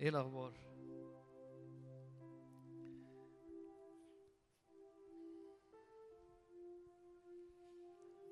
[0.00, 0.52] إيه الاخبار؟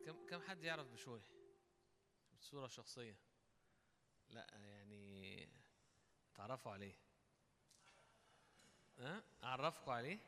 [0.05, 1.23] كم كم حد يعرف بشوي؟
[2.41, 3.19] بصورة شخصية.
[4.29, 5.49] لا يعني
[6.35, 6.95] تعرفوا عليه.
[8.99, 10.19] ها؟ اعرفكوا عليه؟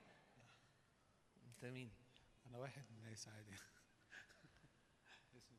[1.47, 1.93] انت مين؟
[2.47, 3.55] أنا واحد من الناس عادي.
[5.37, 5.59] اسمي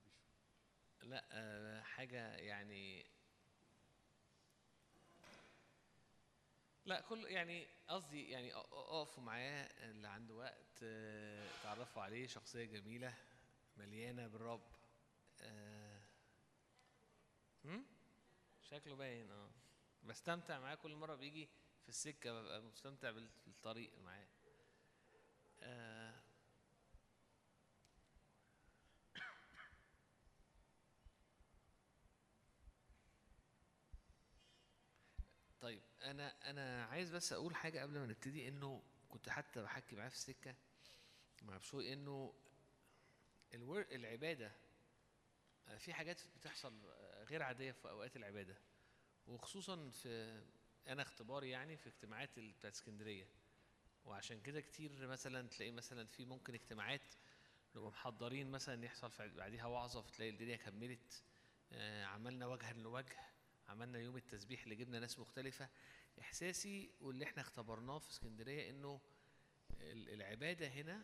[1.01, 3.14] لا آه، حاجة يعني
[6.85, 13.13] لا كل يعني قصدي يعني أقفوا معاه اللي عنده وقت آه، تعرفوا عليه شخصية جميلة
[13.77, 14.61] مليانة بالرب.
[17.65, 17.85] هم؟
[18.61, 19.49] شكله باين آه.
[20.03, 21.49] بستمتع معاه كل مرة بيجي
[21.83, 24.27] في السكة ببقى مستمتع بال- بالطريق معاه
[25.59, 26.13] آه،
[35.61, 40.09] طيب أنا أنا عايز بس أقول حاجة قبل ما نبتدي إنه كنت حتى بحكي معاه
[40.09, 40.55] في السكة
[41.41, 42.33] مع بشوي إنه
[43.53, 43.85] الور...
[43.91, 44.51] العبادة
[45.77, 46.73] في حاجات بتحصل
[47.29, 48.57] غير عادية في أوقات العبادة
[49.27, 50.41] وخصوصا في
[50.87, 53.27] أنا اختباري يعني في اجتماعات بتاعت اسكندرية.
[54.05, 57.15] وعشان كده كتير مثلا تلاقي مثلا في ممكن اجتماعات
[57.75, 61.23] نبقى محضرين مثلا يحصل بعديها وعظة فتلاقي الدنيا كملت
[61.71, 63.34] آه، عملنا وجها لوجه.
[63.75, 65.69] عملنا يوم التسبيح اللي جبنا ناس مختلفة.
[66.21, 69.01] إحساسي واللي إحنا اختبرناه في اسكندرية إنه
[69.81, 71.03] ال- العبادة هنا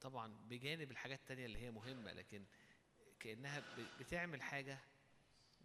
[0.00, 2.44] طبعا بجانب الحاجات التانية اللي هي مهمة لكن
[3.20, 3.62] كأنها
[4.00, 4.78] بتعمل حاجة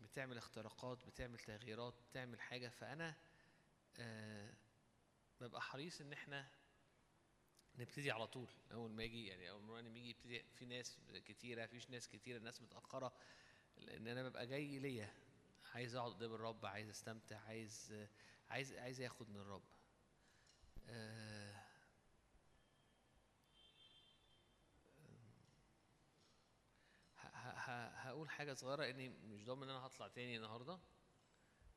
[0.01, 2.69] بتعمل اختراقات بتعمل تغييرات بتعمل حاجة.
[2.69, 3.15] فأنا
[3.97, 4.53] آه
[5.41, 6.47] ببقى حريص إن إحنا
[7.75, 8.49] نبتدي على طول.
[8.71, 12.61] أول ما يجي يعني أول ما يجي يبتدي في ناس كتيرة فيش ناس كتيرة ناس
[12.61, 13.13] متأخرة.
[13.77, 15.13] لأن أنا ببقى جاي ليا
[15.73, 17.93] عايز اقعد قدام الرب عايز استمتع عايز
[18.49, 19.63] عايز عايز اخد من الرب.
[20.89, 21.55] آه،
[27.95, 30.79] هقول حاجة صغيرة إني مش ضامن إن أنا هطلع تاني النهاردة.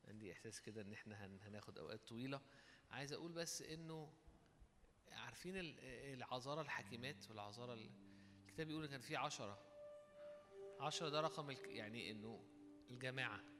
[0.07, 2.41] عندي إحساس كده إن إحنا هن- هناخد أوقات طويلة.
[2.91, 4.13] عايز أقول بس إنه
[5.11, 5.79] عارفين ال-
[6.13, 7.91] العذارى الحكيمات والعذارى ال-
[8.41, 9.59] الكتاب بيقول كان في عشرة.
[10.79, 12.45] عشرة ده رقم يعني إنه
[12.89, 13.52] الجماعة.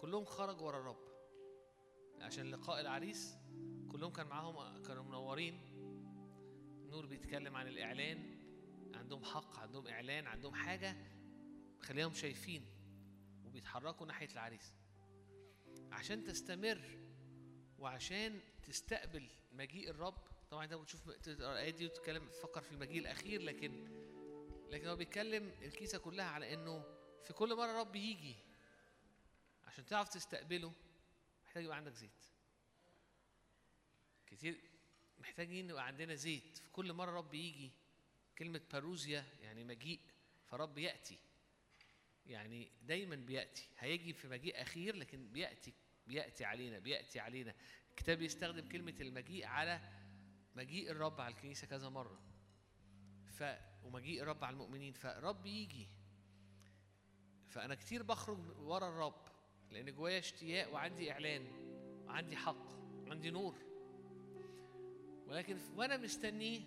[0.00, 1.08] كلهم خرجوا ورا الرب.
[2.20, 3.36] عشان لقاء العريس
[3.92, 5.60] كلهم كان معاهم كانوا منورين.
[6.90, 8.38] نور بيتكلم عن الإعلان
[8.94, 10.96] عندهم حق عندهم إعلان عندهم حاجة
[11.80, 12.64] خليهم شايفين
[13.46, 14.74] وبيتحركوا ناحية العريس.
[15.92, 16.98] عشان تستمر
[17.78, 20.14] وعشان تستقبل مجيء الرب
[20.50, 23.88] طبعا أنت بتشوف الايه دي وتتكلم تفكر في المجيء الأخير لكن
[24.70, 26.84] لكن هو بيتكلم الكيسة كلها على إنه
[27.24, 28.36] في كل مرة الرب يجي
[29.68, 30.72] عشان تعرف تستقبله
[31.44, 32.24] محتاج يبقى عندك زيت.
[34.26, 34.60] كتير
[35.18, 36.56] محتاجين يبقى عندنا زيت.
[36.56, 37.72] في كل مرة رب يجي
[38.38, 40.00] كلمة باروزيا يعني مجيء
[40.44, 41.18] فرب يأتي.
[42.26, 43.68] يعني دايما بيأتي.
[43.78, 45.74] هيجي في مجيء أخير لكن بيأتي
[46.06, 47.54] بيأتي علينا بيأتي علينا.
[47.90, 49.80] الكتاب يستخدم كلمة المجيء على
[50.54, 52.22] مجيء الرب على الكنيسة كذا مرة.
[53.30, 53.42] ف
[53.82, 54.92] ومجيء الرب على المؤمنين.
[54.92, 55.88] فرب يجي.
[57.48, 59.27] فأنا كتير بخرج ورا الرب.
[59.70, 61.46] لأن جوايا اشتياق وعندي إعلان
[62.06, 62.68] وعندي حق
[63.06, 63.54] وعندي نور.
[65.26, 66.60] ولكن وأنا مستنيه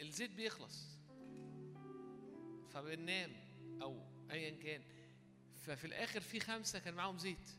[0.00, 0.98] الزيت بيخلص.
[2.70, 3.32] فبننام
[3.82, 4.00] أو
[4.30, 4.82] أيا كان.
[5.54, 7.50] ففي الآخر في خمسة كان معاهم زيت.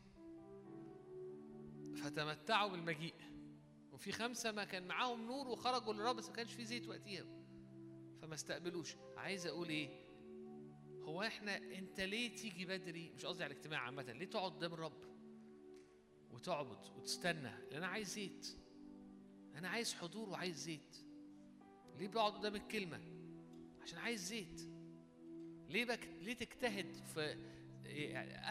[1.96, 3.14] فتمتعوا بالمجيء.
[3.92, 7.24] وفي خمسة ما كان معاهم نور وخرجوا للرب بس ما كانش في زيت وقتها.
[8.22, 8.96] فما استقبلوش.
[9.16, 10.07] عايز أقول إيه؟
[11.08, 15.04] هو إحنا أنت ليه تيجي بدري؟ مش قصدي على الاجتماع عامة ليه تقعد قدام الرب
[16.30, 18.46] وتعبد وتستنى؟ لأن أنا عايز زيت.
[19.54, 20.96] أنا عايز حضور وعايز زيت.
[21.96, 23.00] ليه بقعد قدام الكلمة؟
[23.82, 24.60] عشان عايز زيت.
[25.68, 26.08] ليه بك...
[26.20, 27.36] ليه تجتهد في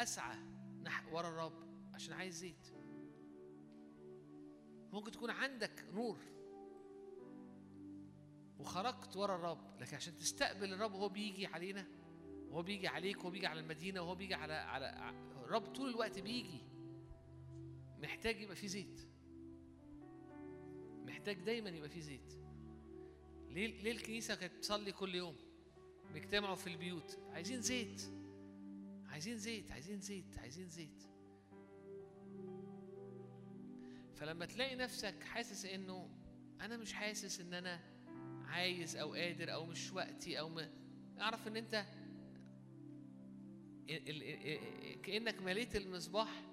[0.02, 0.38] أسعى
[0.84, 1.14] نح...
[1.14, 2.68] ورا الرب؟ عشان عايز زيت.
[4.94, 6.18] ممكن تكون عندك نور
[8.60, 11.88] وخرجت ورا الرب لكن عشان تستقبل الرب وهو بيجي علينا
[12.58, 15.14] وهو بيجي عليك وهو بيجي على المدينة وهو بيجي على على
[15.44, 16.62] الرب طول الوقت بيجي.
[18.02, 19.08] محتاج يبقى فيه زيت.
[21.06, 22.34] محتاج دايما يبقى فيه زيت.
[23.50, 25.36] ليه ليه الكنيسة كانت بتصلي كل يوم؟
[26.14, 27.20] بيجتمعوا في البيوت.
[27.32, 28.02] عايزين زيت.
[29.06, 29.72] عايزين زيت.
[29.72, 30.38] عايزين زيت.
[30.38, 31.04] عايزين زيت.
[34.16, 36.10] فلما تلاقي نفسك حاسس إنه
[36.62, 37.80] أنا مش حاسس إن أنا
[38.46, 40.70] عايز أو قادر أو مش وقتي أو ما
[41.20, 41.86] أعرف إن أنت
[45.04, 46.44] كأنك مليت المصباح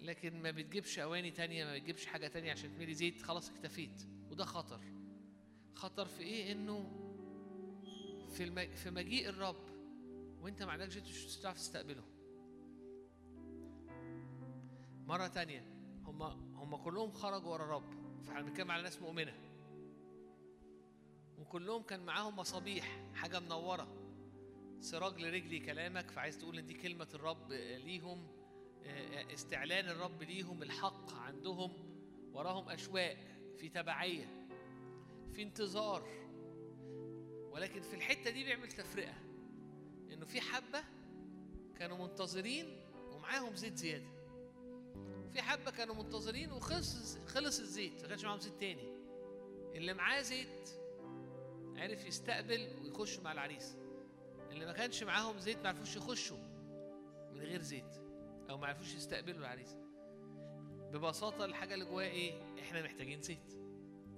[0.00, 4.02] لكن ما بتجيبش أواني تانية ما بتجيبش حاجة تانية عشان تملي زيت خلاص اكتفيت.
[4.30, 4.80] وده خطر.
[5.74, 6.90] خطر في إيه؟ إنه
[8.30, 8.74] في الم...
[8.74, 9.64] في مجيء الرب
[10.40, 12.04] وإنت ما عندكش زيت مش هتعرف تستقبله.
[15.06, 15.66] مرة تانية
[16.04, 16.22] هم
[16.56, 18.22] هم كلهم خرجوا ورا الرب.
[18.22, 19.34] فإحنا بنتكلم على ناس مؤمنة.
[21.38, 24.03] وكلهم كان معاهم مصابيح حاجة منورة.
[24.84, 28.26] سراج لرجلي كلامك فعايز تقول إن دي كلمة الرب ليهم
[29.34, 31.72] استعلان الرب ليهم الحق عندهم
[32.32, 33.16] وراهم أشواق
[33.58, 34.46] في تبعية
[35.32, 36.08] في انتظار
[37.52, 39.14] ولكن في الحتة دي بيعمل تفرقة
[40.12, 40.84] إنه في حبة
[41.78, 42.80] كانوا منتظرين
[43.12, 44.14] ومعاهم زيت زيادة
[45.32, 48.94] في حبة كانوا منتظرين وخلص خلص الزيت ما كانش معاهم زيت تاني
[49.74, 50.70] اللي معاه زيت
[51.76, 53.76] عرف يستقبل ويخش مع العريس.
[54.54, 56.36] اللي ما كانش معاهم زيت ما عرفوش يخشوا
[57.32, 57.96] من غير زيت
[58.50, 59.76] أو ما عرفوش يستقبلوا العريس.
[60.92, 63.52] ببساطة الحاجة اللي جواها إيه؟ إحنا محتاجين زيت.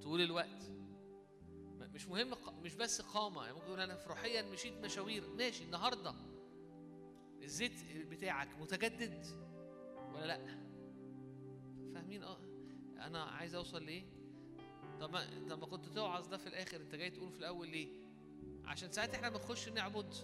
[0.03, 0.71] طول الوقت.
[1.95, 3.43] مش مهم مش بس قامة.
[3.43, 5.29] يعني ممكن يقول أنا في روحيا مشيت مشاوير.
[5.29, 6.15] ماشي النهاردة.
[7.43, 7.73] الزيت
[8.11, 9.27] بتاعك متجدد
[10.15, 10.47] ولا لأ؟
[11.95, 12.39] فاهمين؟ آه.
[12.99, 14.05] أنا عايز أوصل لإيه؟
[15.01, 16.81] طب ما طب ما كنت توعظ ده في الآخر.
[16.81, 18.06] أنت جاي تقول في الأول ليه؟
[18.67, 20.15] عشان ساعات إحنا بنخش نعبد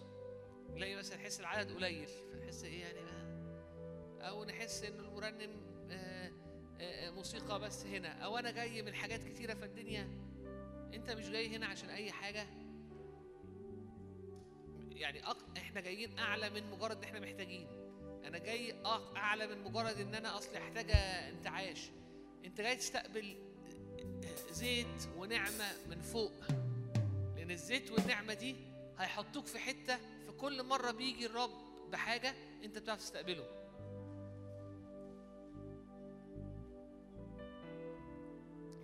[0.70, 2.08] نلاقي مثلا نحس العدد قليل.
[2.32, 3.22] فنحس إيه يعني بقى؟
[4.28, 5.50] أو نحس إن المرنم
[5.90, 6.32] آه،
[6.80, 8.08] آه، موسيقى بس هنا.
[8.08, 10.08] أو أنا جاي من حاجات كتيرة في الدنيا.
[10.94, 12.46] أنت مش جاي هنا عشان أي حاجة؟
[14.90, 15.22] يعني.
[15.56, 17.66] إحنا جايين أعلى من مجرد إن إحنا محتاجين.
[18.24, 18.74] أنا جاي.
[19.16, 20.94] أعلى من مجرد إن أنا أصلي محتاجه
[21.28, 21.90] انتعاش.
[22.44, 23.36] أنت جاي تستقبل
[24.50, 26.32] زيت ونعمة من فوق.
[27.42, 28.56] لأن الزيت والنعمة دي
[28.98, 31.50] هيحطوك في حتة في كل مرة بيجي الرب
[31.90, 32.34] بحاجة
[32.64, 33.44] أنت بتعرف تستقبله.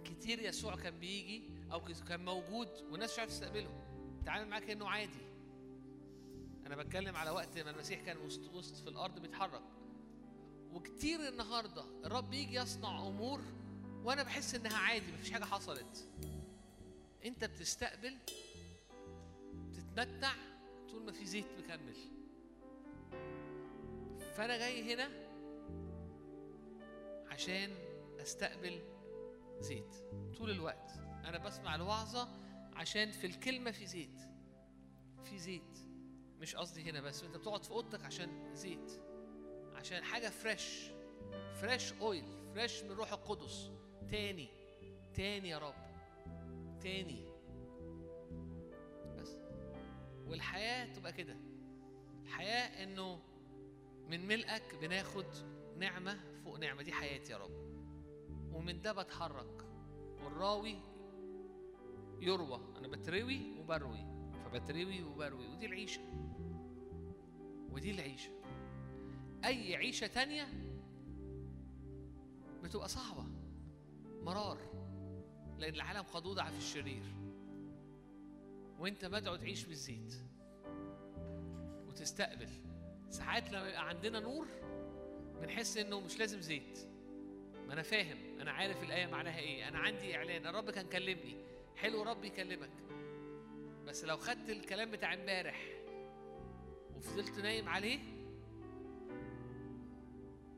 [0.05, 3.71] كتير يسوع كان بيجي أو كان موجود والناس مش عارفة تستقبله.
[4.27, 5.27] تعامل معاه كانه عادي.
[6.67, 9.63] أنا بتكلم على وقت ما المسيح كان وسط وسط في الأرض بيتحرك.
[10.73, 13.41] وكتير النهارده الرب يجي يصنع أمور
[14.05, 16.09] وأنا بحس إنها عادي مفيش حاجة حصلت.
[17.25, 18.19] أنت بتستقبل
[20.05, 20.33] تتمتع
[20.91, 21.97] طول ما في زيت مكمل.
[24.37, 25.09] فأنا جاي هنا
[27.31, 27.71] عشان
[28.21, 28.81] أستقبل
[29.61, 29.95] زيت.
[30.37, 30.91] طول الوقت
[31.25, 32.29] أنا بسمع الوعظة
[32.75, 34.21] عشان في الكلمة في زيت.
[35.25, 35.79] في زيت.
[36.41, 39.03] مش قصدي هنا بس أنت بتقعد في أوضتك عشان زيت.
[39.75, 40.91] عشان حاجة fresh
[41.61, 42.25] fresh oil
[42.55, 43.71] fresh من روح القدس.
[44.11, 44.49] تاني.
[45.15, 45.75] تاني يا رب.
[46.81, 47.28] تاني.
[50.29, 51.37] والحياة تبقى كده.
[52.25, 53.21] الحياة إنه
[54.09, 55.27] من ملئك بناخد
[55.79, 56.83] نعمة فوق نعمة.
[56.83, 57.69] دي حياتي يا رب.
[58.53, 59.65] ومن ده بتحرك.
[60.25, 60.79] والراوي
[62.21, 62.61] يروى.
[62.79, 64.07] أنا بتروي وبروي.
[64.45, 65.47] فبتروي وبروي.
[65.49, 66.01] ودي العيشة.
[67.71, 68.31] ودي العيشة.
[69.45, 70.49] أي عيشة تانية
[72.65, 73.27] بتبقى صعبة.
[74.23, 74.59] مرار.
[75.59, 77.03] لأن العالم قد وضع في الشرير.
[78.79, 80.15] وانت مدعو تعيش بالزيت
[81.87, 82.49] وتستقبل.
[83.11, 84.47] ساعات لما يبقى عندنا نور
[85.41, 86.79] بنحس انه مش لازم زيت.
[87.67, 91.45] ما أنا فاهم أنا عارف الآية معناها إيه أنا عندي إعلان الرب كان كلمني.
[91.77, 92.71] حلو رب يكلمك.
[93.87, 95.69] بس لو خدت الكلام بتاع امبارح
[96.97, 97.99] وفضلت نايم عليه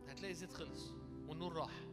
[0.09, 0.95] هتلاقي الزيت خلص
[1.29, 1.90] والنور راح.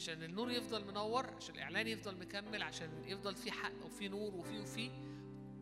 [0.00, 4.58] عشان النور يفضل منور عشان الإعلان يفضل مكمل عشان يفضل في حق وفي نور وفي
[4.58, 4.90] وفي.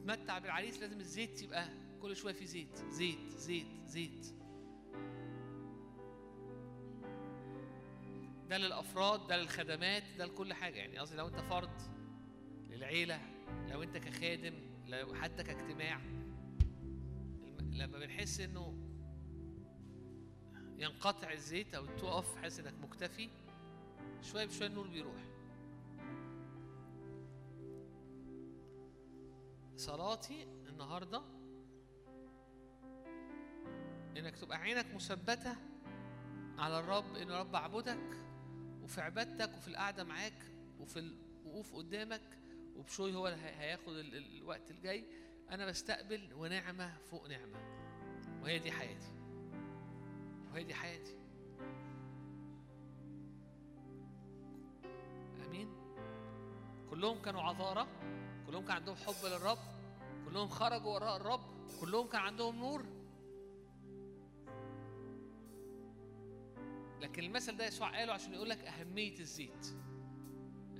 [0.04, 1.68] تمتع بالعريس لازم الزيت يبقى
[2.02, 4.34] كل شوية في زيت زيت زيت زيت.
[8.48, 10.76] ده للأفراد ده للخدمات ده لكل حاجة.
[10.76, 11.80] يعني قصدي لو أنت فرد
[12.70, 13.20] للعيلة
[13.68, 14.54] لو أنت كخادم
[14.86, 16.00] لو حتى كاجتماع
[17.60, 18.74] لما بنحس إنه
[20.78, 23.28] ينقطع الزيت أو تقف حاسس إنك مكتفي.
[24.22, 25.24] شوية بشوية النور بيروح.
[29.76, 31.22] صلاتي النهارده
[34.16, 35.56] إنك تبقى عينك مثبتة
[36.58, 38.18] على الرب يا رب اعبدك
[38.82, 40.42] وفي عبادتك وفي القعدة معاك
[40.80, 42.38] وفي الوقوف قدامك
[42.76, 45.04] وبشوي هو هياخد ال- ال- الوقت الجاي.
[45.50, 47.58] أنا بستقبل ونعمة فوق نعمة
[48.42, 49.12] وهي دي حياتي.
[50.52, 51.16] وهي دي حياتي.
[56.90, 57.86] كلهم كانوا عذارى
[58.46, 59.58] كلهم كان عندهم حب للرب
[60.24, 61.40] كلهم خرجوا وراء الرب
[61.80, 62.84] كلهم كان عندهم نور.
[67.00, 69.66] لكن المثل ده يسوع قاله عشان يقول لك أهمية الزيت.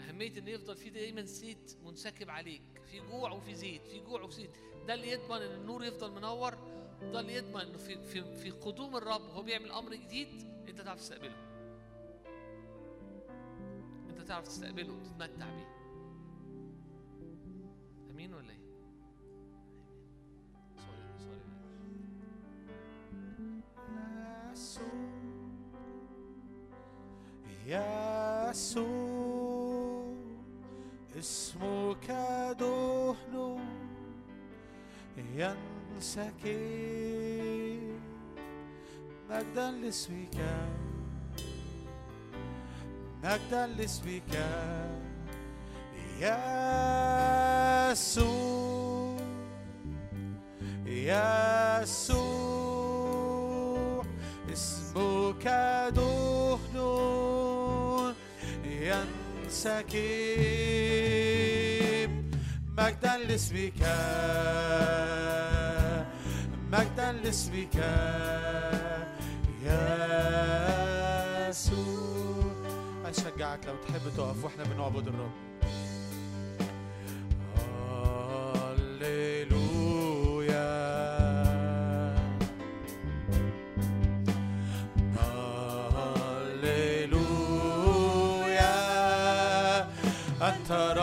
[0.01, 4.35] أهمية إن يفضل في دايما زيت منسكب عليك في جوع وفي زيت في جوع وفي
[4.35, 4.51] زيت.
[4.87, 6.55] ده اللي يضمن إن النور يفضل منور
[7.03, 10.29] ده اللي يضمن إنه في في في قدوم الرب وهو بيعمل أمر جديد
[10.69, 11.37] أنت تعرف تستقبله.
[14.11, 15.78] أنت تعرف تستقبله وتتمتع بيه.
[18.19, 18.59] أمين ولا إيه؟
[24.55, 25.31] سوري سوري
[28.51, 28.89] يسوع
[31.19, 32.07] اسمك
[32.61, 33.59] دهن
[35.35, 36.49] ينسكب
[39.31, 40.37] مجدا لاسمك
[43.25, 44.33] مجدا لاسمك
[47.91, 49.17] يسوع
[51.87, 52.69] يسوع
[54.53, 55.45] اسمك
[55.97, 56.77] دهن
[58.65, 59.99] ينسكب.
[62.79, 63.81] مجدا لاسمك
[66.73, 67.77] مجدا لاسمك
[71.49, 71.89] يسوع.
[73.05, 75.48] أشجعك لو تحب تقف وإحنا بنعبد الرب.
[90.71, 90.98] أنت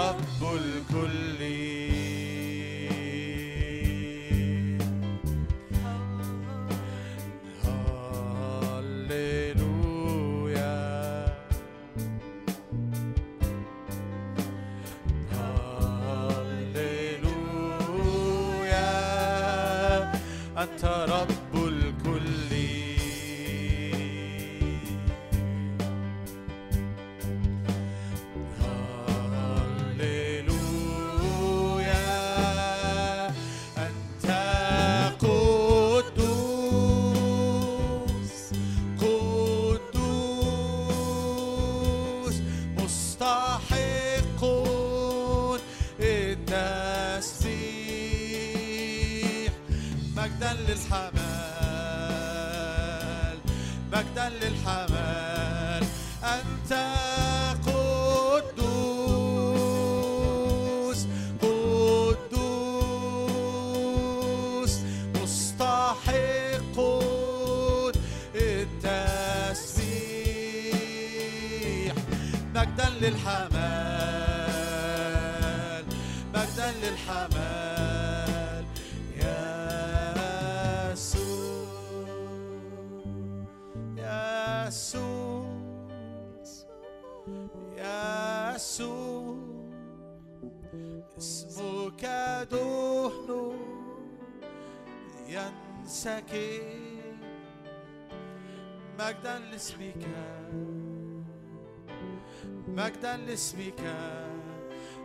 [96.06, 96.62] ينسكب
[99.00, 100.06] مجدا لاسمك
[102.68, 103.82] مجدا لاسمك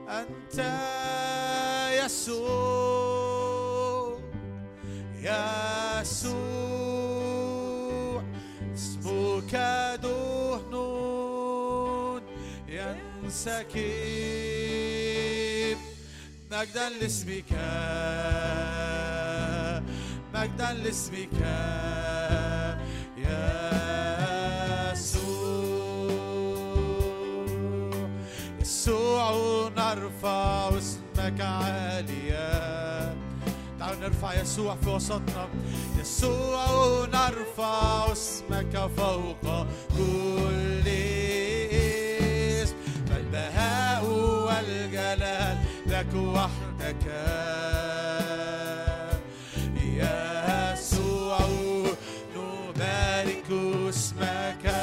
[0.09, 0.59] أنت
[2.05, 3.41] يسوع
[6.01, 6.61] يسوع
[8.75, 9.55] اسمك
[10.03, 10.75] دهن
[12.69, 13.79] ينسكب
[16.53, 17.53] مجدا لاسمك
[20.41, 21.29] مجدا لاسمك
[24.91, 25.29] يسوع
[28.61, 33.15] يسوع نرفع اسمك عاليا.
[33.79, 35.49] تعالوا نرفع يسوع في وسطنا
[36.01, 39.67] يسوع نرفع اسمك فوق
[39.97, 40.89] كل
[42.63, 42.77] اسم.
[43.09, 47.05] فالبهاء والجلال لك وحدك.
[54.23, 54.75] اسمك.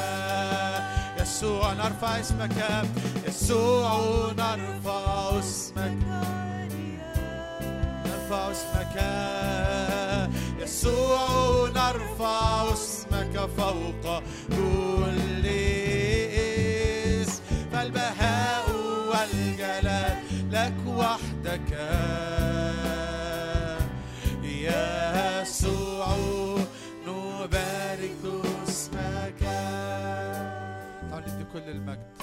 [1.20, 2.84] يسوع نرفع اسمك.
[3.28, 5.98] يسوع نرفع اسمك.
[8.06, 8.96] نرفع اسمك.
[10.62, 15.46] يسوع نرفع اسمك فوق كل
[17.22, 17.42] اسم.
[17.72, 18.64] فالبهاء
[19.10, 20.16] والجلال
[20.50, 22.37] لك وحدك.
[31.58, 32.17] كل المجد.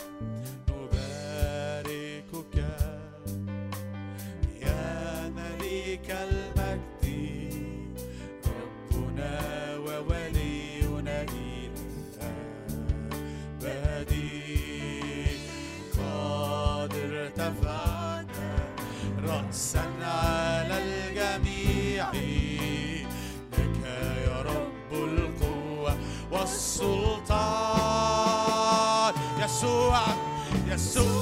[30.75, 31.14] يسوع يسوع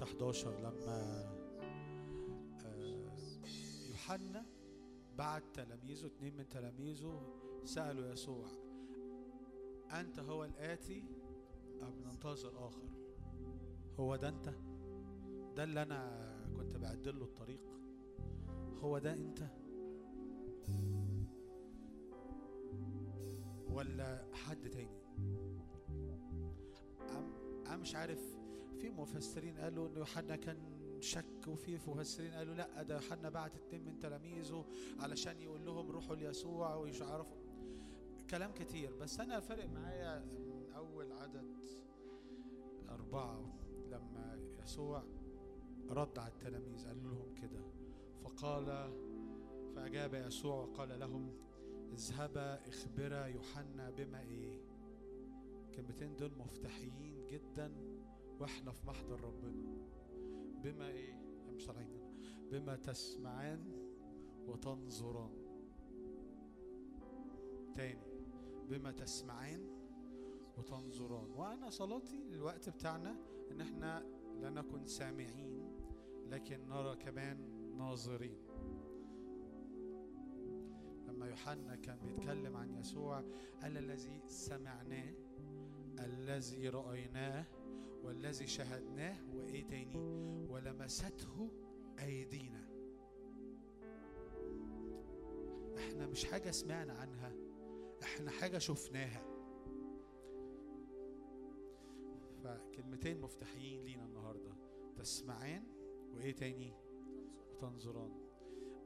[0.00, 1.24] متى 11 لما
[2.64, 3.18] آه،
[3.88, 4.46] يوحنا
[5.18, 7.20] بعت تلاميذه اتنين من تلاميذه
[7.64, 8.46] سألوا يسوع
[9.90, 11.04] أنت هو الآتي
[11.82, 12.88] أم ننتظر آخر؟
[14.00, 14.54] هو ده أنت؟
[15.56, 17.60] ده اللي أنا كنت بعدل له الطريق.
[18.80, 19.42] هو ده أنت؟
[23.70, 24.98] ولا حد تاني؟
[27.66, 28.37] أنا مش عارف
[28.80, 30.56] في مفسرين قالوا إن يوحنا كان
[31.00, 34.64] شك وفي مفسرين قالوا لا ده يوحنا بعت اتنين من تلاميذه
[34.98, 37.36] علشان يقول لهم روحوا ليسوع ويعرفوا
[38.30, 41.44] كلام كتير بس أنا فارق معايا من أول عدد
[42.88, 43.40] أربعة
[43.90, 45.02] لما يسوع
[45.90, 47.60] رد على التلاميذ قال لهم كده.
[48.24, 48.92] فقال
[49.76, 51.32] فأجاب يسوع وقال لهم
[51.92, 54.60] اذهبا اخبرا يوحنا بما إيه؟
[55.64, 57.72] الكلمتين دول مفتاحيين جدا.
[58.40, 59.78] وإحنا في محضر ربنا.
[60.62, 61.14] بما إيه؟
[61.56, 61.68] مش
[62.50, 63.72] بما تسمعان
[64.46, 65.32] وتنظران.
[67.74, 68.08] تاني.
[68.68, 69.70] بما تسمعان
[70.58, 71.30] وتنظران.
[71.30, 73.16] وأنا صلاتي الوقت بتاعنا
[73.50, 74.04] ان إحنا
[74.40, 74.50] لا
[74.86, 75.72] سامعين
[76.26, 77.36] لكن نرى كمان
[77.76, 78.38] ناظرين.
[81.08, 83.24] لما يوحنا كان بيتكلم عن يسوع
[83.62, 85.14] قال الذي سمعناه
[85.98, 87.44] الذي رأيناه
[88.08, 89.96] والذي شهدناه وإيه تاني؟
[90.50, 91.50] ولمسته
[91.98, 92.68] أيدينا.
[95.78, 97.32] إحنا مش حاجة سمعنا عنها
[98.02, 99.22] إحنا حاجة شفناها.
[102.44, 104.52] فكلمتين مفتاحيين لينا النهاردة
[104.96, 105.64] تسمعان
[106.14, 106.72] وإيه تاني؟
[107.52, 108.12] وتنظران.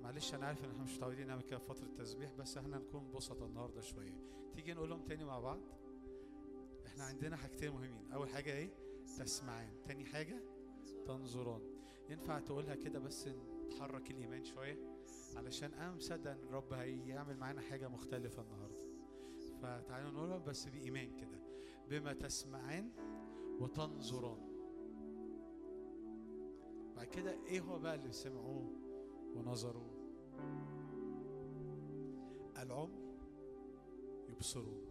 [0.01, 3.11] معلش أنا عارف إن إحنا مش متعودين نعمل كده في فترة تسبيح بس إحنا نكون
[3.11, 4.15] بسطة النهارده شوية.
[4.53, 5.61] تيجي نقولهم تاني مع بعض؟
[6.87, 8.13] إحنا عندنا حاجتين مهمين.
[8.13, 8.82] أول حاجة إيه؟
[9.19, 10.43] تسمعان تاني حاجة؟
[11.07, 11.61] تنظران
[12.11, 13.29] ينفع تقولها كده بس
[13.69, 14.79] نحرك الإيمان شوية؟
[15.37, 18.83] علشان أنا مصدق إن الرب هيعمل معانا حاجة مختلفة النهارده.
[19.63, 21.39] فتعالوا نقولها بس بإيمان كده.
[21.91, 22.91] بما تسمعان
[23.61, 24.53] وتنظران
[26.97, 28.73] بعد كده إيه هو بقى اللي سمعوه
[29.35, 29.93] ونظروا
[32.59, 33.17] العمي
[34.29, 34.85] يبصرون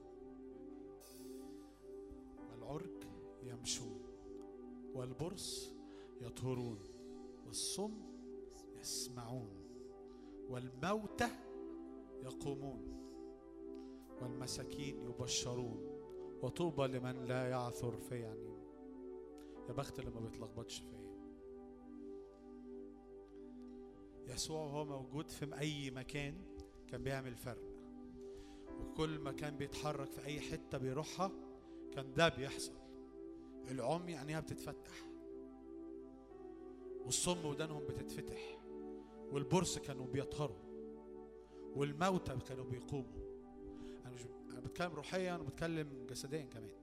[2.51, 3.03] والعرج
[3.43, 4.01] يمشون
[4.95, 5.73] والبرص
[6.21, 6.79] يطهرون
[7.47, 7.93] والصم
[8.79, 9.61] يسمعون
[10.49, 11.29] والموتى
[12.23, 12.91] يقومون
[14.21, 15.91] والمساكين يبشرون
[16.41, 18.51] وطوبى لمن لا يعثر في يعني.
[19.67, 21.01] يا بخت اللي ما بيتلخبطش فيا
[24.27, 26.35] يسوع وهو موجود في أي مكان
[26.87, 27.71] كان بيعمل فرق.
[28.79, 31.31] وكل ما كان بيتحرك في أي حتة بيروحها
[31.91, 32.80] كان ده بيحصل.
[33.69, 35.05] العمي عينيها بتتفتح.
[37.05, 38.57] والصم ودانهم بتتفتح.
[39.31, 40.71] والبرص كانوا بيطهروا.
[41.75, 43.21] والموتى كانوا بيقوموا.
[44.05, 44.21] أنا مش
[44.51, 46.75] أنا بتكلم روحيا وبتكلم جسديا كمان.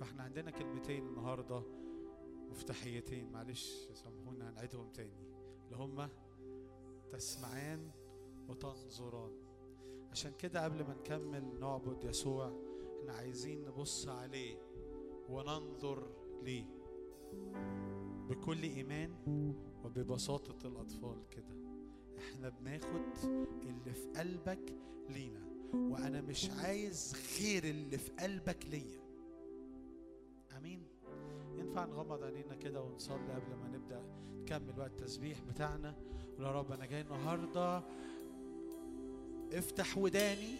[0.00, 1.62] فإحنا عندنا كلمتين النهارده
[2.50, 3.32] مفتاحيتين.
[3.32, 5.30] معلش سامحونا هنعيدهم تاني.
[5.64, 6.08] اللي هما
[7.12, 7.90] تسمعان
[8.48, 9.32] وتنظران.
[10.10, 12.69] عشان كده قبل ما نكمل نعبد يسوع
[13.00, 14.56] إحنا عايزين نبص عليه
[15.28, 16.06] وننظر
[16.42, 16.64] ليه.
[18.28, 19.14] بكل إيمان
[19.84, 21.54] وببساطة الأطفال كده
[22.18, 23.02] إحنا بناخد
[23.62, 24.74] اللي في قلبك
[25.08, 25.40] لينا
[25.74, 29.00] وأنا مش عايز غير اللي في قلبك ليا.
[30.56, 30.82] آمين.
[31.58, 34.02] ينفع نغمض عينينا كده ونصلي قبل ما نبدأ
[34.42, 35.96] نكمل وقت التسبيح بتاعنا؟
[36.38, 37.82] يا رب أنا جاي النهارده
[39.52, 40.56] افتح وداني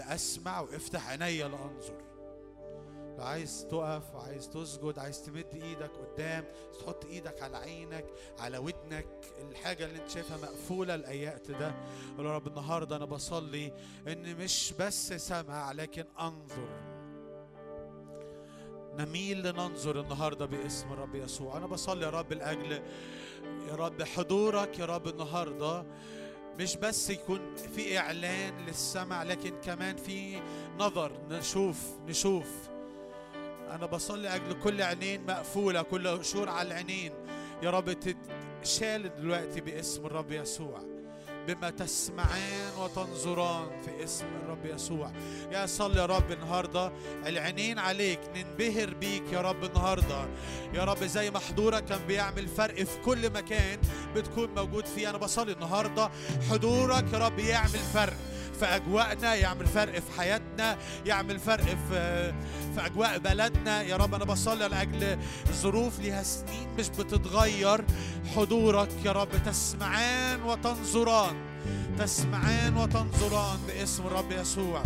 [0.00, 2.10] لاسمع وأفتح عينيا لانظر
[3.18, 6.44] لو عايز تقف عايز تسجد عايز تمد إيدك قدام
[6.80, 8.04] تحط إيدك على عينك
[8.38, 9.06] على ودنك.
[9.50, 11.74] الحاجة اللي أنت شايفها مقفولة الايات ده.
[12.18, 13.72] يا رب النهارده أنا بصلي
[14.08, 16.68] إن مش بس سمع لكن أنظر.
[18.98, 21.56] نميل لننظر النهارده باسم الرب يسوع.
[21.56, 22.72] أنا بصلي يا رب لاجل
[23.68, 25.84] يا رب حضورك يا رب النهارده.
[26.58, 27.40] مش بس يكون
[27.74, 30.40] في إعلان للسمع لكن كمان في
[30.78, 32.46] نظر نشوف نشوف.
[33.70, 37.12] أنا بصلي أجل كل عينين مقفولة كل قشور على العينين.
[37.62, 40.80] يا رب تتشال دلوقتي باسم الرب يسوع.
[41.46, 45.10] بما تسمعان وتنظران في اسم الرب يسوع.
[45.52, 46.92] يا صلي يا رب النهارده.
[47.26, 48.20] العينين عليك.
[48.36, 50.28] ننبهر بيك يا رب النهارده.
[50.74, 53.78] يا رب زي ما حضورك كان بيعمل فرق في كل مكان
[54.14, 55.10] بتكون موجود فيه.
[55.10, 56.10] أنا بصلي النهارده.
[56.50, 58.16] حضورك يا رب يعمل فرق.
[58.60, 62.32] في أجواءنا يعمل فرق في حياتنا يعمل فرق في
[62.74, 63.82] في أجواء بلدنا.
[63.82, 65.18] يا رب أنا بصلي لاجل
[65.52, 67.84] ظروف ليها سنين مش بتتغير.
[68.36, 71.36] حضورك يا رب تسمعان وتنظران
[71.98, 74.82] تسمعان وتنظران باسم الرب يسوع.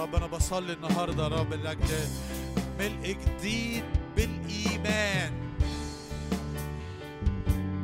[0.00, 2.08] رب أنا بصلي النهارده يا رب لاجل
[2.78, 3.84] ملء جديد
[4.16, 5.32] بالإيمان.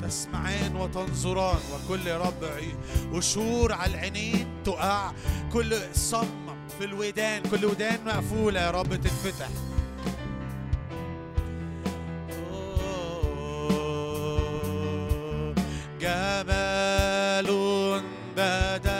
[0.03, 2.45] تسمعان وتنظران وكل يا رب
[3.15, 5.13] قشور على العينين تقع.
[5.53, 6.47] كل صم
[6.79, 9.49] في الودان كل ودان مقفولة يا رب تتفتح
[16.01, 17.47] جمال
[18.37, 18.96] بدل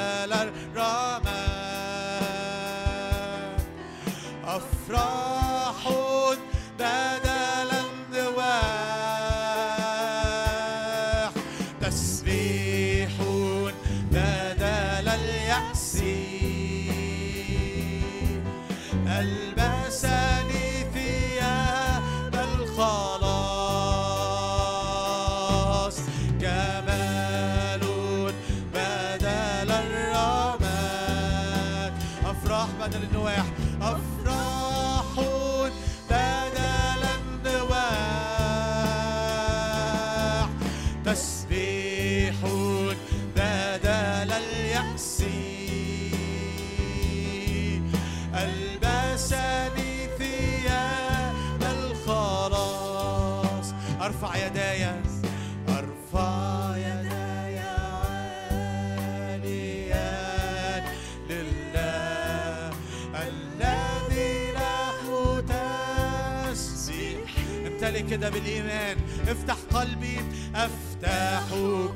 [68.17, 68.97] كده بالإيمان.
[69.29, 70.19] افتح قلبي
[70.55, 71.45] أفتح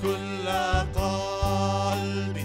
[0.03, 0.49] كل
[1.01, 2.45] قلبي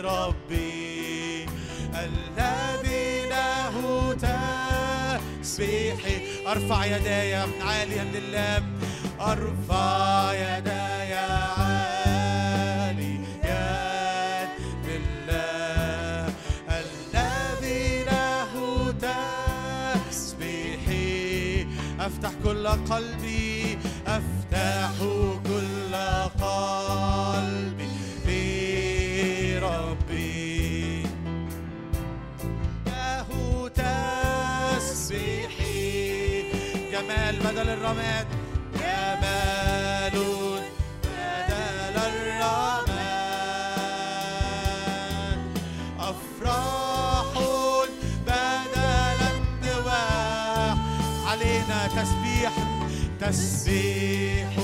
[0.00, 1.46] لربي.
[1.94, 3.76] الذي له
[5.42, 6.16] تسبيحي
[6.46, 8.62] أرفع يداي عاليا لله.
[9.20, 11.14] أرفع يداي
[22.06, 24.90] أفتح كل قلبي أفتح
[25.44, 25.94] كل
[26.42, 27.90] قلبي
[29.58, 31.02] لربي
[32.86, 33.28] له
[34.78, 35.82] تسبيحي
[36.92, 38.26] جمال بدل الرماد.
[53.30, 54.55] تسبيح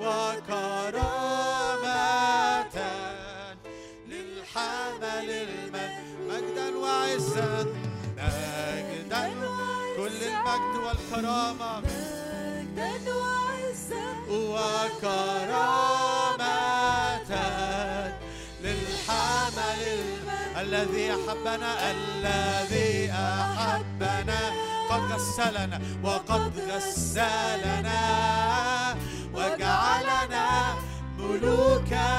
[0.00, 1.90] وكرامة
[4.08, 7.66] للحمل المجد مجدا وعزا
[8.16, 9.24] مجدا
[9.96, 11.72] كل المجد والكرامة.
[11.80, 14.04] مجدا وعزا.
[14.30, 15.70] وكرامة
[18.62, 19.82] للحمل
[20.56, 24.40] الذي أحبنا الذي أحبنا
[24.90, 28.00] قد غسلنا وقد غسلنا.
[29.40, 30.48] وجعلنا
[31.18, 32.10] ملوكا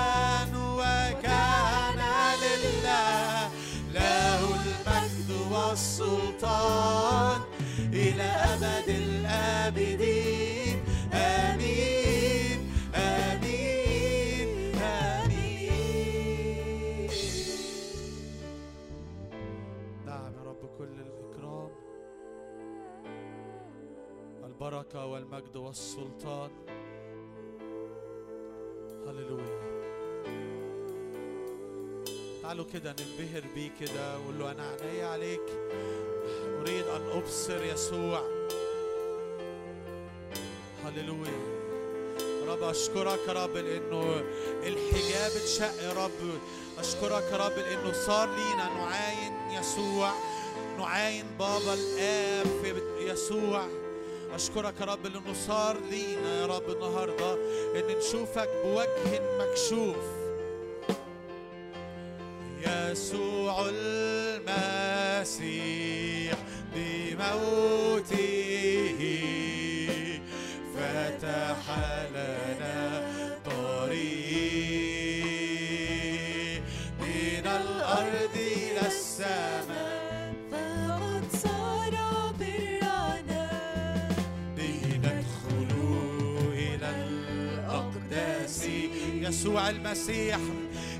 [0.79, 1.99] وكان
[2.43, 3.49] لله
[3.93, 7.39] له المجد والسلطان
[7.93, 10.77] إلى أبد الآبدين.
[11.13, 12.59] آمين.
[12.95, 14.49] آمين.
[14.81, 15.89] آمين.
[20.05, 21.69] نعم يا رب كل الإكرام
[24.45, 26.51] البركة والمجد والسلطان.
[29.11, 29.61] هللويا
[32.41, 35.41] تعالوا كده ننبهر بيه كده وقول له أنا عيني عليك.
[36.61, 38.23] أريد أن أبصر يسوع.
[40.85, 41.61] هللويا
[42.47, 44.23] رب أشكرك يا رب لأنه
[44.63, 46.39] الحجاب اتشق يا رب.
[46.79, 50.11] أشكرك يا رب لأنه صار لينا نعاين يسوع.
[50.77, 53.67] نعاين بابا الآب في يسوع.
[54.35, 57.33] أشكرك يا رب لأنه صار لينا يا رب النهاردة
[57.75, 59.95] إن نشوفك بوجه مكشوف.
[62.67, 63.69] يسوع
[64.49, 65.47] المسيح
[66.75, 68.21] بموته
[70.75, 71.63] فتح
[72.11, 72.79] لنا
[73.45, 74.61] طريق
[76.99, 79.60] من الأرض إلى السماء.
[89.31, 90.39] يسوع المسيح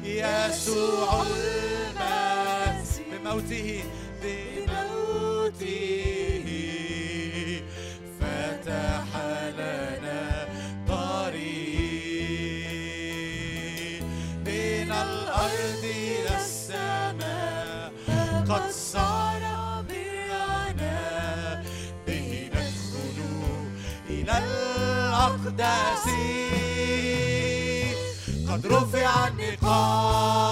[0.04, 3.02] يسوع المسيح.
[3.12, 3.84] بموته
[4.24, 5.68] بموته.
[8.20, 9.10] فتح
[9.60, 10.48] لنا
[10.88, 11.72] طريق
[14.46, 17.92] من الأرض إلى السماء.
[18.50, 19.44] قد صار
[19.90, 21.00] برنا
[22.08, 23.18] به ندخل
[24.10, 26.06] إلى الأقداس.
[28.62, 30.52] قد رفع النقاب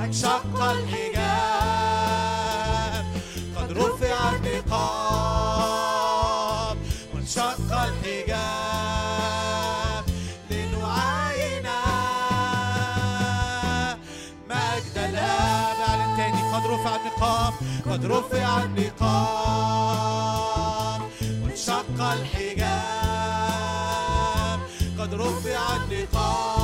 [0.00, 1.24] انشق الحجاب.
[3.56, 5.16] قد رفع النقاب.
[7.14, 8.94] وانشق الحجاب.
[10.50, 11.66] لنعاين
[14.50, 15.76] مجد الآب.
[15.88, 16.42] أعلن تاني.
[16.52, 17.52] قد رفع النقاب.
[17.90, 19.72] قد رفع النقاب.
[21.42, 23.41] وانشق الحجاب.
[25.12, 26.61] رفع النقاب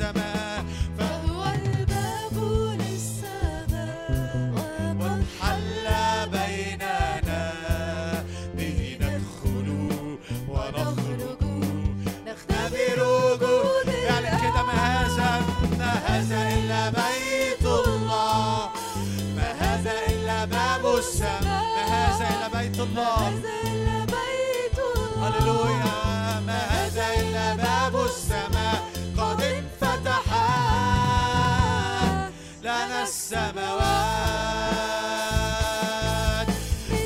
[0.00, 0.64] للسماء
[0.98, 2.36] فهو الباب
[2.80, 4.52] للسماء.
[4.56, 5.86] وقد حل
[6.30, 7.44] بيننا.
[8.56, 9.68] به ندخل
[10.48, 11.42] ونخرج.
[12.26, 15.30] نختبر وجود يعني كده ما هذا
[15.78, 18.70] ما هذا إلا بيت الله.
[19.36, 21.42] ما هذا إلا باب السماء.
[21.76, 23.59] ما هذا إلا بيت الله.
[33.10, 33.50] السماوات.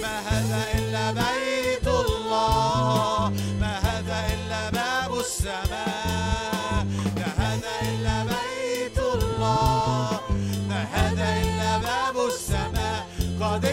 [0.03, 3.33] ما هذا إلا بيت الله.
[3.61, 6.83] ما هذا إلا باب السماء.
[7.17, 10.21] ما هذا إلا بيت الله.
[10.69, 13.01] ما هذا إلا باب السماء.
[13.41, 13.65] قد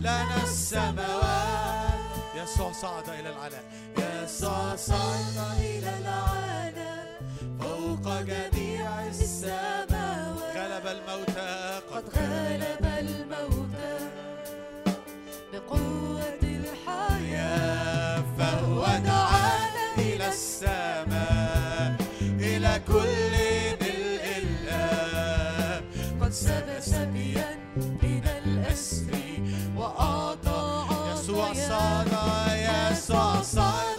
[0.00, 2.00] لنا السماوات.
[2.36, 3.64] يسوع صعد إلى العلاء
[3.98, 7.06] يسوع صعد إلى العالم
[7.60, 8.59] فوق جميع
[33.50, 33.89] يسوع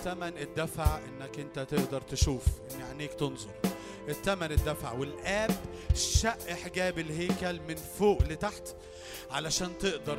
[0.00, 3.50] الثمن اتدفع إنك أنت تقدر تشوف ان عينيك تنظر.
[4.08, 5.50] الثمن اتدفع والآب
[5.94, 8.76] شق حجاب الهيكل من فوق لتحت
[9.30, 10.18] علشان تقدر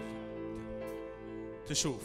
[1.67, 2.04] تشوف.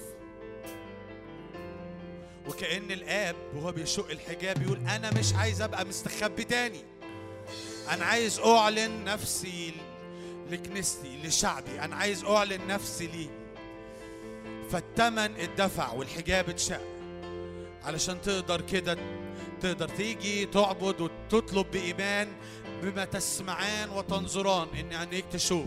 [2.48, 6.84] وكأن الآب وهو بيشق الحجاب يقول أنا مش عايز أبقى مستخبي تاني.
[7.90, 9.72] أنا عايز أعلن نفسي
[10.50, 11.80] لكنيستي لشعبي.
[11.80, 13.30] أنا عايز أعلن نفسي ليه.
[14.70, 16.95] فالتمن اتدفع والحجاب اتشق.
[17.84, 18.98] علشان تقدر كده
[19.62, 22.28] تقدر تيجي تعبد وتطلب بإيمان
[22.82, 25.66] بما تسمعان وتنظران ان عينيك تشوف.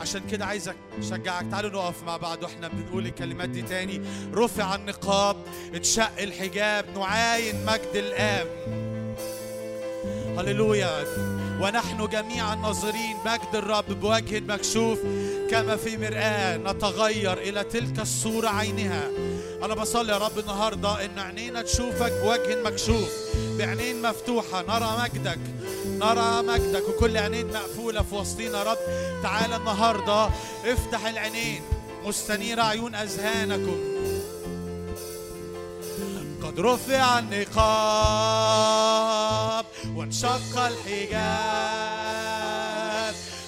[0.00, 1.46] عشان كده عايزك أشجعك.
[1.50, 4.00] تعالوا نقف مع بعض وإحنا بنقول الكلمات دي تاني.
[4.34, 5.36] رفع النقاب
[5.74, 8.46] اتشق الحجاب نعاين مجد الآب.
[10.38, 11.04] هللويا.
[11.60, 14.98] ونحن جميعا ناظرين مجد الرب بوجه مكشوف.
[15.50, 19.10] كما في مرآة نتغير إلى تلك الصورة عينها.
[19.62, 23.10] أنا بصلي يا رب النهاردة إن عينينا تشوفك بوجه مكشوف
[23.58, 25.38] بعينين مفتوحة نرى مجدك
[25.86, 28.78] نرى مجدك وكل عينين مقفولة في وسطينا يا رب.
[29.22, 30.30] تعالى النهاردة
[30.64, 31.62] افتح العينين
[32.04, 33.78] مستنيرة عيون أذهانكم.
[36.42, 37.60] قد رفع النقاب
[39.96, 41.90] وانشق الحجاب.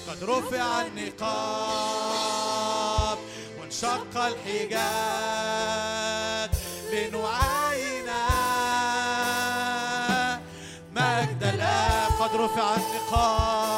[0.09, 2.03] قد رفع النقاب
[3.73, 4.73] وانشق الحجاب
[6.93, 8.09] لنعاين
[10.91, 13.72] مجد الآب قد رفع النقاب.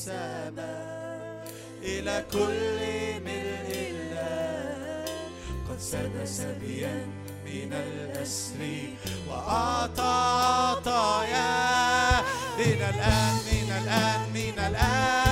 [0.00, 1.44] السماء
[1.82, 2.80] إلى كل
[3.20, 5.04] ملء الله
[5.68, 7.06] قد ساد سبيا
[7.44, 8.60] من الأسر
[9.28, 10.16] وأعطى
[10.72, 12.20] عطايا.
[12.58, 15.29] من الآن من الآن من الآن.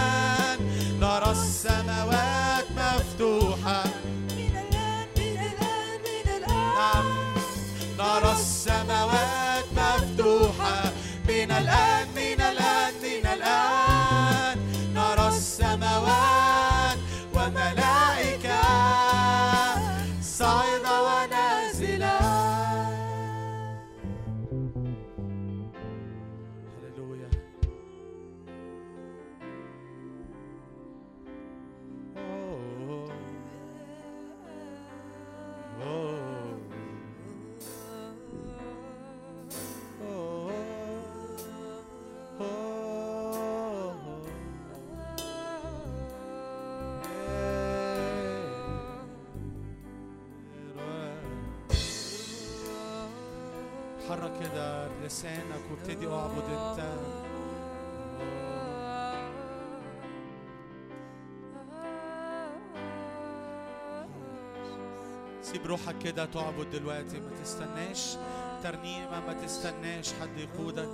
[66.04, 68.16] كده تعبد دلوقتي ما تستناش
[68.62, 70.88] ترنيمة ما تستناش حد يقودك.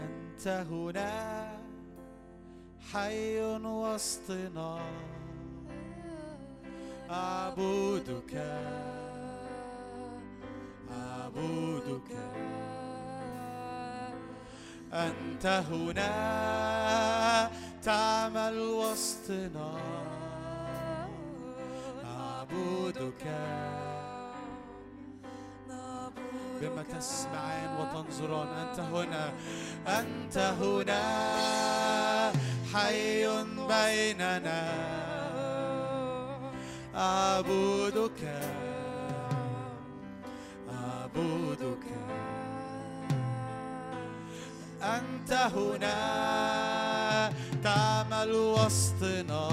[0.00, 1.65] أنت هنا
[2.92, 4.78] حي وسطنا.
[7.10, 8.34] أعبدك.
[10.90, 12.10] أعبدك.
[14.92, 16.10] أنت هنا.
[17.82, 19.72] تعمل وسطنا
[22.04, 23.24] أعبدك.
[26.60, 29.32] بما تسمعان وتنظران أنت هنا.
[29.86, 31.66] أنت هنا.
[32.76, 33.26] حي
[33.68, 34.62] بيننا.
[36.96, 38.22] أعبدك.
[40.70, 41.86] أعبدك.
[44.82, 45.96] أنت هنا.
[47.64, 49.48] تعمل وسطنا.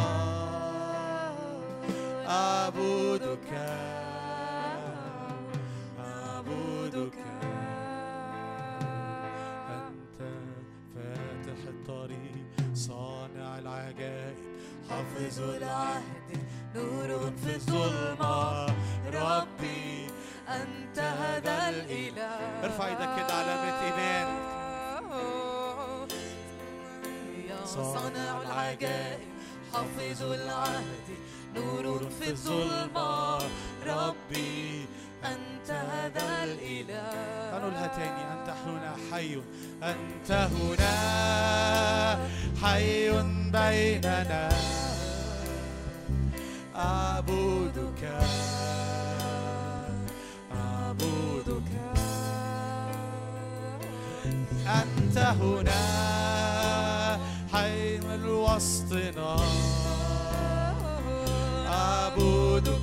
[2.28, 3.23] أعبدك
[15.24, 16.38] حافظ العهد
[16.76, 18.66] نور في الظلمة.
[19.14, 20.08] ربي
[20.50, 22.64] أنت هذا الإله.
[22.64, 24.28] ارفع إيدك كده علامة إيمان.
[27.50, 29.28] يا صانع العجائب
[29.74, 31.08] حافظ العهد
[31.56, 33.38] نور في الظلمة.
[33.88, 34.86] ربي
[35.26, 37.12] أنت هذا الإله.
[37.58, 39.42] هنقولها تاني أنت هنا حي
[39.84, 40.94] أنت هنا
[42.64, 43.12] حي
[43.52, 44.50] بيننا.
[46.76, 48.04] أعبدك
[50.52, 51.72] أعبدك.
[54.68, 55.82] أنت هنا
[57.54, 59.36] حي من وسطنا.
[61.68, 62.83] أعبدك.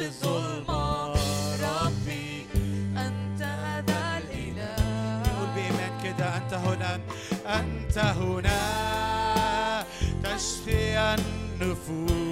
[0.00, 2.46] في ربي
[2.96, 3.42] أنت
[4.18, 4.76] الإله.
[6.04, 7.00] كده أنت هنا
[7.46, 8.60] أنت هنا.
[10.22, 10.98] تشفي
[11.60, 12.26] النفوس.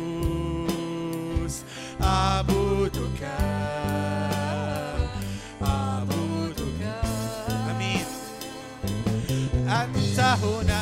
[2.03, 3.23] أعبدك.
[5.63, 6.83] أعبدك.
[7.71, 8.07] أمين.
[9.69, 10.78] أنت هنا.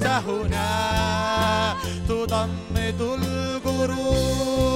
[0.00, 1.76] أنت هنا
[2.08, 4.69] تضمد الجروح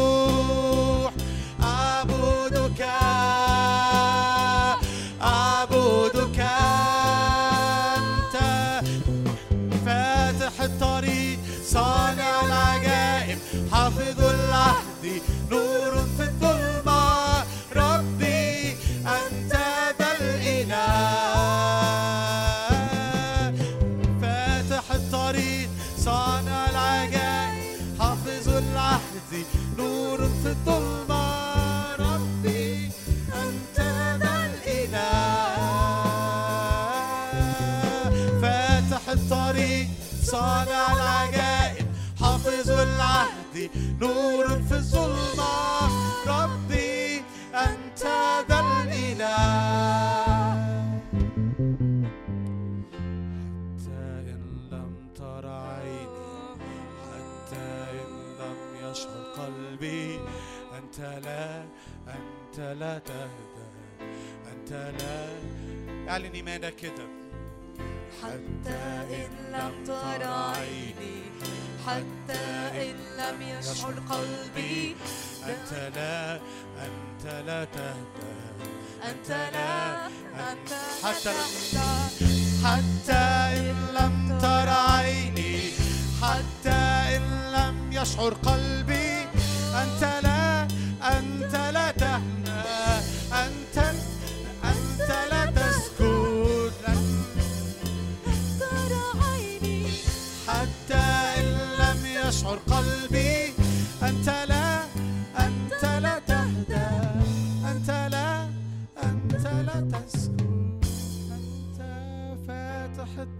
[44.01, 45.55] نور في الظلمة.
[46.27, 47.23] ربي
[47.55, 48.03] أنت
[48.49, 49.45] ذا الإله.
[52.93, 54.03] حتى
[54.33, 56.57] إن لم تر عيني
[57.11, 57.67] حتى
[58.01, 60.19] إن لم يشعر قلبي
[60.79, 61.65] أنت لا
[62.09, 63.67] أنت لا تهدى
[64.53, 65.19] أنت لا.
[66.12, 67.24] اعلن إيمانك كده
[68.22, 71.16] حتى إن لم تر عيني
[71.87, 72.45] حتى
[72.85, 74.97] إن لم يشعر قلبي.
[75.45, 76.41] أنت لا
[76.87, 78.35] أنت لا تهدى
[79.05, 80.07] أنت لا
[80.53, 80.72] أنت
[81.05, 81.33] حتى
[82.64, 83.25] حتى
[83.61, 85.61] إن لم تر عيني
[86.22, 86.81] حتى
[87.16, 89.29] إن لم يشعر قلبي.
[89.83, 90.24] أنت لا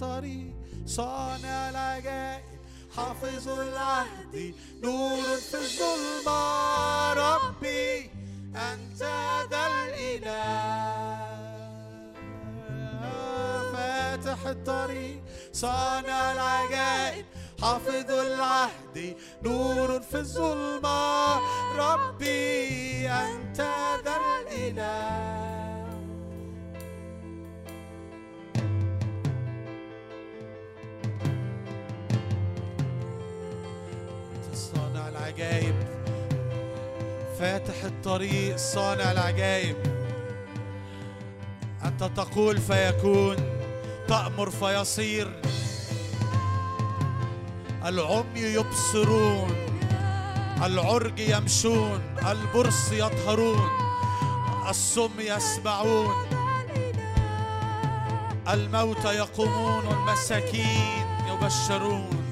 [0.05, 0.55] الطريق.
[0.87, 2.61] صانع العجائب
[2.97, 7.13] حافظ العهد نور في الظلمة.
[7.13, 8.11] ربي
[8.57, 9.03] أنت
[9.51, 10.45] ذا الإله.
[13.73, 15.23] فاتح الطريق.
[15.53, 17.27] صانع العجائب
[17.61, 21.37] حافظ العهد نور في الظلمة.
[21.77, 23.61] ربي أنت
[24.05, 25.44] ذا الإله.
[37.45, 39.77] فاتح الطريق صانع العجائب
[41.85, 43.37] أنت تقول فيكون
[44.09, 45.41] تأمر فيصير.
[47.85, 49.57] العمي يبصرون
[50.63, 53.69] العرج يمشون البرص يطهرون
[54.69, 56.15] الصم يسمعون
[58.49, 62.24] الموتى يقومون والمساكين يبشرون.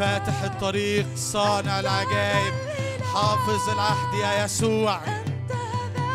[0.00, 2.54] فاتح الطريق صانع العجائب
[3.14, 5.00] حافظ العهد يا يسوع.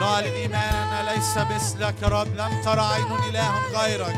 [0.01, 2.27] نعلن إيماننا ليس مثلك يا رب.
[2.35, 4.15] لم تر عين إله غيرك.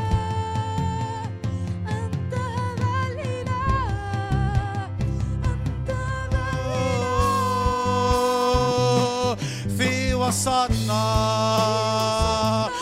[10.28, 11.04] وسطنا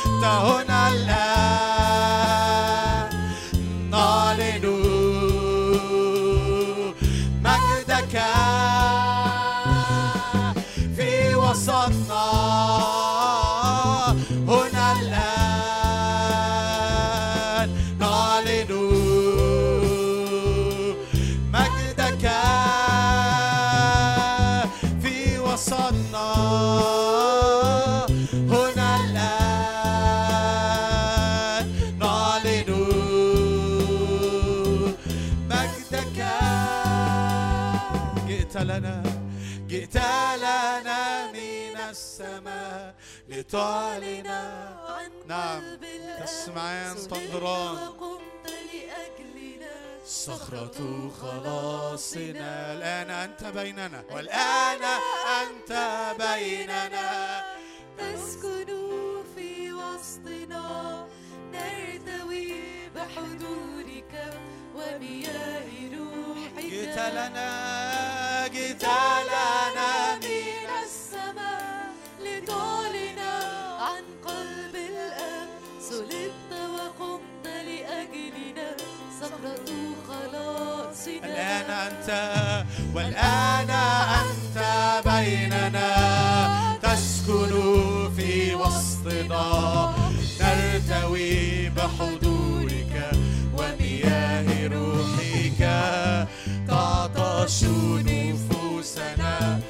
[0.06, 0.88] أنت هنا
[43.46, 45.60] لتعلن عن نعم.
[45.60, 45.84] قلب
[46.24, 49.74] تسمعان تنظران وقمت لأجلنا.
[50.06, 52.72] صخرة خلاصنا.
[52.72, 54.04] الآن أنت بيننا.
[54.10, 54.82] والآن
[55.42, 55.72] أنت
[56.18, 57.44] بيننا.
[57.98, 58.66] تسكن
[59.34, 61.06] في وسطنا.
[61.52, 62.54] نرتوي
[62.94, 64.40] بحضورك
[64.74, 65.68] ومياه
[65.98, 66.64] روحك.
[66.64, 70.18] جئت لنا جئت لنا
[81.24, 82.08] الآن أنت
[82.94, 84.56] والآن أنت
[85.06, 86.78] بيننا.
[86.82, 87.52] تسكن
[88.16, 89.94] في وسطنا
[90.40, 93.10] نرتوي بحضورك
[93.58, 95.60] ومياه روحك.
[96.68, 97.64] تعطش
[98.04, 99.60] نفوسنا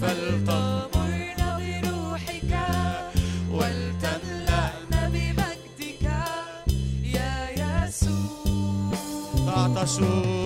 [0.00, 0.93] فلتنطق
[9.84, 10.43] pasos.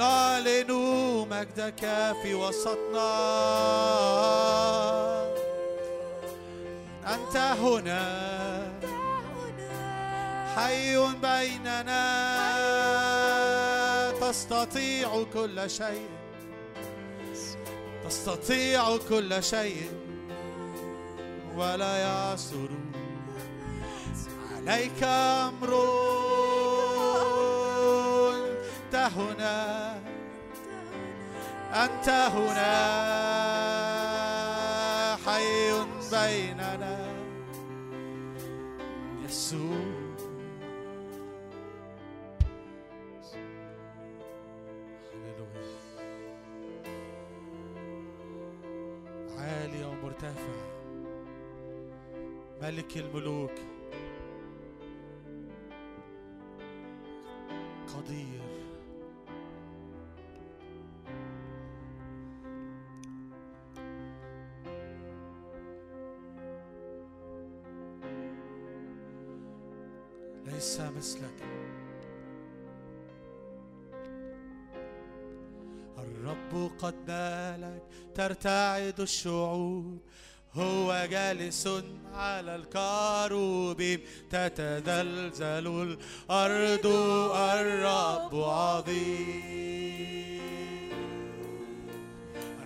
[0.00, 0.72] نعلن
[1.30, 3.12] مجدك في وسطنا.
[7.06, 8.02] أنت هنا.
[10.56, 12.00] حي بيننا.
[14.20, 16.08] تستطيع كل شيء.
[18.04, 19.90] تستطيع كل شيء.
[21.56, 22.68] ولا يعثر
[24.56, 25.70] عليك أمر.
[28.86, 29.89] أنت هنا.
[31.84, 32.72] أنت هنا
[35.26, 35.72] حي
[36.12, 36.96] بيننا.
[39.24, 40.00] يسوع.
[49.38, 50.56] عالي ومرتفع.
[52.62, 53.54] ملك الملوك.
[71.00, 71.40] مثلك
[75.98, 77.82] الرب قد نالك
[78.14, 79.98] ترتعد الشعوب
[80.54, 81.68] هو جالس
[82.14, 86.86] على الكروبيم تتزلزل الأرض
[87.34, 90.00] الرب عظيم.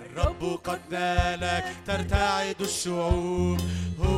[0.06, 3.58] الرب قد نالك ترتعد الشعوب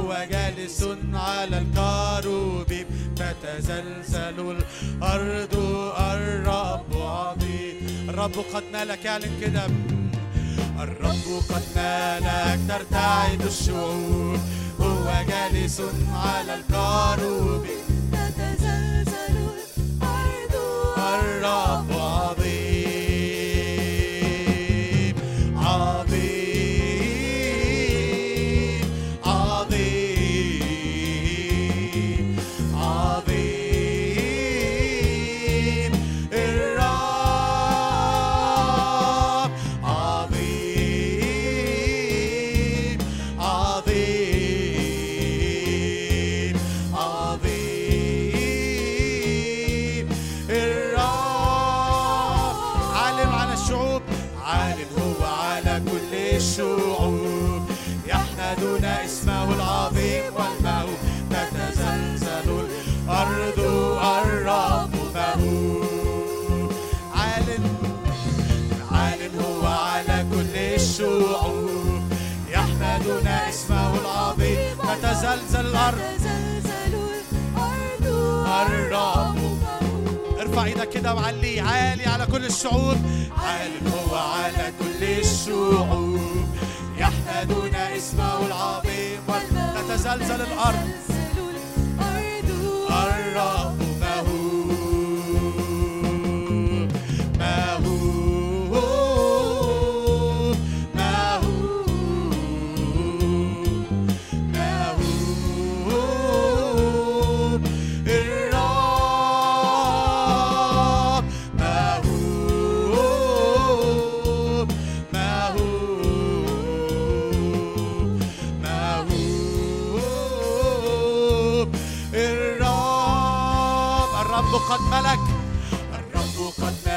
[0.07, 0.85] هو جالس
[1.15, 2.87] على الكروبيم
[3.17, 5.55] تتزلزل الأرض.
[5.99, 8.07] الرب عظيم.
[8.09, 9.67] الرب قد نالك اعلن كده
[10.79, 14.39] الرب قد نالك ترتعد الشعوب.
[14.81, 15.83] هو جالس
[16.15, 19.37] على الكروبيم تتزلزل
[19.79, 20.55] الأرض.
[20.99, 21.91] الرب
[75.87, 76.17] الأرض
[78.67, 79.37] الرب.
[80.41, 82.97] ارفع إيدك كده وعلي عالي على كل الشعوب.
[83.39, 86.47] عالم هو على كل الشعوب.
[86.99, 89.21] يحمدون اسمه العظيم.
[89.89, 91.16] تتزلزل الأرض.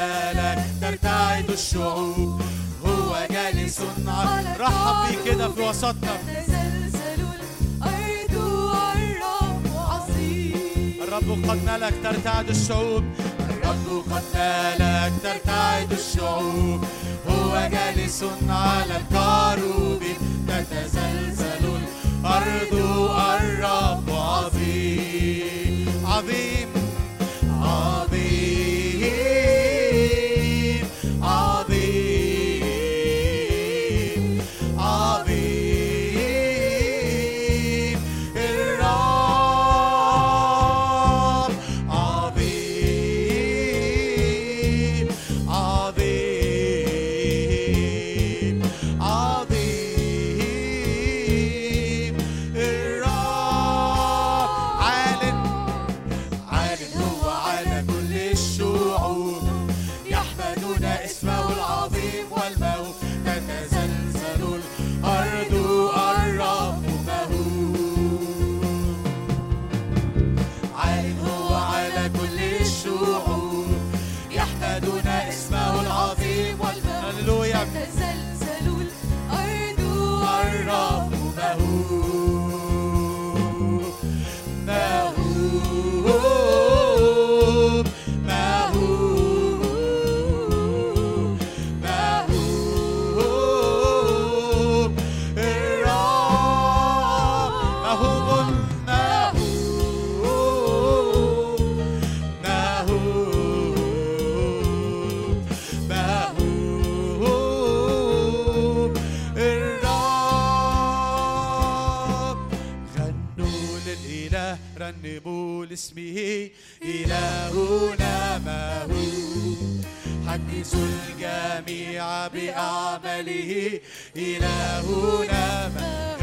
[0.00, 2.42] ملك ترتعد الشعوب.
[2.86, 6.16] هو جالس على رحب بيه كده في وسطنا.
[6.26, 7.20] تتزلزل
[7.82, 13.04] الأرض والرب عظيم الرب قد ملك ترتعد الشعوب.
[13.50, 16.84] الرب قد ملك ترتعد الشعوب.
[17.28, 20.02] هو جالس على الكروب
[20.48, 21.64] تتزلزل
[22.24, 22.74] الأرض
[23.40, 26.68] الرب عظيم عظيم.
[27.62, 28.09] عظيم.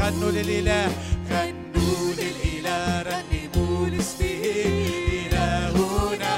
[0.08, 0.88] غنوا للإله
[1.30, 4.44] غنوا للإله رنموا لاسمه
[5.20, 6.34] إلهنا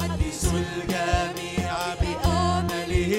[0.00, 3.12] حدثوا الجميع بأعماله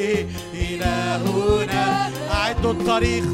[0.53, 3.25] إلهنا أعدوا الطريق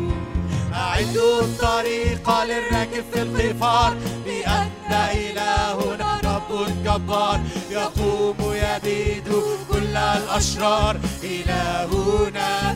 [0.73, 7.39] أعدوا الطريق للراكب في القفار بأن إلهنا رب جبار
[7.71, 9.27] يقوم يبيد
[9.71, 10.99] كل الأشرار.
[11.23, 12.71] إلهنا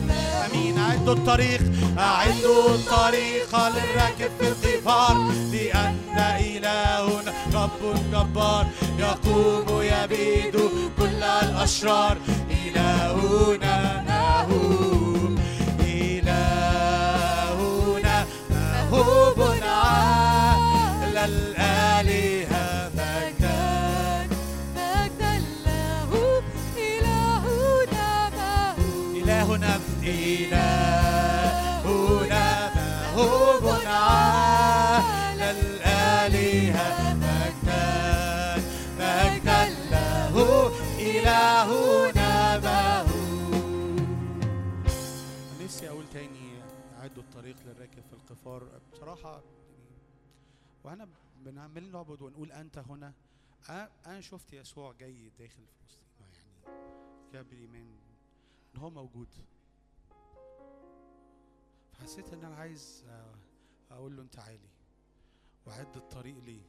[1.06, 1.62] أعدوا الطريق
[1.98, 5.16] أعدوا الطريق للراكب في القفار
[5.52, 7.80] لأن إلهنا رب
[8.12, 8.66] جبار
[8.98, 10.56] يقوم يبيد
[10.98, 12.16] كل الأشرار.
[12.50, 13.74] إلهنا
[14.08, 15.38] مهوب
[15.80, 17.06] إلهنا
[18.50, 20.35] مهوب على
[47.46, 48.80] الطريق للراكب في القفار.
[48.92, 49.98] بصراحة يعني
[50.84, 53.14] وأنا بنعمل نعبد ونقول أنت هنا.
[53.68, 56.78] أنا أنا شفت يسوع جاي داخل فلسطين يعني
[57.32, 57.98] كده بالإيمان
[58.74, 59.28] إن هو موجود.
[61.92, 63.34] فحسيت إن أنا عايز آه،
[63.90, 64.70] أقول له أنت عالي
[65.66, 66.68] وأعد الطريق ليه.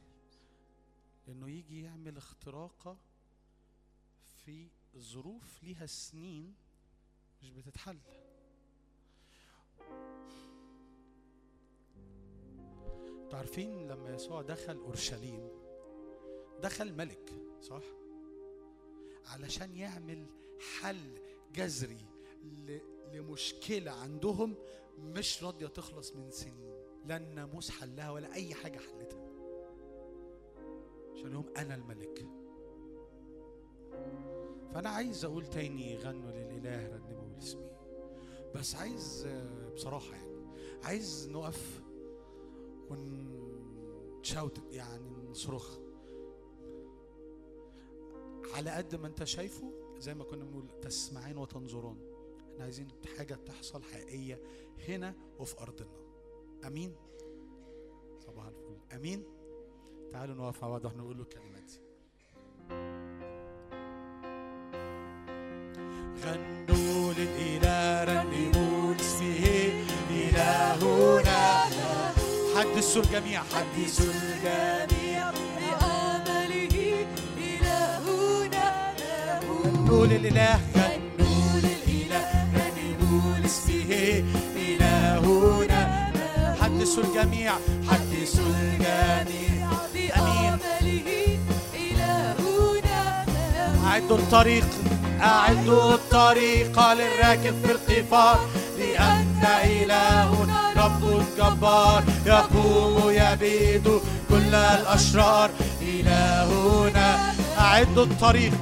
[1.26, 2.98] لأنه يجي يعمل اختراقة
[4.44, 6.54] في ظروف ليها سنين
[7.42, 7.98] مش بتتحل.
[13.28, 15.48] أنتوا عارفين لما يسوع دخل أورشليم
[16.62, 17.82] دخل ملك صح؟
[19.26, 20.26] علشان يعمل
[20.80, 21.18] حل
[21.54, 22.06] جذري
[22.44, 22.78] ل-
[23.12, 24.54] لمشكلة عندهم
[24.98, 26.72] مش راضية تخلص من سنين.
[27.04, 29.28] لا الناموس حلها ولا أي حاجة حلتها.
[31.14, 32.26] عشان يوم أنا الملك.
[34.74, 37.70] فأنا عايز أقول تاني غنوا للإله رنموا لاسمي.
[38.54, 39.28] بس عايز
[39.74, 40.46] بصراحة يعني
[40.84, 41.82] عايز نقف
[42.90, 45.78] ونشاوت يعني نصرخ.
[48.54, 51.98] على قد ما انت شايفه زي ما كنا بنقول تسمعين وتنظرون.
[52.52, 54.40] إحنا عايزين حاجة تحصل حقيقية
[54.88, 55.90] هنا وفي أرضنا.
[56.66, 56.94] أمين؟
[58.26, 58.96] صباح الفل.
[58.96, 59.24] أمين؟
[60.12, 61.80] تعالوا نقف مع بعض وإحنا نقول له الكلمات دي.
[66.24, 69.46] غنوا للإله رنموا لاسمه
[70.10, 71.57] إلهنا.
[72.78, 73.42] حدثوا الجميع.
[73.54, 76.74] حدثوا الجميع بأمله
[77.38, 78.68] إلهنا
[78.98, 79.42] له.
[79.64, 82.28] غنوا للإله غنوا للإله
[84.56, 85.82] إلهنا
[86.60, 87.52] حدثوا الجميع.
[87.90, 89.70] حدثوا الجميع
[90.18, 90.58] أمين.
[90.64, 91.08] بأعماله
[91.74, 93.00] إلهنا
[93.86, 94.68] أعدوا الطريق.
[95.22, 98.38] أعدوا الطريق للراكب في القفار.
[98.78, 100.47] لأن إلهنا
[100.88, 103.86] رب جبار يقوم يبيد
[104.28, 105.50] كل الأشرار.
[105.82, 107.08] إلهنا
[107.58, 108.58] أعدوا الطريق.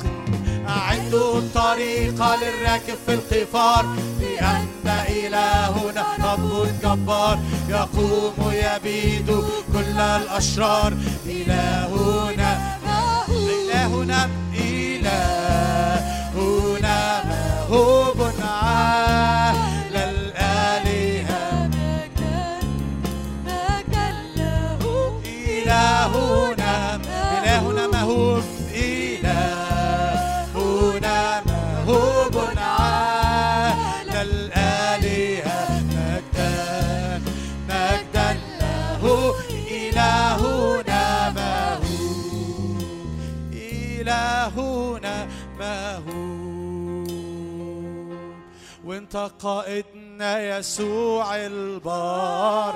[0.68, 3.85] أعدوا الطريق للراكب في القفار.
[4.20, 6.49] لأن إلهنا رب
[6.83, 9.29] جبار يقوم يبيد
[9.72, 10.93] كل الأشرار.
[11.27, 12.45] إلهنا
[49.07, 52.74] وانت قائدنا يسوع البار.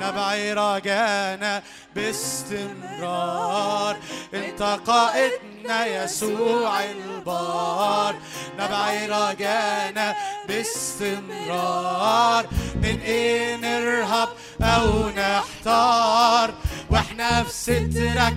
[0.00, 1.62] نبعي رجانا
[1.94, 3.96] باستمرار.
[4.34, 8.14] أنت قائدنا يسوع البار.
[8.58, 10.14] نبعي رجانا
[10.48, 12.46] باستمرار.
[12.74, 14.28] من إيه نرهب
[14.62, 16.54] أو نحتار؟
[16.90, 18.34] وإحنا في سترك.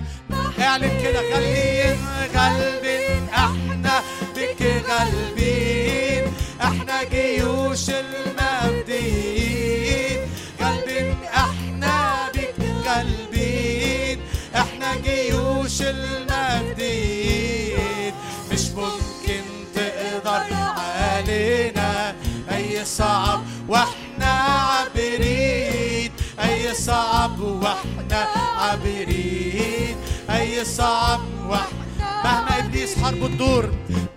[0.60, 1.98] اعلن كده غالبين
[2.36, 4.02] غالبين إحنا
[4.36, 6.15] بك غالبين
[6.62, 7.90] إحنا جيوش
[8.96, 10.20] المبدين
[10.62, 12.56] غالبين إحنا بك
[12.88, 14.20] غالبين
[14.56, 15.82] إحنا جيوش
[16.86, 17.34] المبدين
[18.52, 19.44] مش ممكن
[19.76, 22.16] تقدر علينا.
[22.52, 26.12] أي صعب وإحنا عابرين.
[26.40, 28.28] أي صعب وإحنا
[28.58, 29.96] عابرين.
[30.30, 31.76] أي صعب وإحنا
[32.24, 33.70] مهما إبليس حربه تدور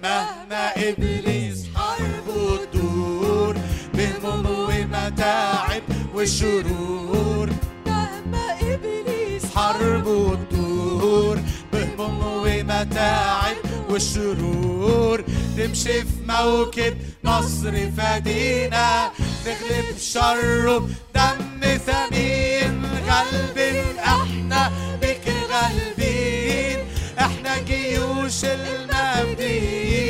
[0.02, 1.64] مهما إبليس
[1.98, 3.54] حربه تدور
[3.94, 5.82] بهموم ومتاعب
[6.14, 7.48] وشرور
[7.86, 11.36] مهما إبليس حربه تدور
[11.72, 13.56] بهموم ومتاعب
[13.90, 15.24] والشرور.
[15.56, 16.94] نمشي في موكب
[17.24, 19.10] نصر فدينا
[19.46, 22.86] نغلب شره دم ثمين.
[23.08, 24.72] غالبين إحنا
[25.02, 26.78] بك غالبين.
[27.18, 30.07] إحنا جيوش المبدين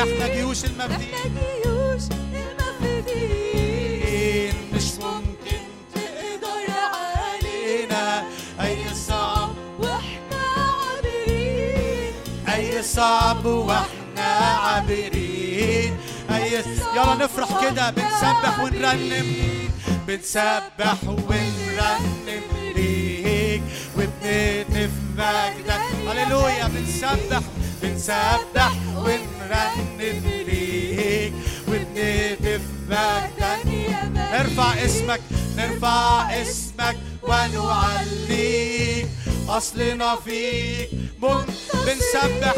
[0.00, 2.02] إحنا جيوش المبدين إحنا جيوش
[3.20, 5.60] المفدين مش ممكن
[5.94, 8.24] تقدر علينا.
[8.60, 9.50] أي صعب.
[9.78, 12.12] وإحنا عابرين.
[12.54, 14.24] أي صعب وإحنا
[14.64, 15.96] عابرين.
[16.30, 16.52] أي
[16.96, 17.90] يلا نفرح كده.
[17.90, 19.36] بنسبح ونرنم.
[20.06, 22.42] بنسبح ونرنم
[22.76, 23.62] ليك.
[23.96, 25.80] وبنهتف مجدك.
[26.08, 26.68] هللويا.
[26.68, 27.42] بنسبح.
[27.82, 31.32] بنسبح ونرنم ليك
[31.68, 33.66] وبنهتف مجدك
[34.14, 35.20] نرفع اسمك
[35.56, 39.06] نرفع اسمك ونعليك.
[39.48, 40.90] أصلنا فيك
[41.86, 42.54] بنسبح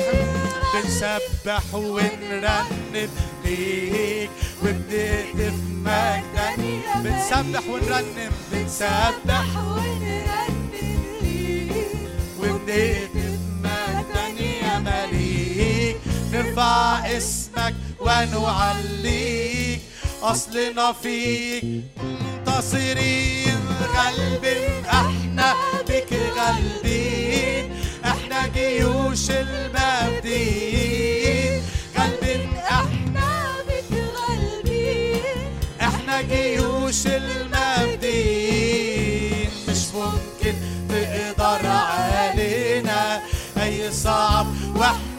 [0.75, 3.11] بنسبح ونرنم
[3.45, 4.31] ليك.
[4.63, 5.55] وبنهتف
[5.85, 6.59] مجدك
[7.05, 9.47] بنسبح ونرنم بنسبح
[12.39, 13.22] وبنهتف
[16.33, 19.81] نرفع اسمك ونعليك.
[20.23, 23.61] أصلنا فيك منتصرين
[23.97, 25.55] غالبين أحنا
[25.89, 27.73] بك غالبين.
[28.05, 30.43] أحنا جيوش المبدين
[31.99, 32.57] غالبين.
[32.57, 33.29] أحنا
[35.81, 38.41] أحنا جيوش المبدين
[39.69, 40.55] مش ممكن
[40.89, 43.23] تقدر علينا.
[43.63, 44.47] أي صعب.
[44.77, 45.12] وإحنا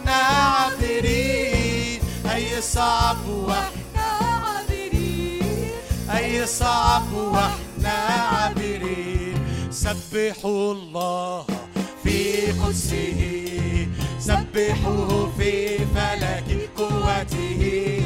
[0.94, 2.02] عابرين
[2.34, 3.84] أي صعب وإحنا
[6.18, 9.36] أي صعب وإحنا عابرين.
[9.72, 11.46] سبحوا الله
[12.04, 13.88] في قدسه.
[14.20, 18.02] سبحوه في فلك قوته.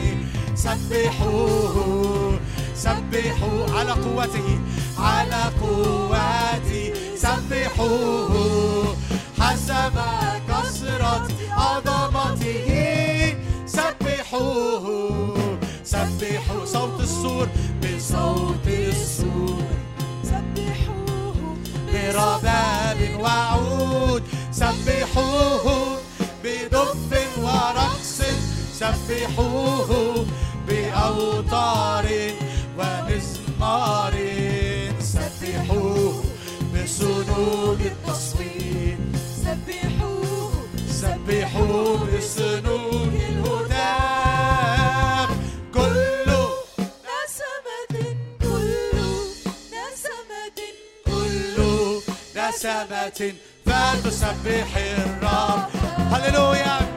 [0.56, 2.40] سبحوه.
[2.76, 4.60] سبحوا على قوته.
[4.98, 6.94] على قوته.
[7.16, 8.96] سبحوه.
[9.40, 10.00] حسب
[10.50, 12.67] كثرة عظمته.
[13.78, 15.38] سبحوه.
[15.84, 17.48] سبحوا صوت السور.
[17.82, 19.64] بصوت السور.
[21.94, 24.24] برباب وعود.
[24.52, 25.98] سبحوه.
[26.44, 28.22] بدف ورقص.
[28.80, 30.26] سبحوه.
[30.68, 32.06] بأوتار
[32.78, 34.14] ومزمار.
[35.00, 36.24] سبحوه.
[36.74, 38.98] بسنود التصوير.
[39.44, 40.52] سبحوه.
[40.90, 42.08] سبحوه.
[42.18, 43.37] بسنود
[52.48, 53.34] بسمة
[53.66, 55.70] فتسبح الرب.
[56.12, 56.97] هللويا.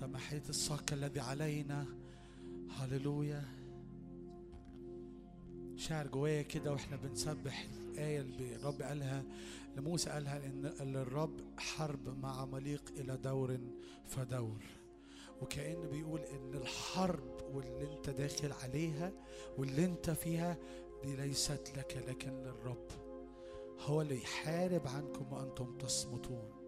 [0.00, 1.86] تمحيت الصك الذي علينا.
[2.70, 3.44] هللويا.
[5.76, 9.24] شعر جوايا كده وإحنا بنسبح الآية اللي الرب قالها
[9.76, 13.58] لموسى قالها إن الرب حرب مع مليق إلى دور
[14.06, 14.62] فدور.
[15.42, 19.12] وكأن بيقول إن الحرب واللي أنت داخل عليها
[19.58, 20.56] واللي أنت فيها
[21.04, 22.86] دي ليست لك لكن للرب
[23.80, 26.59] هو اللي يحارب عنكم وأنتم تصمتون.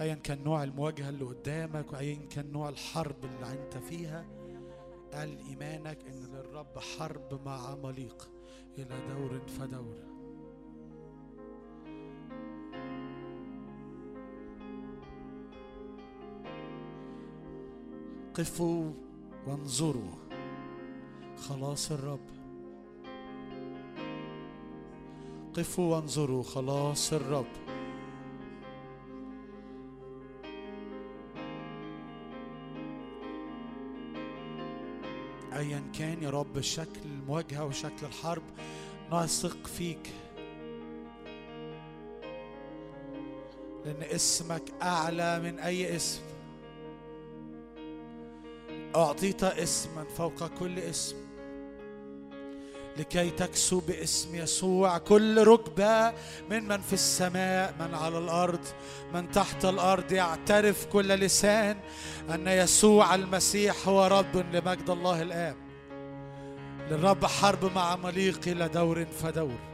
[0.00, 4.26] ايا كان نوع المواجهة اللي قدامك وايا كان نوع الحرب اللي أنت فيها
[5.12, 8.30] قال إيمانك إن للرب حرب مع عماليق
[8.78, 9.96] إلى دور فدور.
[18.34, 18.92] قفوا
[19.46, 20.14] وانظروا.
[21.36, 22.28] خلاص الرب.
[25.54, 26.42] قفوا وانظروا.
[26.42, 27.63] خلاص الرب.
[35.64, 38.42] ايا كان يا رب شكل المواجهه وشكل الحرب
[39.12, 40.12] نثق فيك.
[43.84, 46.22] لأن اسمك أعلى من أي اسم.
[48.96, 51.16] أعطيت اسما فوق كل اسم.
[52.98, 54.98] لكي تكسو باسم يسوع.
[54.98, 56.12] كل ركبة
[56.50, 58.60] ممن في السماء من على الأرض
[59.14, 61.76] من تحت الأرض يعترف كل لسان
[62.34, 65.56] أن يسوع المسيح هو رب لمجد الله الآب.
[66.90, 69.73] للرب حرب مع مليق إلى دور فدور.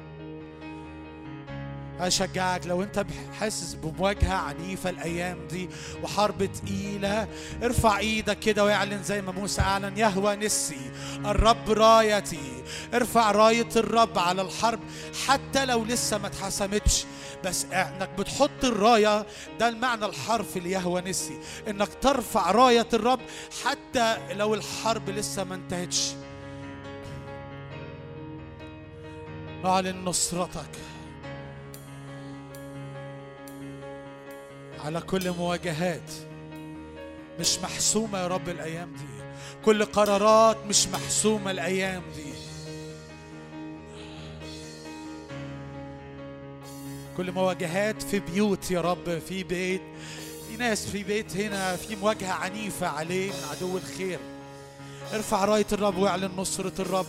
[2.01, 3.07] أشجعك لو أنت
[3.41, 5.69] حاسس بمواجهة عنيفة الأيام دي
[6.03, 7.29] وحرب تقيلة
[7.63, 10.91] ارفع إيدك كده واعلن زي ما موسى أعلن يهوى نسي
[11.27, 12.63] الرب رايتي.
[12.95, 14.81] ارفع راية الرب على الحرب
[15.27, 17.05] حتى لو لسه ما اتحسمتش.
[17.45, 19.27] بس إنك بتحط الراية
[19.61, 21.39] ده المعنى الحرفي ليهوى نسي.
[21.69, 23.21] إنك ترفع راية الرب
[23.65, 26.13] حتى لو الحرب لسه ما انتهتش.
[29.65, 30.90] نعلن نصرتك.
[34.85, 36.11] على كل مواجهات.
[37.41, 39.25] مش محسومة يا رب الأيام دي.
[39.65, 42.31] كل قرارات مش محسومة الأيام دي.
[47.17, 49.83] كل مواجهات في بيوت يا رب في بيت
[50.49, 54.19] في ناس في بيت هنا في مواجهة عنيفة عليه من عدو الخير.
[55.15, 57.07] ارفع راية الرب واعلن نصرة الرب.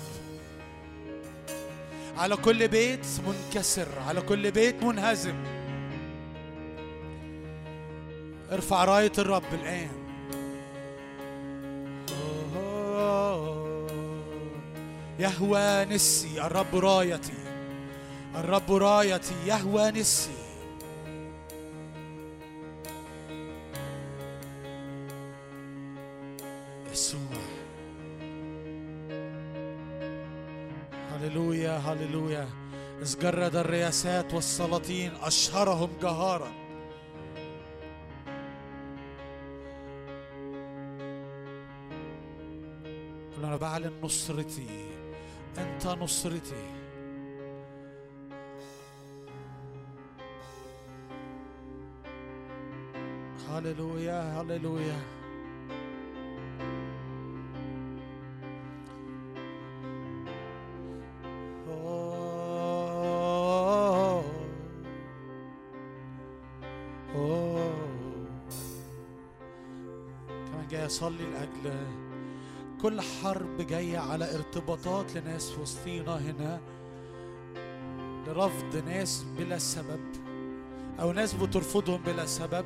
[2.18, 5.61] على كل بيت منكسر على كل بيت منهزم.
[8.52, 9.90] ارفع راية الرب الآن.
[15.20, 17.34] يهوى نسي الرب رايتي.
[18.36, 20.32] الرب رايتي يهوى نسي.
[26.92, 27.20] يسوع.
[31.12, 32.50] هللويا هللويا.
[33.02, 36.61] إذ جرد الرياسات والسلاطين أشهرهم جهارا.
[43.46, 44.92] أنا بعلن نصرتي
[45.58, 46.82] أنت نصرتي.
[53.50, 55.00] هللويا هللويا.
[70.46, 72.11] كمان جاي أصلي لأجل
[72.82, 76.62] كل حرب جاية على ارتباطات لناس في وسطينا هنا
[78.28, 80.00] لرفض ناس بلا سبب
[81.00, 82.66] أو ناس بترفضهم بلا سبب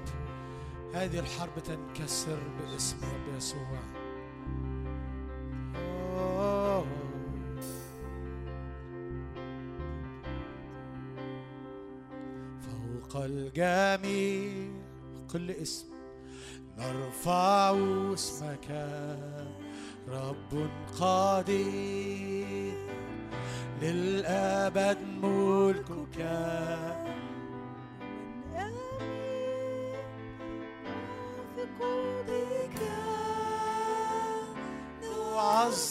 [0.94, 3.80] هذه الحرب تنكسر باسم رب يسوع.
[12.62, 14.72] فوق الجميع
[15.32, 15.88] كل اسم
[16.78, 17.76] نرفع
[18.14, 18.72] اسمك
[20.10, 22.74] رب قدير
[23.82, 26.20] للأبد ملكك.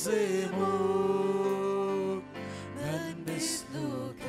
[0.05, 0.47] في
[2.77, 4.23] من مثلك.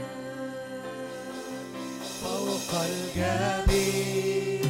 [2.22, 4.62] فوق الجميع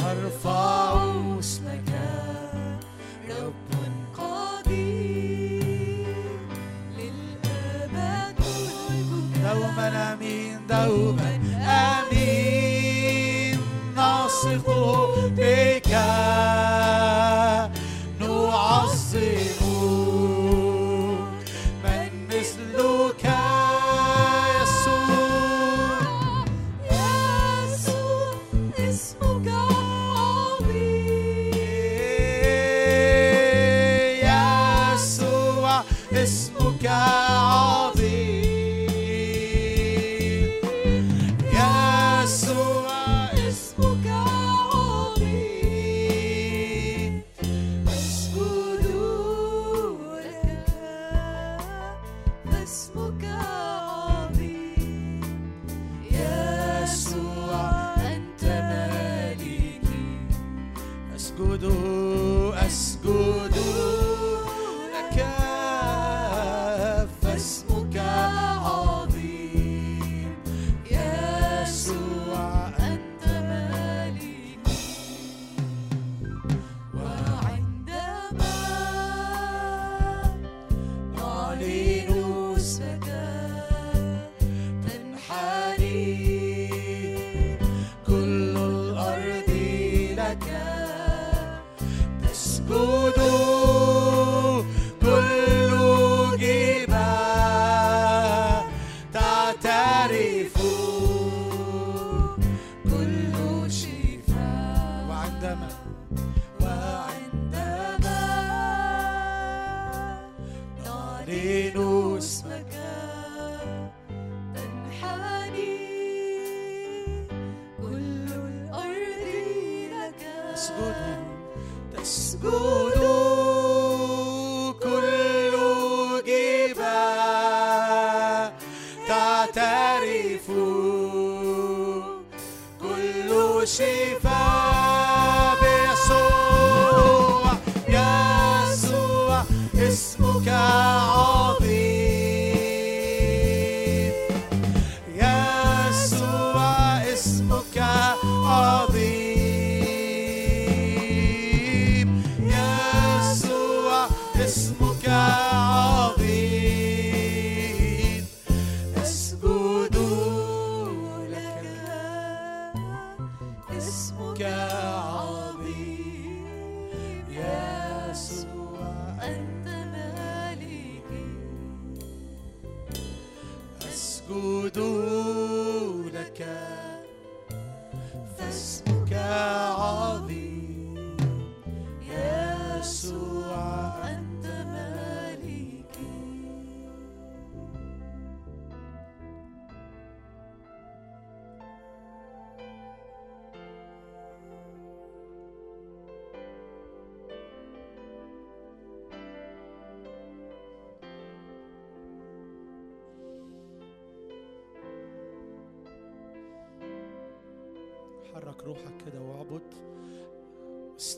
[0.00, 0.77] نرفع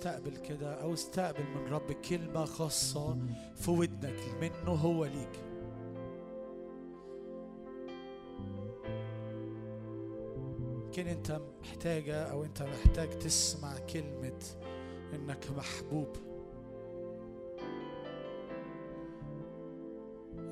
[0.00, 3.18] استقبل كده أو استقبل من رب كلمة خاصة
[3.54, 5.40] في ودنك منه هو ليك.
[10.84, 14.38] يمكن أنت محتاجة أو أنت محتاج تسمع كلمة
[15.14, 16.08] إنك محبوب.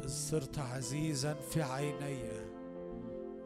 [0.07, 2.23] صرت عزيزا في عيني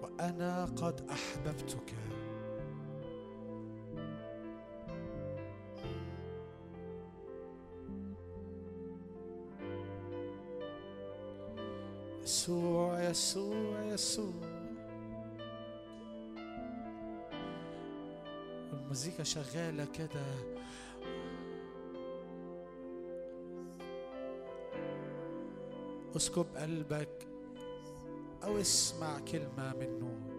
[0.02, 1.94] وأنا قد أحببتك.
[12.22, 14.32] يسوع يسوع يسوع.
[18.72, 20.26] المزيكا شغالة كده.
[26.16, 27.26] اسكب قلبك
[28.44, 30.31] أو اسمع كلمة منه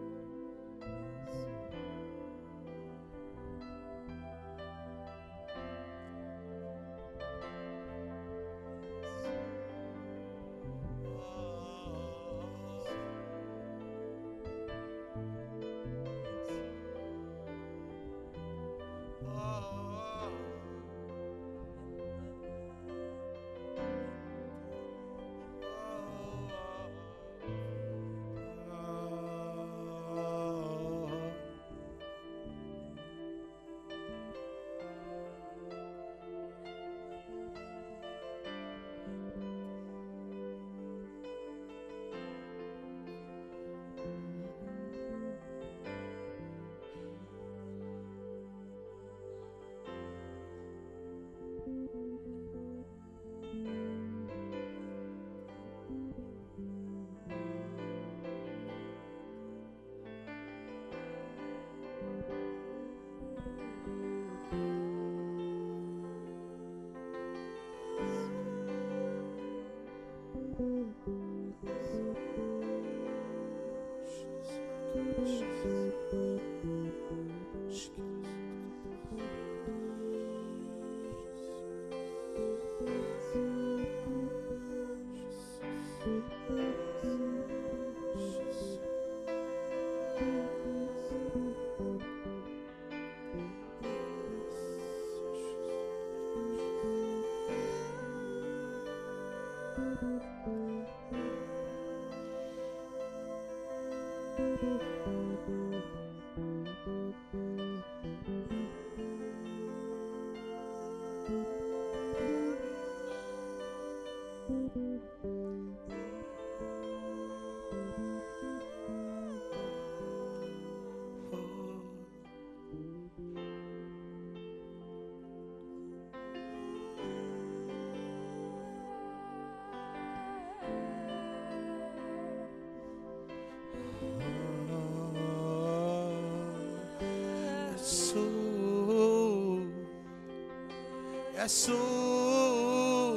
[141.45, 143.13] يسوع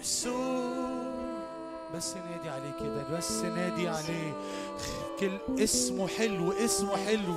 [0.00, 0.78] يسوع.
[1.94, 4.32] بس نادي عليه كده بس نادي عليه.
[5.20, 7.34] كل اسمه حلو اسمه حلو.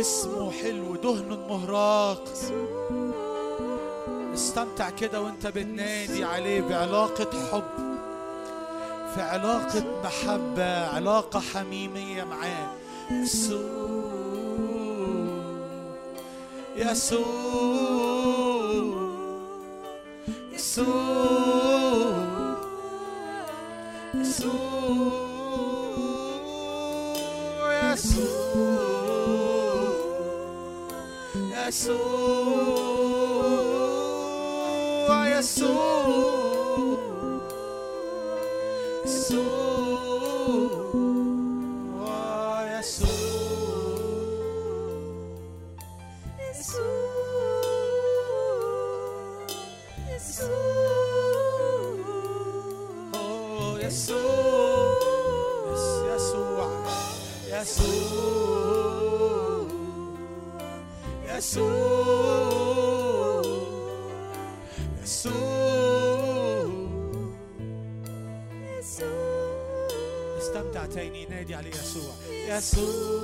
[0.00, 2.24] اسمه حلو دهن مهراق.
[4.34, 7.92] استمتع كده وانت بتنادي عليه بعلاقة حب
[9.14, 12.70] في علاقة محبة علاقة حميمية معاه.
[13.10, 13.81] يسوع.
[16.82, 17.22] Jesus.
[72.62, 73.21] azul.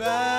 [0.00, 0.29] back.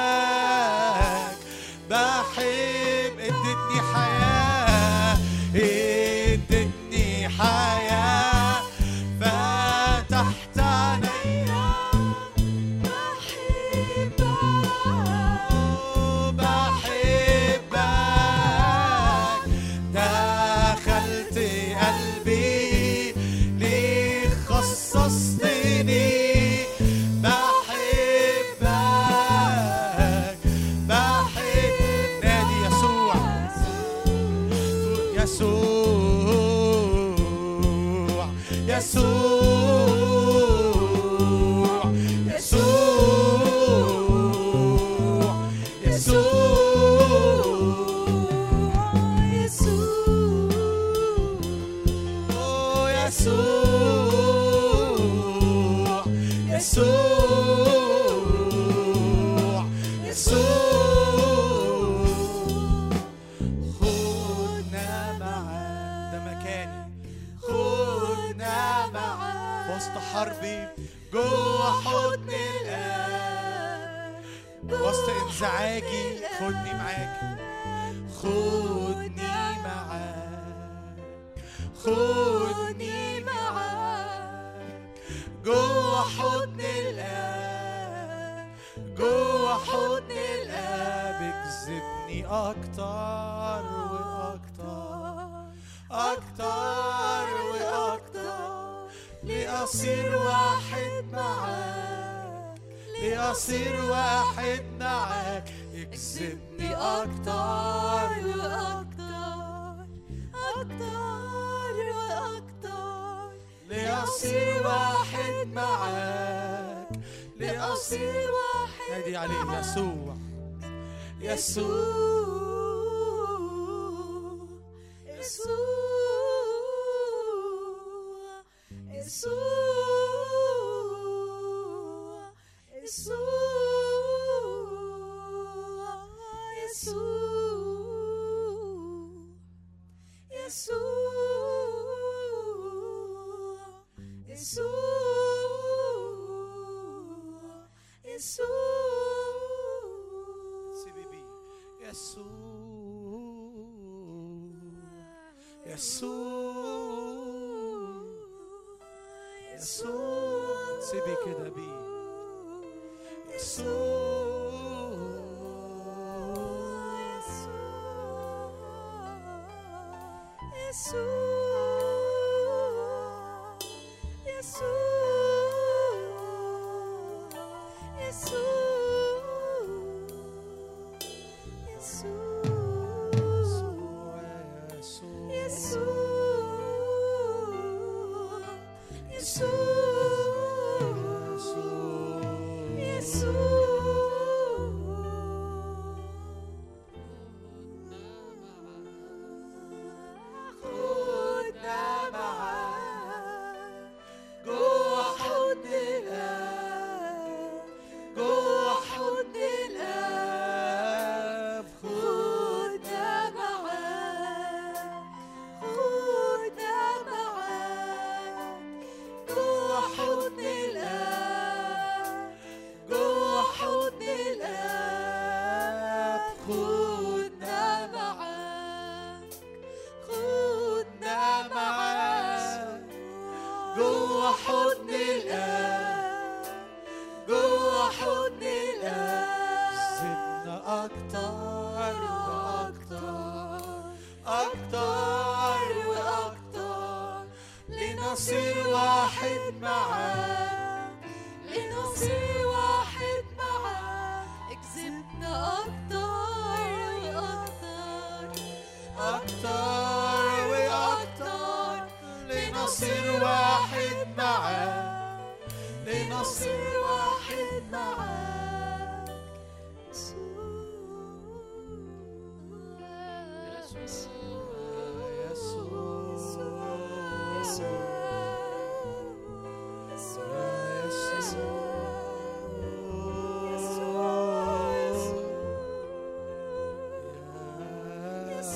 [121.54, 121.81] Jesus.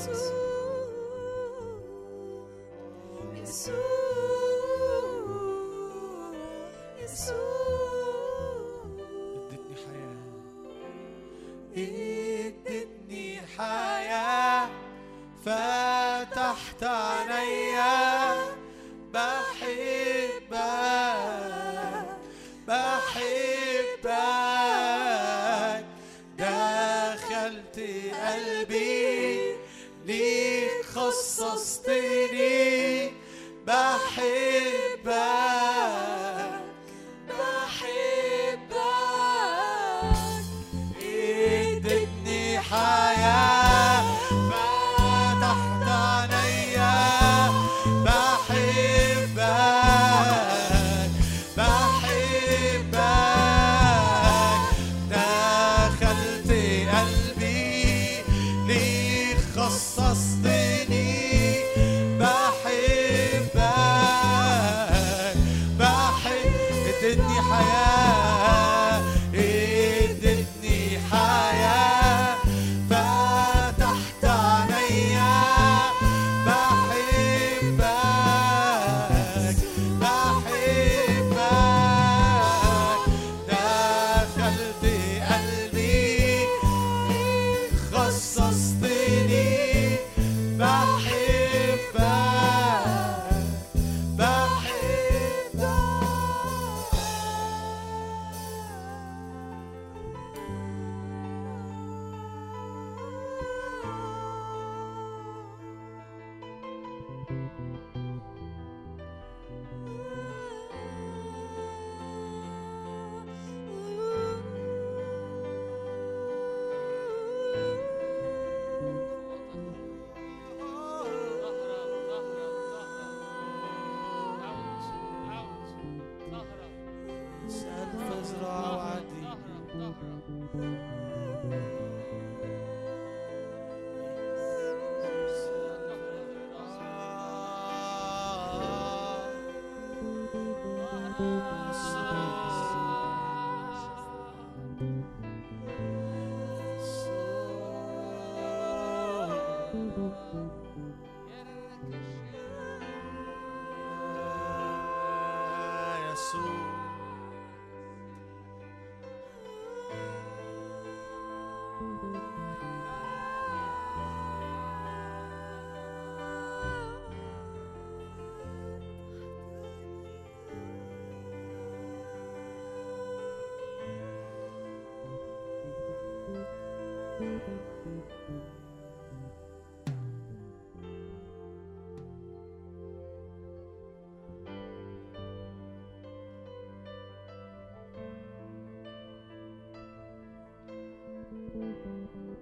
[0.05, 0.35] Jesus.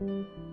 [0.04, 0.44] شفاء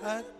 [0.03, 0.32] at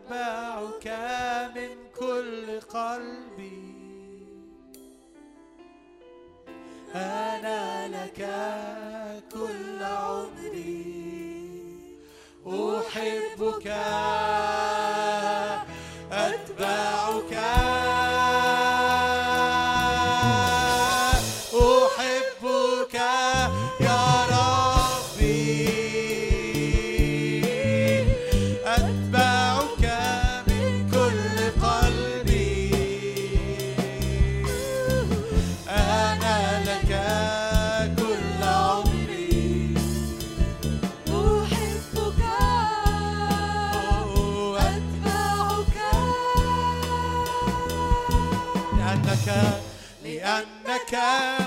[50.17, 50.95] لأنك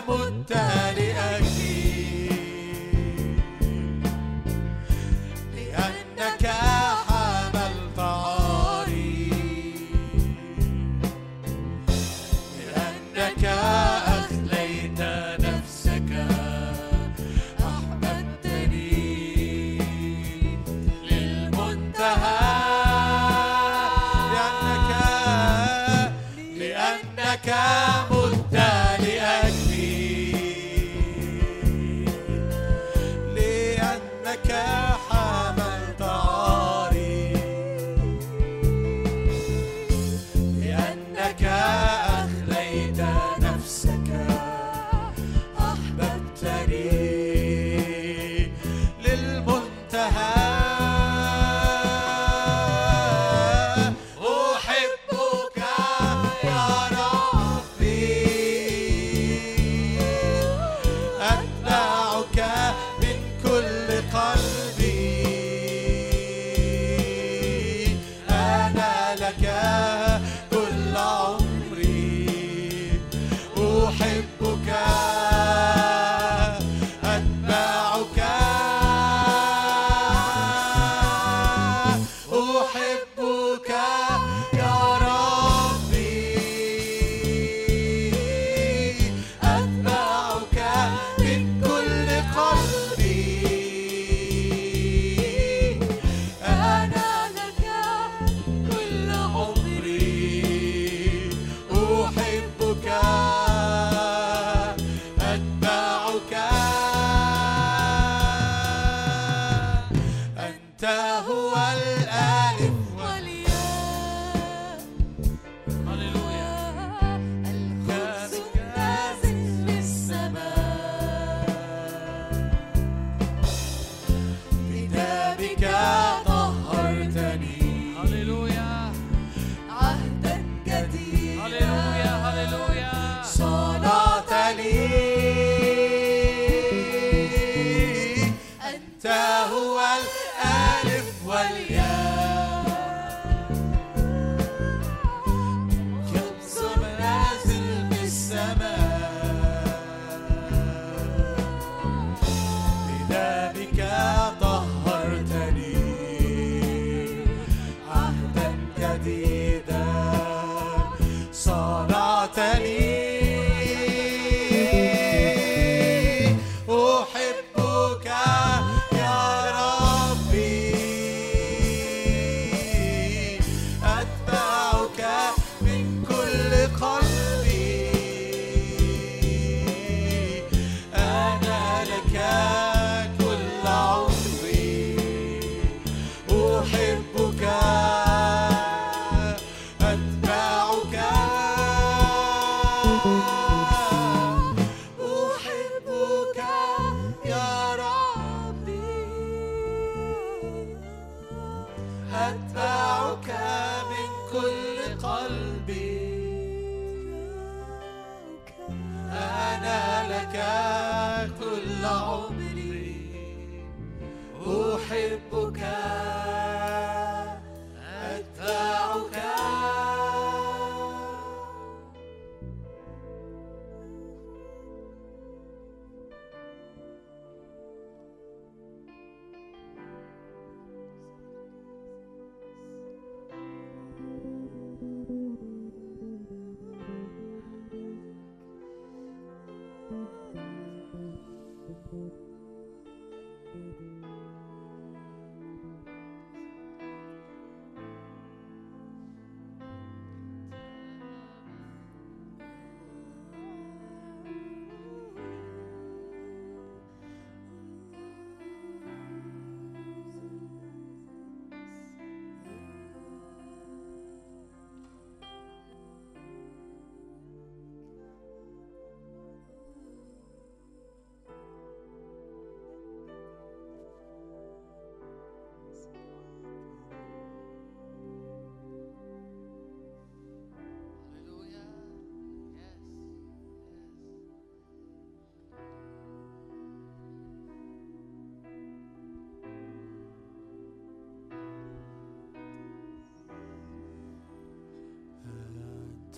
[0.07, 0.24] مت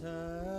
[0.03, 0.56] أنت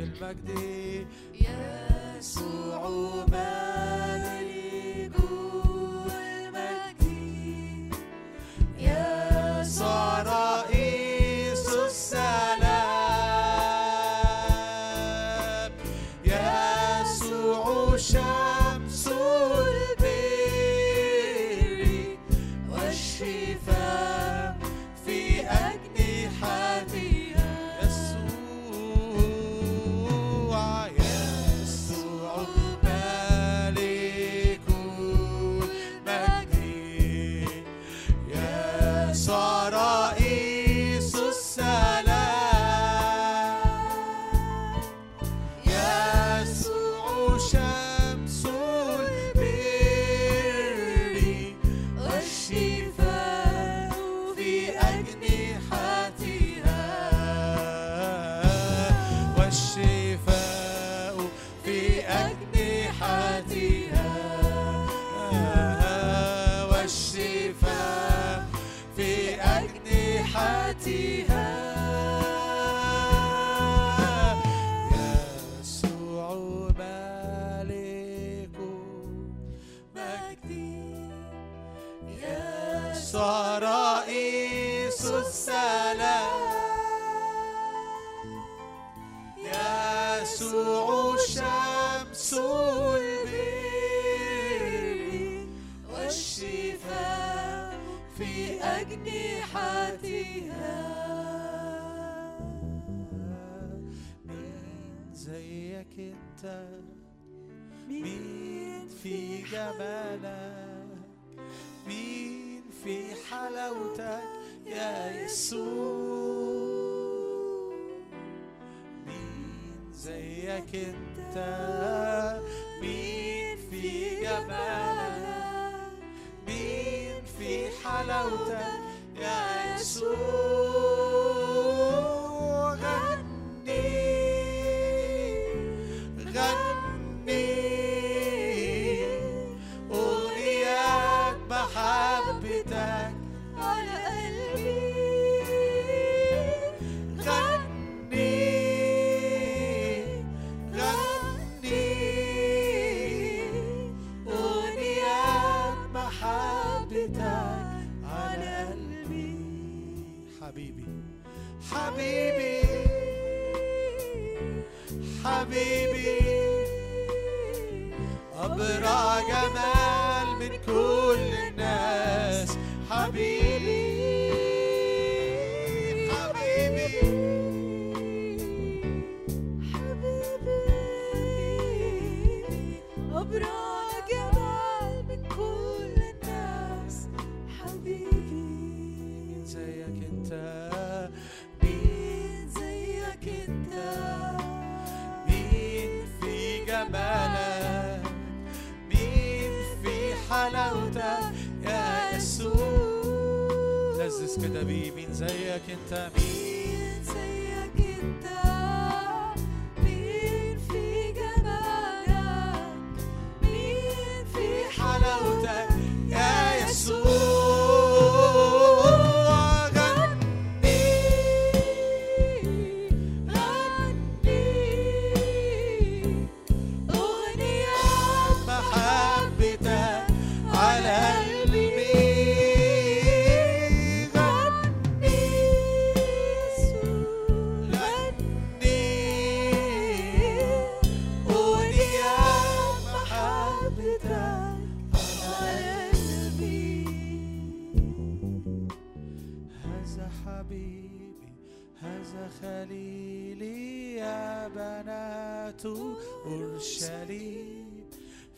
[0.00, 0.48] المجد
[1.34, 2.88] يسوع
[3.28, 3.69] ملك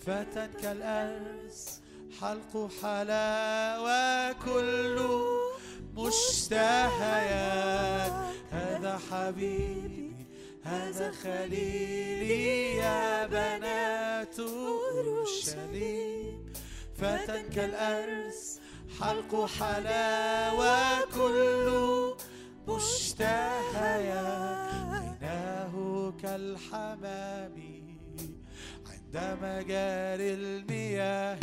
[0.06, 1.80] فتى كالأرز
[2.20, 4.98] حلق حلاوة كل
[5.96, 7.52] مشتهيات.
[8.50, 10.12] هذا حبيبي
[10.64, 16.52] هذا خليلي يا بنات أورشليم
[16.96, 18.60] فتى كالأرز
[19.00, 22.14] حلق حلاوة كل
[22.68, 24.12] مشتهيات.
[25.22, 27.71] عيناه كالحمام.
[29.14, 31.38] عند مجاري المياه.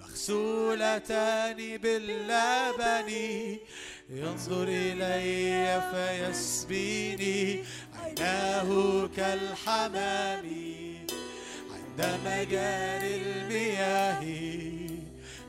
[0.00, 3.10] مغسولتان باللبن.
[4.10, 7.64] ينظر إلي فيسبيني.
[7.94, 10.46] عيناه كالحمام.
[11.72, 14.22] عند مجاري المياه.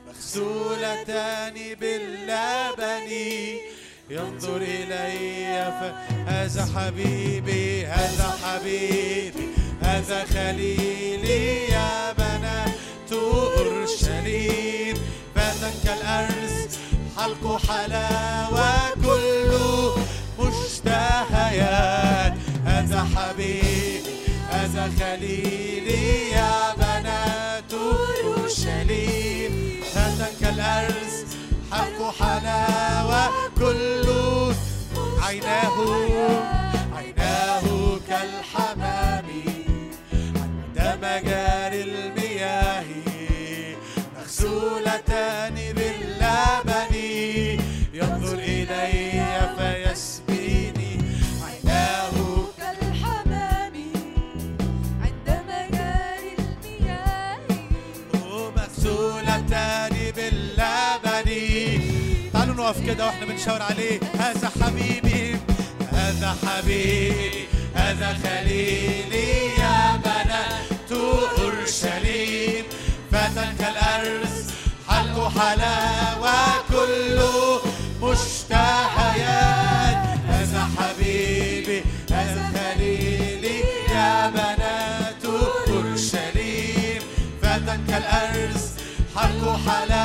[0.06, 3.10] مغسولتان باللبن.
[4.10, 9.47] ينظر إلي فهذا حبيبي هذا حبيبي
[9.88, 14.96] هذا خليلي يا بنات أورشليم.
[15.34, 16.78] فتى كالأرز
[17.16, 19.52] حلق حلاوة كل
[20.38, 22.34] مشتهيات.
[22.66, 24.14] هذا حبيبي
[24.50, 29.52] هذا خليلي يا بنات أورشليم.
[29.94, 31.16] فتى كالأرز
[31.72, 33.22] حلق حلاوة
[33.58, 34.06] كل
[35.22, 35.76] عيناه
[36.96, 37.64] عيناه
[38.08, 39.27] كالحمام.
[41.02, 42.84] مجاري المياه.
[44.16, 46.94] مغسولتان باللبن.
[47.94, 49.22] ينظر إلي
[49.58, 50.92] فيسبيني.
[51.44, 52.14] عيناه
[52.58, 53.74] كالحمام.
[55.02, 57.38] عند مجاري المياه.
[58.56, 61.28] مغسولتان باللبن.
[62.32, 64.00] تعالوا نقف كده وإحنا بنشاور عليه.
[64.18, 65.36] هذا حبيبي.
[65.92, 67.48] هذا حبيبي.
[67.74, 70.57] هذا خليلي يا بنات.
[71.84, 72.64] اورشليم
[73.12, 74.36] فتى كالارز
[74.88, 76.36] حلق حلاوة
[76.70, 77.60] كله
[78.02, 79.98] مشتهيات.
[80.28, 81.78] هذا حبيبي
[82.10, 83.60] هذا خليلي
[83.94, 85.24] يا بنات
[85.68, 87.02] اورشليم
[87.42, 88.64] فتى كالارز
[89.16, 89.97] حلق حلاوة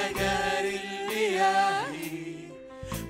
[0.00, 1.92] مجاري المياه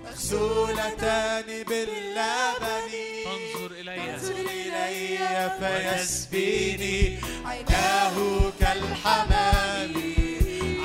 [0.05, 2.91] مغسولتان باللبن.
[3.25, 3.97] تنظر إلي.
[3.97, 7.19] ينظر إلي فيسبيني.
[7.45, 8.17] عيناه
[8.61, 9.93] كالحمام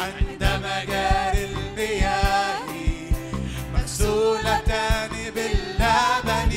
[0.02, 2.70] عند مجاري المياه
[3.74, 6.52] مغسولتان باللبن.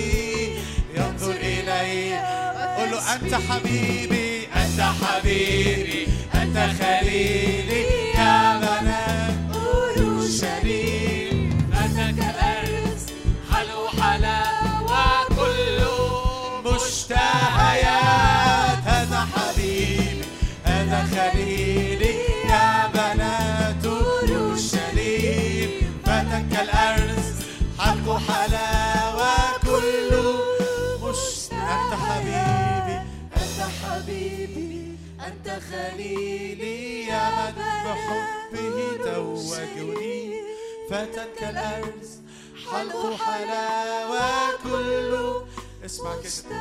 [0.97, 2.19] ينظر إلي.
[2.79, 7.68] قل له أنت حبيبي أنت حبيبي أنت خليلي.
[36.19, 37.55] خليلي يا من
[37.87, 40.41] بحبه توجني
[40.91, 42.11] فتى كالأرز
[42.73, 45.47] حلق حلاوة كله
[45.85, 46.57] اسمع كده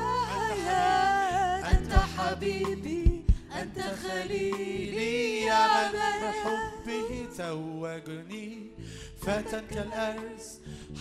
[1.71, 3.25] أنت حبيبي
[3.61, 8.71] أنت خليلي يا من بحبه توجني
[9.21, 10.45] فتى كالأرز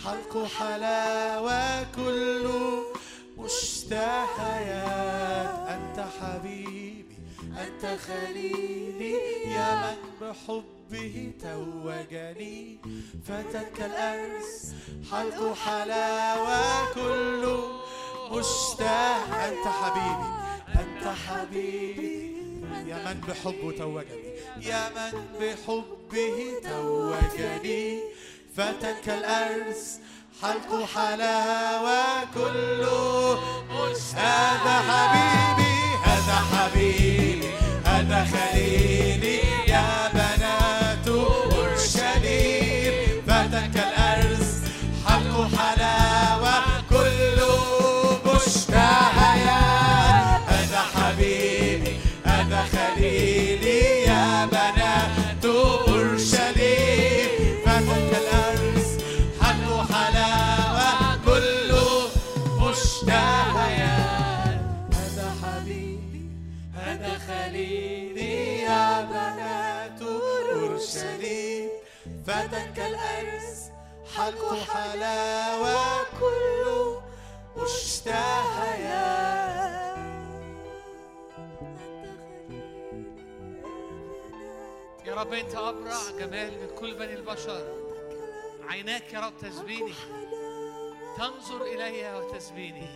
[0.03, 2.83] حلق حلاوة كله
[3.37, 4.89] مشتهيات
[5.69, 6.96] أنت حبيبي
[7.57, 9.13] أنت خليلي
[9.45, 12.79] يا من بحبه توجني.
[13.27, 14.73] فتى كالأرز
[15.11, 17.81] حلق حلاوة كله
[18.31, 20.29] مشتهى أنت حبيبي
[20.81, 22.37] أنت حبيبي.
[22.87, 28.01] يا من بحبه توجني يا من بحبه توجني.
[28.55, 29.99] فتى كالأرز
[30.41, 33.39] حلق حلاوة كله
[34.15, 36.96] هذا حبيبي هذا حبيبي.
[38.25, 39.36] خليلي
[74.17, 77.01] حلق حلاوة كله
[77.57, 79.17] مشتهيات
[85.05, 87.87] يا رب أنت أبرع جمال من كل بني البشر.
[88.69, 89.93] عيناك يا رب تسبيني
[91.17, 92.87] تنظر إلي وتسبيني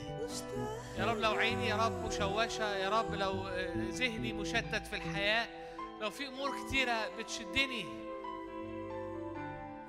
[0.98, 5.48] يا رب لو عيني يا رب مشوشة يا رب لو آه، ذهني مشتت في الحياة
[6.02, 7.86] لو في أمور كتيرة بتشدني.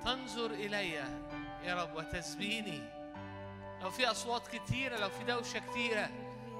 [0.05, 1.03] تنظر إلي.
[1.63, 2.81] يا رب وتسبيني.
[3.81, 6.09] لو في أصوات كتيرة لو في دوشة كتيرة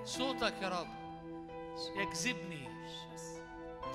[0.04, 0.88] صوتك يا رب
[1.96, 2.70] يجذبني.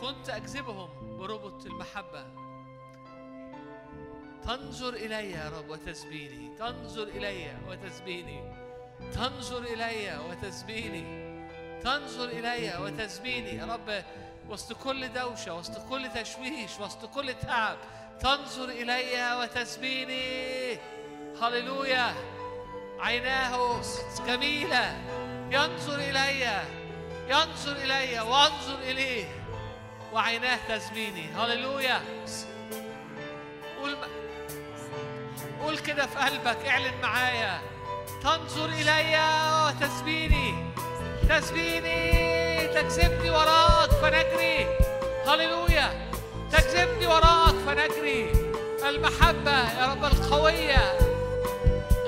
[0.00, 2.26] كنت أجذبهم بربط المحبة.
[4.44, 6.56] تنظر إلي يا رب وتسبيني.
[6.58, 8.54] تنظر إلي وتسبيني.
[9.14, 11.28] تنظر إلي وتسبيني.
[11.82, 13.50] تنظر إلي وتسبيني.
[13.50, 14.04] يا رب
[14.48, 17.78] وسط كل دوشة وسط كل تشويش وسط كل تعب
[18.20, 20.78] تنظر إلي وتسبيني.
[21.42, 22.14] هللويا.
[23.00, 23.80] عيناه
[24.26, 24.96] جميلة.
[25.50, 26.62] ينظر إلي.
[27.28, 29.24] ينظر إلي وانظر إليه.
[30.12, 31.30] وعيناه تسبيني.
[31.36, 32.00] هللويا.
[33.80, 33.96] قول
[35.62, 36.66] قول كده في قلبك.
[36.66, 37.60] اعلن معايا.
[38.22, 39.18] تنظر إلي
[39.66, 40.72] وتسبيني.
[41.28, 42.68] تسبيني.
[42.68, 44.78] تجذبني وراءك فنجري.
[45.26, 46.08] هللويا.
[46.52, 48.32] تجذبني وراءك فنجري.
[48.88, 50.98] المحبة يا رب القوية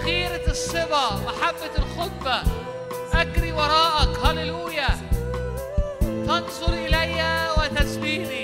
[0.02, 2.42] غيرة الصبا محبة الخطبة.
[3.14, 4.88] أجري وراءك هللويا.
[6.00, 8.39] تنظر إلي وتسبيني.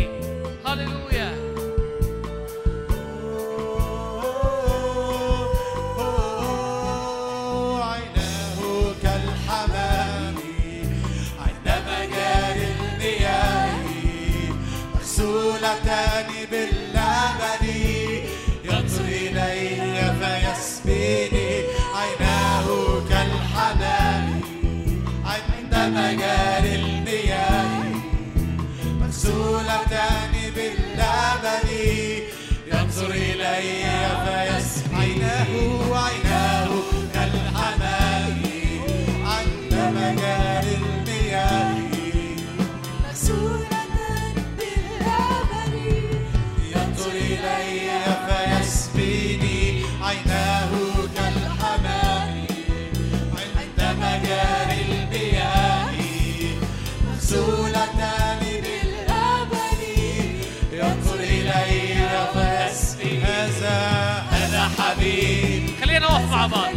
[66.46, 66.70] بعض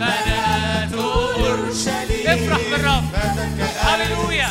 [0.00, 3.04] بنات أورشليم افرح بالرب.
[3.80, 4.48] هللويا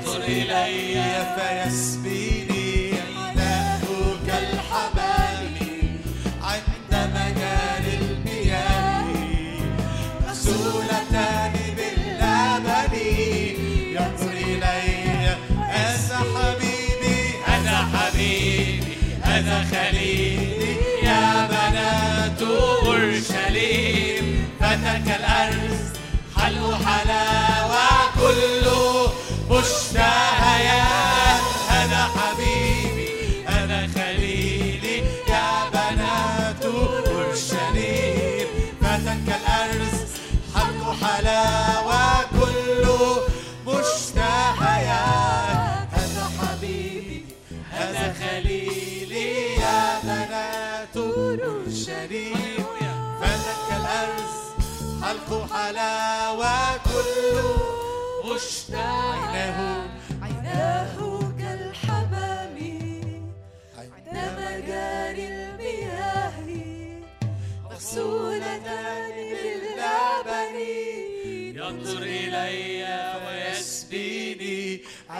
[0.00, 0.94] ينظر إلي
[1.36, 1.99] فيسبيني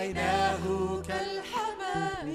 [0.01, 0.65] عيناه
[1.09, 2.29] كالحمام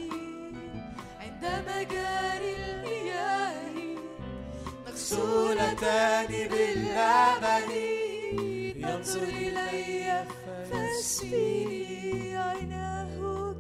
[1.22, 3.98] عند مجاري المياه
[4.86, 7.72] كالسولتان باللبن
[8.84, 10.26] ينظر إلي
[10.72, 13.16] فاسفيني عيناه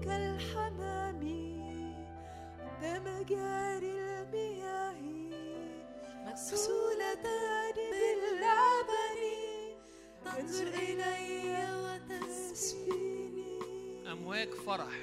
[0.06, 1.22] كالحمام
[2.61, 5.02] عند مجاري المياه
[6.26, 9.22] مغسولتان باللبن
[10.26, 13.35] تنظر إلي وتسفيني
[14.15, 14.93] أمواج فرح.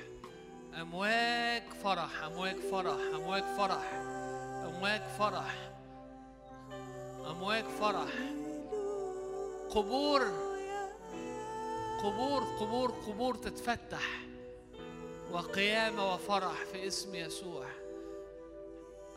[0.81, 3.93] أمواج فرح أمواج فرح أمواج فرح.
[4.67, 5.71] أمواج فرح.
[7.31, 8.13] أمواج فرح.
[9.71, 10.23] قبور.
[12.03, 14.21] قبور قبور قبور تتفتح.
[15.33, 17.67] وقيامة وفرح في اسم يسوع.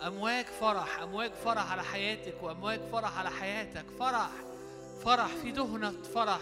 [0.07, 3.85] أمواج فرح أمواج فرح على حياتك وأمواج فرح على حياتك.
[3.99, 4.30] فرح
[5.03, 6.41] فرح في دهنة فرح.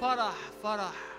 [0.00, 0.36] فرح فرح.
[0.62, 1.15] فرح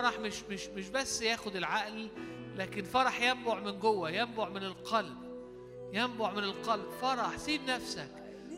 [0.00, 2.08] مش مش مش بس ياخد العقل
[2.56, 5.24] لكن فرح ينبع من جوه ينبع من القلب
[5.92, 6.90] ينبع من القلب.
[7.00, 8.08] فرح سيب نفسك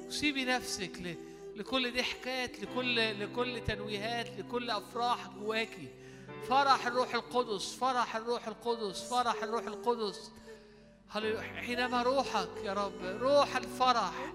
[0.08, 1.14] سيبي نفسك ل...
[1.56, 5.88] لكل ضحكات لكل لكل تنويهات لكل أفراح جواكي.
[6.48, 10.30] فرح الروح القدس فرح الروح القدس فرح الروح القدس.
[11.56, 14.32] حينما روحك يا رب روح الفرح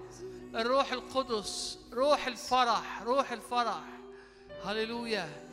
[0.54, 3.82] الروح القدس روح الفرح روح الفرح.
[4.64, 5.51] هللويا.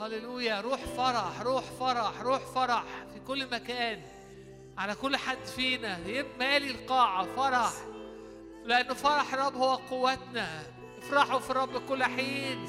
[0.00, 4.02] هللويا روح فرح روح فرح روح فرح في كل مكان
[4.78, 5.98] على كل حد فينا.
[6.38, 7.72] مالي القاعة فرح
[8.64, 10.62] لأن فرح الرب هو قوتنا.
[10.98, 12.66] افرحوا في الرب كل حين.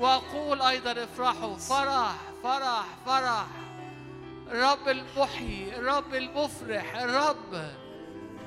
[0.00, 1.56] وأقول أيضا افرحوا.
[1.56, 3.46] فرح فرح فرح.
[4.52, 7.70] الرب المحيي الرب المفرح الرب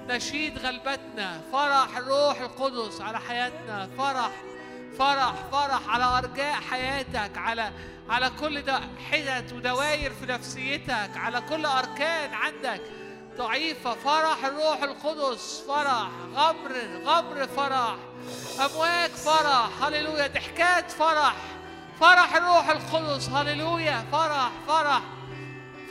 [0.08, 1.42] نشيد غلبتنا.
[1.52, 3.90] فرح الروح القدس على حياتنا.
[3.98, 4.32] فرح
[5.00, 7.72] فرح فرح على أرجاء حياتك على
[8.12, 8.80] على كل ده
[9.12, 12.82] حتت ودواير في نفسيتك على كل أركان عندك.
[13.38, 16.08] ضعيفة فرح الروح القدس فرح.
[16.36, 16.72] غمر
[17.06, 17.96] غمر فرح.
[18.66, 19.84] أمواج فرح.
[19.84, 20.28] هللويا.
[20.28, 21.36] ضحكات فرح.
[22.00, 23.30] فرح الروح القدس.
[23.30, 24.06] هللويا.
[24.12, 25.02] فرح فرح.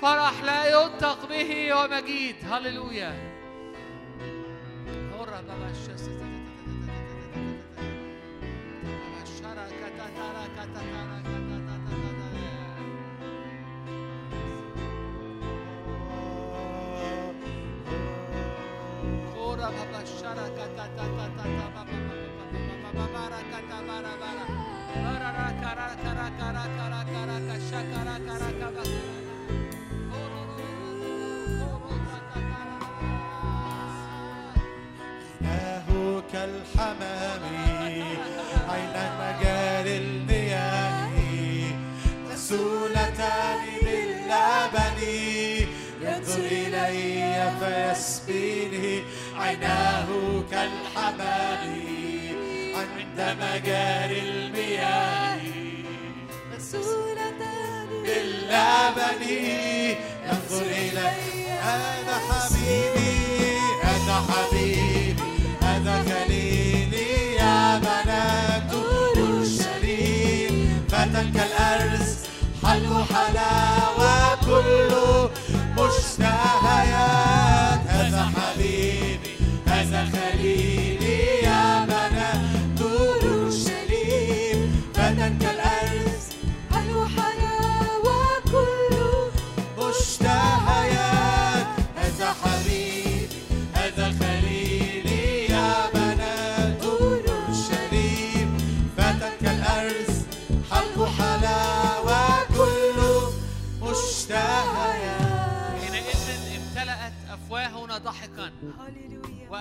[0.02, 3.30] فرح لا ينطق به ومجيد هللويا.
[5.16, 6.10] هورا بابا الشاس-
[20.81, 21.11] إله
[36.32, 37.43] كالحمام
[38.69, 41.11] عين مجاري المياه؟
[42.32, 44.98] مسؤولتان باللبن
[46.02, 49.02] ينظر إلي فيسقيني
[49.40, 50.08] عيناه
[50.50, 51.62] كالحمام
[52.76, 55.40] عند مجاري المياه.
[56.56, 59.22] مسؤولتان باللبن
[60.26, 63.12] ينظر إلي هذا حبيبي
[63.82, 65.22] هذا حبيبي
[65.62, 70.54] هذا خليلي يا بنات أورشليم
[70.88, 72.10] فتى كالأرز
[72.64, 73.49] حلو حلاوة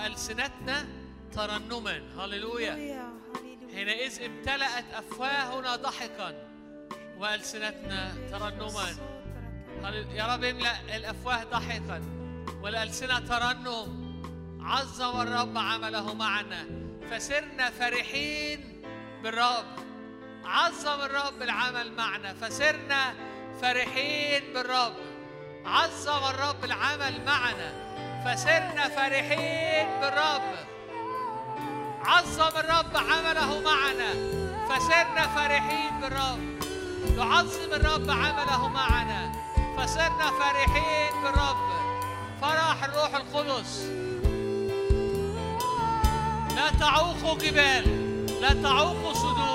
[0.00, 0.86] وألسنتنا
[1.32, 2.02] ترنما.
[2.18, 2.74] هللويا.
[3.74, 6.48] حينئذ امتلأت أفواهنا ضحكا
[7.18, 8.88] وألسنتنا ترنما.
[10.14, 12.02] يا رب املأ الأفواه ضحكا
[12.62, 14.00] والألسنة ترنم.
[14.60, 16.66] عظم الرب عمله معنا.
[17.10, 18.82] فسرنا فرحين
[19.22, 19.66] بالرب.
[20.44, 22.34] عظم الرب العمل معنا.
[22.34, 23.14] فسرنا
[23.62, 24.96] فرحين بالرب.
[25.64, 27.89] عظم الرب العمل معنا.
[28.24, 30.42] فسرنا فرحين بالرب.
[32.04, 34.10] عظم الرب عمله معنا.
[34.68, 36.40] فسرنا فرحين بالرب.
[37.18, 39.32] يعظم الرب عمله معنا.
[39.76, 41.56] فصرنا فرحين بالرب.
[42.42, 43.86] فرح الروح القدس.
[46.56, 47.84] لا تعوق جبال
[48.40, 49.49] لا تعوق سدود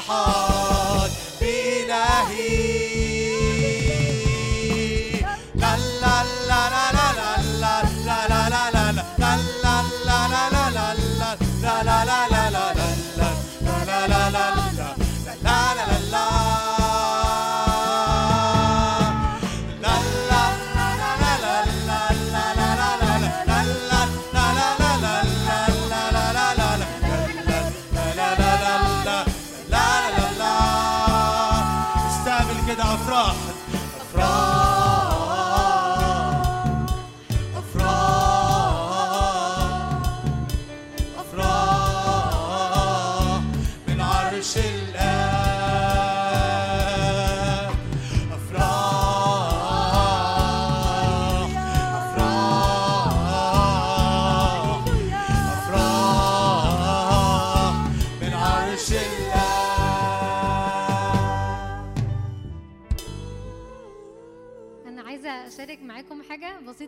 [0.00, 0.49] البحر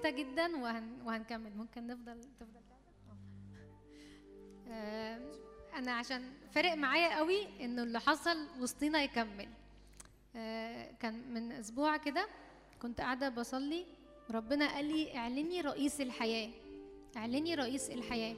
[0.03, 1.57] بسيطه جدا وهن وهنكمل.
[1.57, 2.61] ممكن نفضل تفضل.
[4.69, 5.21] آه،
[5.75, 6.23] أنا عشان
[6.53, 9.49] فارق معايا قوي إنه اللي حصل وسطينا يكمل.
[10.37, 12.27] آه، كان من أسبوع كده
[12.83, 13.87] كنت قاعدة بصلي
[14.31, 16.51] ربنا قال لي اعلني رئيس الحياة.
[17.17, 18.37] اعلني رئيس الحياة.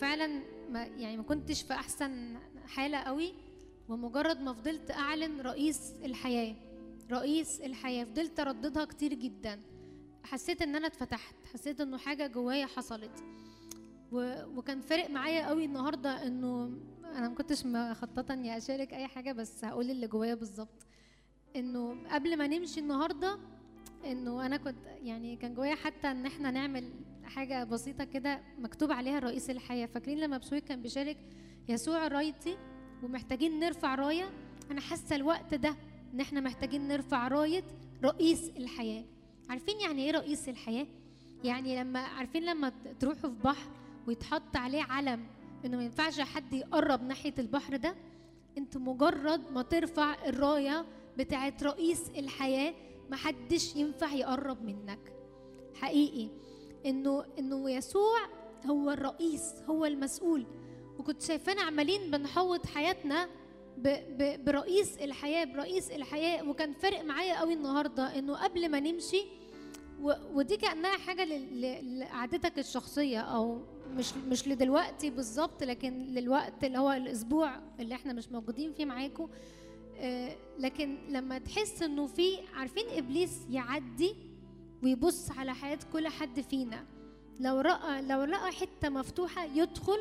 [0.00, 3.34] فعلا ما يعني ما كنتش في أحسن حالة قوي
[3.88, 6.54] ومجرد ما فضلت أعلن رئيس الحياة
[7.10, 9.75] رئيس الحياة فضلت أرددها كتير جدا.
[10.26, 13.24] حسيت إن أنا اتفتحت حسيت إنه حاجة جوايا حصلت.
[14.56, 16.64] وكان فارق معايا قوي النهارده إنه
[17.04, 20.86] أنا ما كنتش مخططة إني أشارك أي حاجة بس هقول اللي جوايا بالظبط.
[21.56, 23.38] إنه قبل ما نمشي النهارده
[24.04, 26.92] إنه أنا كنت يعني كان جوايا حتى إن إحنا نعمل
[27.24, 29.86] حاجة بسيطة كده مكتوب عليها رئيس الحياة.
[29.86, 31.16] فاكرين لما بشوي كان بيشارك
[31.68, 32.58] يسوع رايتي
[33.02, 34.30] ومحتاجين نرفع راية؟
[34.70, 35.76] أنا حاسة الوقت ده
[36.14, 37.64] إن إحنا محتاجين نرفع راية
[38.04, 39.04] رئيس الحياة.
[39.50, 40.86] عارفين يعني إيه رئيس الحياة؟
[41.44, 43.68] يعني لما عارفين لما تروحوا في بحر
[44.06, 45.26] ويتحط عليه علم
[45.64, 47.94] إنه ما ينفعش حد يقرب ناحية البحر ده
[48.58, 50.86] انت مجرد ما ترفع الراية
[51.18, 52.74] بتاعت رئيس الحياة
[53.10, 55.12] محدش ينفع يقرب منك.
[55.74, 56.28] حقيقي
[56.86, 58.18] إنه إنه يسوع
[58.66, 60.46] هو الرئيس هو المسؤول.
[60.98, 63.28] وكنت شايفانا عمالين بنحوط حياتنا
[64.46, 69.24] برئيس الحياة برئيس الحياة وكان فارق معايا قوي النهارده إنه قبل ما نمشي
[70.32, 71.24] ودي كأنها حاجة
[71.80, 78.28] لقعدتك الشخصية أو مش مش لدلوقتي بالظبط لكن للوقت اللي هو الأسبوع اللي إحنا مش
[78.32, 79.28] موجودين فيه معاكم
[79.98, 84.16] آه، لكن لما تحس إنه في عارفين إبليس يعدي
[84.82, 86.84] ويبص على حياة كل حد فينا.
[87.40, 89.98] لو رأى لو لقى حتة مفتوحة يدخل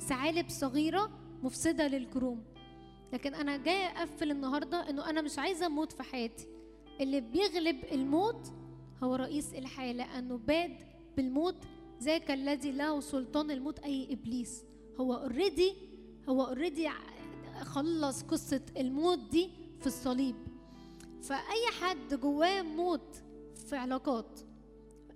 [0.00, 1.10] ثعالب صغيرة
[1.42, 2.42] مفسدة للكروم.
[3.12, 6.46] لكن أنا جاية أقفل النهارده إنه أنا مش عايزة أموت في حياتي.
[7.00, 8.52] اللي بيغلب الموت
[9.02, 10.76] هو رئيس الحياة لأنه أباد
[11.16, 11.56] بالموت
[12.02, 14.64] ذاك الذي له سلطان الموت أي إبليس.
[15.00, 15.74] هو already
[16.28, 16.90] هو already
[17.62, 19.50] خلص قصة الموت دي
[19.80, 20.36] في الصليب.
[21.22, 23.22] فأي حد جواه موت
[23.66, 24.40] في علاقات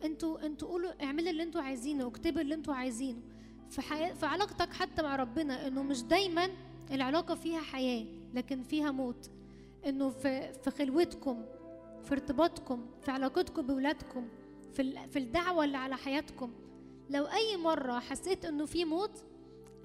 [0.04, 3.20] أنتوا أنتوا قولوا اعملوا اللي أنتوا عايزينه واكتبوا اللي أنتوا عايزينه.
[3.70, 3.82] في
[4.14, 6.48] في علاقتك حتى مع ربنا إنه مش دايما
[6.90, 8.05] العلاقة فيها حياة
[8.35, 9.31] لكن فيها موت.
[9.86, 11.44] إنه في في خلوتكم
[12.05, 14.28] في ارتباطكم في علاقتكم بولادكم
[14.74, 16.51] في في الدعوة اللي على حياتكم.
[17.11, 19.24] لو أي مرة حسيت إنه في موت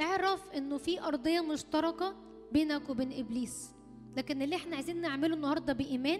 [0.02, 2.16] اعرف إنه في أرضية مشتركة
[2.52, 3.70] بينك وبين إبليس.
[4.18, 6.20] لكن اللي إحنا عايزين نعمله النهارده بإيمان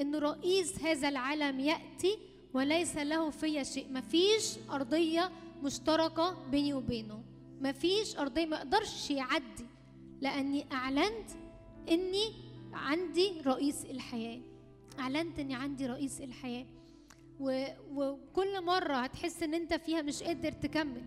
[0.00, 2.18] إن رئيس هذا العالم يأتي
[2.54, 3.92] وليس له في شيء.
[3.92, 5.30] مفيش أرضية
[5.62, 7.22] مشتركة بيني وبينه.
[7.60, 9.66] مفيش أرضية ما يقدرش يعدي.
[10.20, 11.30] لأني أعلنت
[11.88, 12.32] إني
[12.72, 14.40] عندي رئيس الحياة.
[14.98, 16.66] أعلنت إني عندي رئيس الحياة.
[17.40, 17.66] و...
[17.94, 21.02] وكل مرة هتحس إن أنت فيها مش قادر تكمل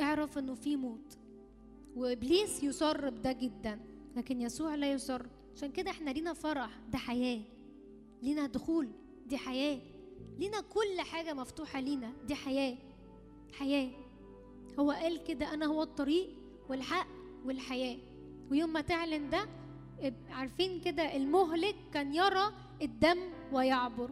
[0.00, 1.18] اعرف إنه في موت.
[1.96, 3.80] وإبليس يصر بده جدا
[4.16, 5.22] لكن يسوع لا يصر
[5.56, 7.40] عشان كده إحنا لينا فرح ده حياة.
[8.22, 8.88] لينا دخول
[9.26, 9.80] دي حياة.
[10.38, 12.76] لينا كل حاجة مفتوحة لينا دي حياة.
[13.52, 13.90] حياة.
[14.80, 16.28] هو قال كده أنا هو الطريق
[16.68, 17.08] والحق
[17.44, 17.98] والحياة.
[18.50, 19.46] ويوم ما تعلن ده
[20.30, 22.52] عارفين كده المهلك كان يرى
[22.82, 23.18] الدم
[23.52, 24.10] ويعبر.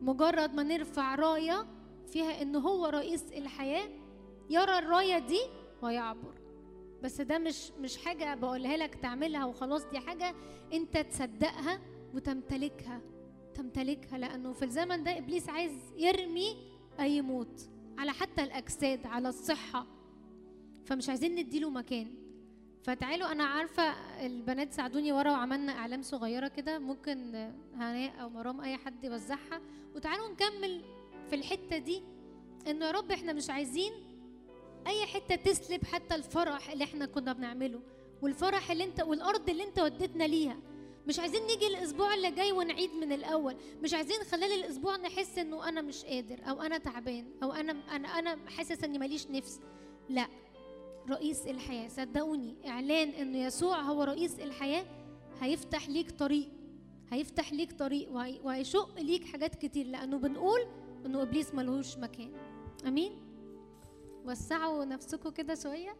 [0.00, 1.66] مجرد ما نرفع راية
[2.06, 3.88] فيها إن هو رئيس الحياة
[4.50, 5.40] يرى الراية دي
[5.82, 6.34] ويعبر.
[7.02, 10.34] بس ده مش مش حاجة بقولها لك تعملها وخلاص دي حاجة
[10.72, 11.80] أنت تصدقها
[12.14, 13.00] وتمتلكها.
[13.54, 16.56] تمتلكها لأنه في الزمن ده إبليس عايز يرمي
[17.00, 17.68] أي موت
[17.98, 19.86] على حتى الأجساد على الصحة.
[20.84, 22.25] فمش عايزين نديله مكان.
[22.86, 23.82] فتعالوا أنا عارفة
[24.26, 27.34] البنات ساعدوني ورا وعملنا اعلام صغيرة كده ممكن
[27.74, 29.60] هناء أو مرام أي حد يوزعها.
[29.94, 30.82] وتعالوا نكمل
[31.30, 32.02] في الحتة دي
[32.66, 33.92] إن يا رب إحنا مش عايزين
[34.86, 37.80] أي حتة تسلب حتى الفرح اللي إحنا كنا بنعمله
[38.22, 40.56] والفرح اللي أنت والأرض اللي أنت وديتنا ليها.
[41.08, 43.56] مش عايزين نيجي الأسبوع اللي جاي ونعيد من الأول.
[43.82, 48.08] مش عايزين خلال الأسبوع نحس إنه أنا مش قادر أو أنا تعبان أو أنا أنا
[48.08, 49.60] أنا حاسس إني ماليش نفس.
[50.08, 50.26] لا.
[51.10, 51.88] رئيس الحياة.
[51.88, 54.84] صدقوني إعلان انه يسوع هو رئيس الحياة
[55.40, 56.48] هيفتح ليك طريق
[57.10, 60.60] هيفتح ليك طريق وهي- وهيشق ليك حاجات كتير لأنه بنقول
[61.06, 62.32] إنه إبليس ملهوش مكان.
[62.86, 63.12] آمين؟
[64.24, 65.96] وسعوا نفسكم كده شوية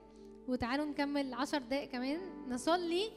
[0.49, 2.21] وتعالوا نكمل عشر دقايق كمان.
[2.49, 3.11] نصلي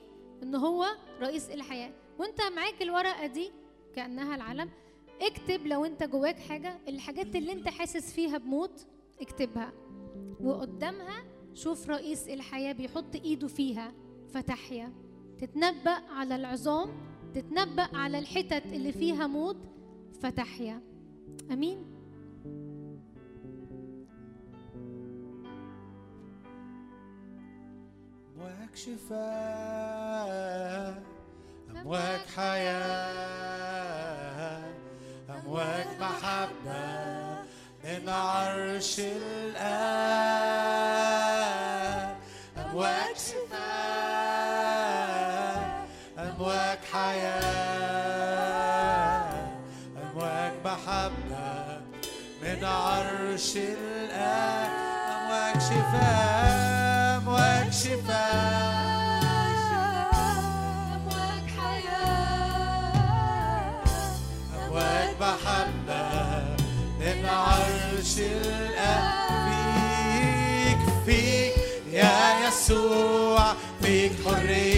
[0.43, 0.85] إن هو
[1.21, 1.91] رئيس الحياة.
[2.19, 3.51] وأنت معاك الورقة دي
[3.95, 4.69] كأنها العلم.
[5.21, 6.79] اكتب لو أنت جواك حاجة.
[6.87, 8.87] الحاجات اللي أنت حاسس فيها بموت
[9.21, 9.73] اكتبها.
[10.41, 11.23] وقدامها
[11.63, 13.93] شوف رئيس الحياة بيحط إيده فيها
[14.33, 14.93] فتحيا.
[15.39, 16.89] تتنبأ على العظام
[17.35, 19.57] تتنبأ على الحتت اللي فيها موت
[20.21, 20.81] فتحيا.
[21.51, 21.85] أمين؟
[28.35, 30.29] أمواج شفاء
[31.69, 33.49] أمواج حياة
[35.29, 37.48] أمواج محبة
[37.83, 39.59] من عرش الآب.
[42.57, 43.59] أمواج شفاء
[46.17, 47.39] أمواج حياة
[50.03, 51.79] أمواج محبة.
[52.41, 54.68] من عرش الآب.
[69.47, 71.53] فيك فيك
[71.91, 74.68] يا يسوع فيك حرية.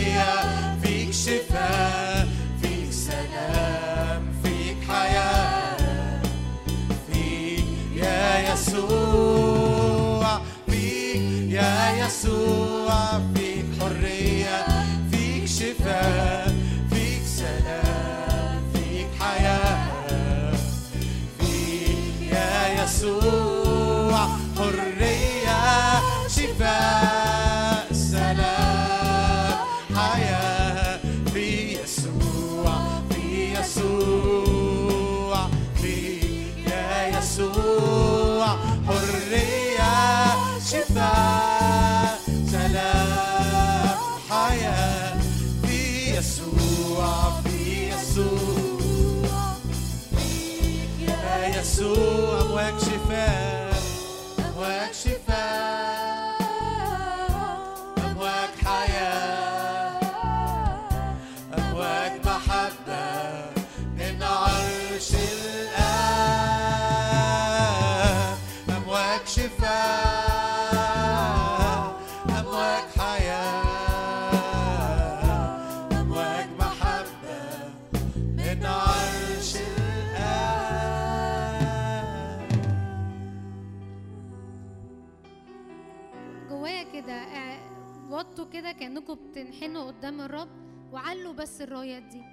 [89.62, 90.50] بتنحنوا قدام الرب
[90.92, 92.24] وعلوا بس الرايات دي.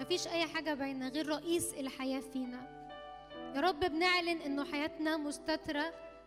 [0.00, 2.90] مفيش أي حاجة باينة غير رئيس الحياة فينا.
[3.54, 5.84] يا رب بنعلن إنه حياتنا مستترة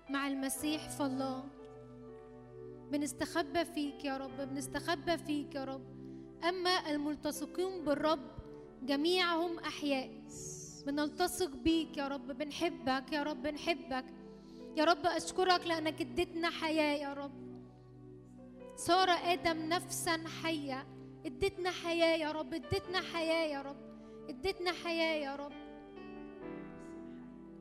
[0.10, 1.44] مع المسيح في الله.
[2.92, 5.86] بنستخبى فيك يا رب بنستخبى فيك يا رب.
[6.44, 8.32] أما الملتصقون بالرب
[8.82, 10.10] جميعهم أحياء.
[10.86, 14.06] بنلتصق بيك يا رب بنحبك يا رب بنحبك.
[14.78, 17.49] يا رب أشكرك لأنك اديتنا حياة يا رب.
[18.80, 20.88] صار آدم نفسا حية.
[21.26, 23.78] اديتنا حياة يا رب اديتنا حياة يا رب
[24.30, 25.52] اديتنا حياة يا رب.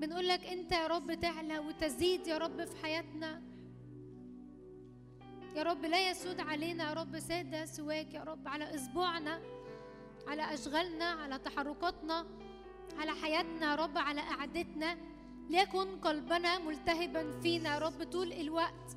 [0.00, 3.42] بنقول لك انت يا رب تعلى وتزيد يا رب في حياتنا.
[5.56, 9.40] يا رب لا يسود علينا يا رب سادة سواك يا رب على أسبوعنا
[10.26, 12.26] على أشغالنا على تحركاتنا
[12.98, 14.96] على حياتنا يا رب على قعدتنا.
[15.50, 18.96] ليكن قلبنا ملتهبا فينا يا رب طول الوقت.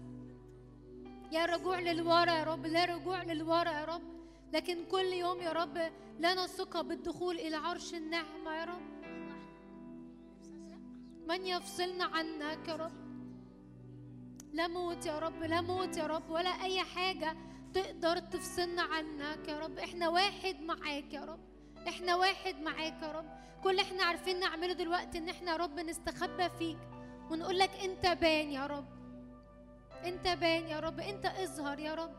[1.32, 4.02] يا رجوع للورا يا رب لا رجوع للورا يا رب.
[4.54, 8.82] لكن كل يوم يا رب لنا ثقة بالدخول إلى عرش النعمة يا رب.
[11.28, 12.92] من يفصلنا عنك يا رب؟
[14.54, 17.36] لا موت يا رب لا موت يا رب ولا أي حاجة
[17.74, 19.80] تقدر تفصلنا عنك يا رب.
[19.80, 21.40] إحنا واحد معاك يا رب
[21.88, 23.26] إحنا واحد معاك يا رب.
[23.64, 26.78] كل إحنا عارفين نعمله دلوقتي إن إحنا يا رب نستخبى فيك
[27.32, 29.01] ونقول لك أنت بان يا رب.
[30.06, 32.14] انت بان يا رب انت اظهر يا رب.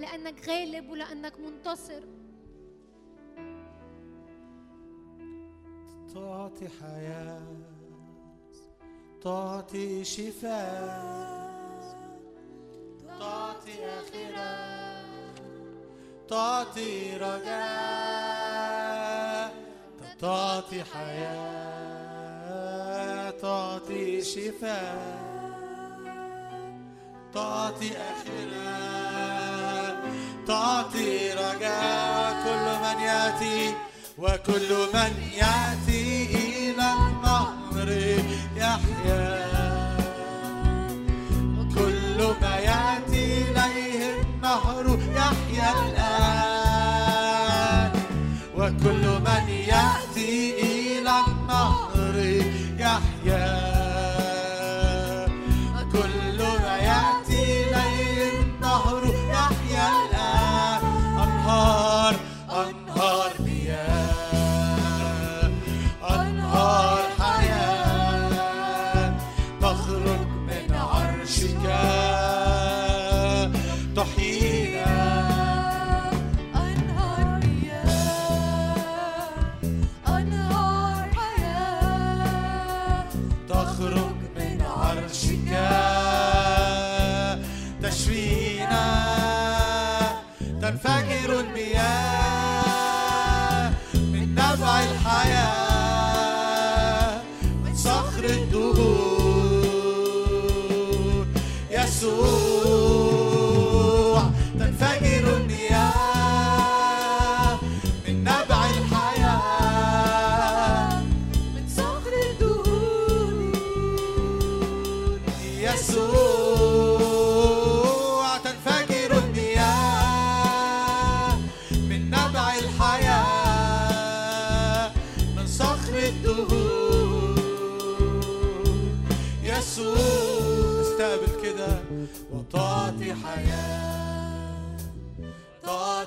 [0.00, 2.04] لأنك غالب ولأنك منتصر.
[6.14, 7.42] تعطي حياة
[9.22, 11.14] تعطي شفاء
[13.08, 14.74] تعطي آخرة
[16.28, 18.64] تعطي رجاء.
[20.18, 22.14] تعطي حياة
[23.30, 25.33] تعطي شفاء.
[27.34, 28.84] تعطي آخرة.
[30.46, 33.74] تعطي رجاء كل من يأتي
[34.18, 37.88] وكل من يأتي إلى النهر
[38.56, 39.43] يحيا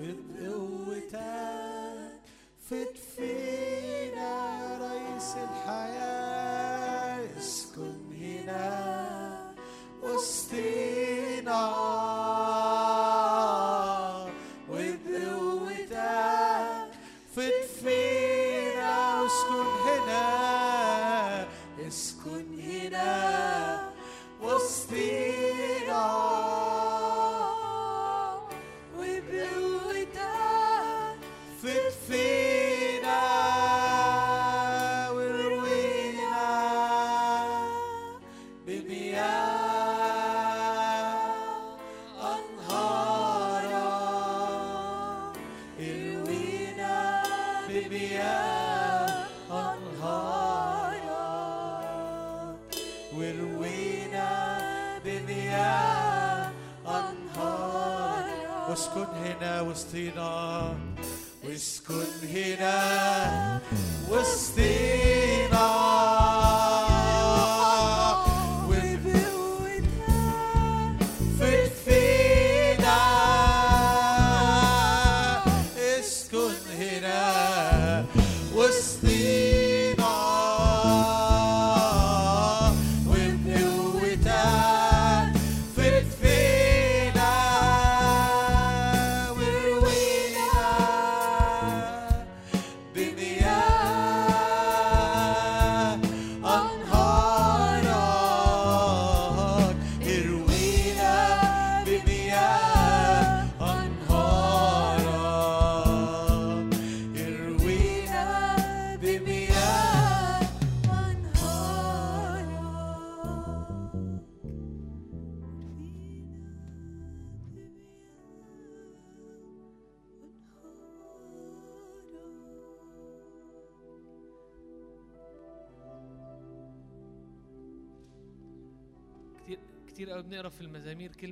[0.01, 0.60] with ill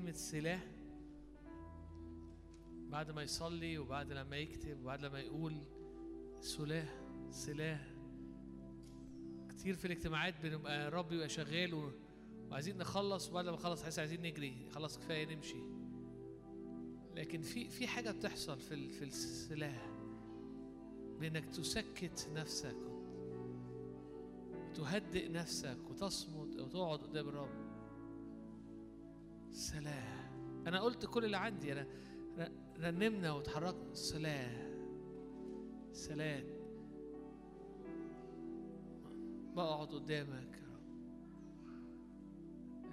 [0.10, 0.68] كلمة سلاح
[2.90, 5.61] بعد ما يصلي وبعد لما يكتب وبعد لما يقول
[6.41, 7.88] سلاح سلاح.
[9.49, 11.91] كتير في الاجتماعات بنبقى الرب يبقى شغال.
[12.49, 14.69] وعايزين نخلص وبعد ما نخلص حاسس عايزين نجري.
[14.69, 15.64] خلاص كفاية نمشي.
[17.15, 19.90] لكن في في حاجة بتحصل في في السلاح.
[21.19, 22.77] بإنك تسكت نفسك
[24.69, 27.69] وتهدئ نفسك وتصمت وتقعد قدام الرب.
[29.60, 30.64] سلام.
[30.68, 31.88] أنا قلت كل اللي عندي أنا
[32.80, 34.69] رنمنا وتحركنا سلام.
[35.94, 36.44] سلام.
[39.56, 40.84] بقعد قدامك يا رب.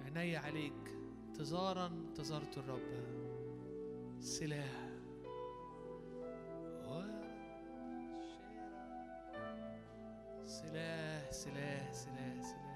[0.05, 0.97] عيني عليك.
[1.27, 3.17] انتظارا انتظرت الرب.
[4.19, 4.87] سلاح
[10.45, 12.66] سلاح سلاح سلاح سلاح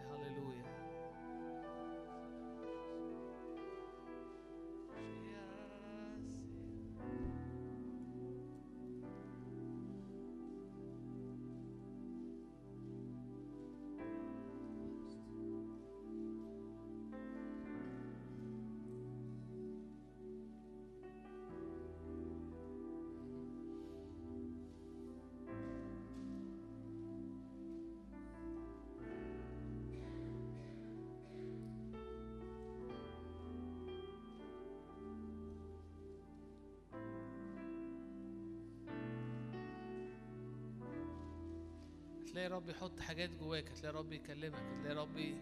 [42.31, 45.35] هتلاقي رب يحط حاجات جواك هتلاقي رب يكلمك هتلاقي رب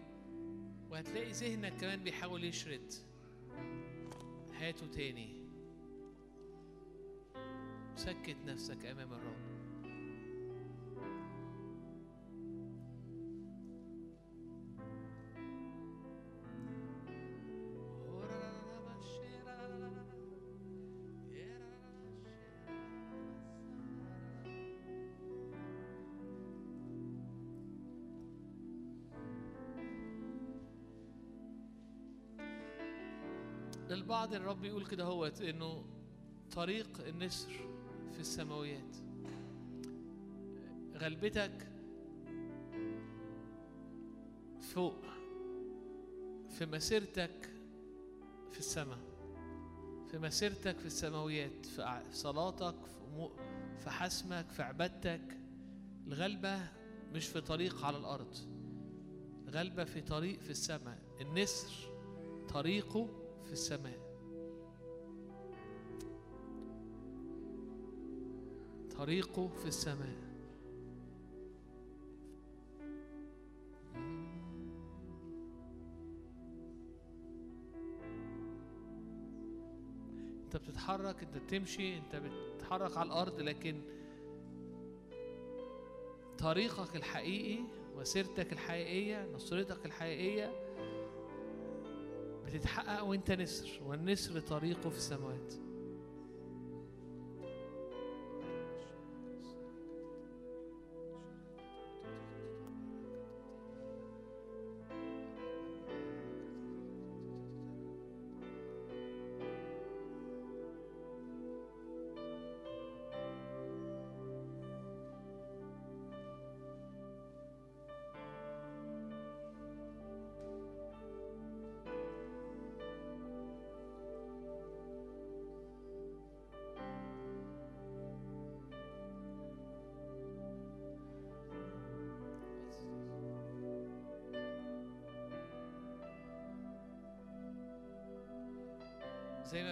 [0.90, 2.92] وهتلاقي ذهنك كمان بيحاول يشرد
[4.54, 5.40] هاته تاني.
[7.96, 9.49] سكت نفسك أمام الرب.
[34.30, 35.84] للبعض الرب يقول كده هوت إنه
[36.52, 37.50] طريق النسر
[38.12, 38.96] في السماويات.
[40.96, 41.66] غلبتك
[44.60, 44.94] فوق
[46.50, 47.50] في مسيرتك
[48.52, 48.98] في السماء
[50.10, 52.74] في مسيرتك في السماويات في صلاتك
[53.78, 55.36] في, حسمك في عبادتك.
[56.06, 56.68] الغلبة
[57.12, 58.36] مش في طريق على الأرض
[59.48, 60.98] الغلبة في طريق في السماء.
[61.20, 61.72] النسر
[62.48, 63.08] طريقه
[63.44, 63.99] في السماء.
[69.00, 70.16] طريقه في السماء.
[80.44, 83.82] انت بتتحرك انت بتمشي انت بتتحرك على الأرض لكن
[86.38, 87.64] طريقك الحقيقي
[87.96, 90.52] وسيرتك الحقيقية نصرتك الحقيقية
[92.46, 95.69] بتتحقق وانت نسر والنسر طريقه في السماوات.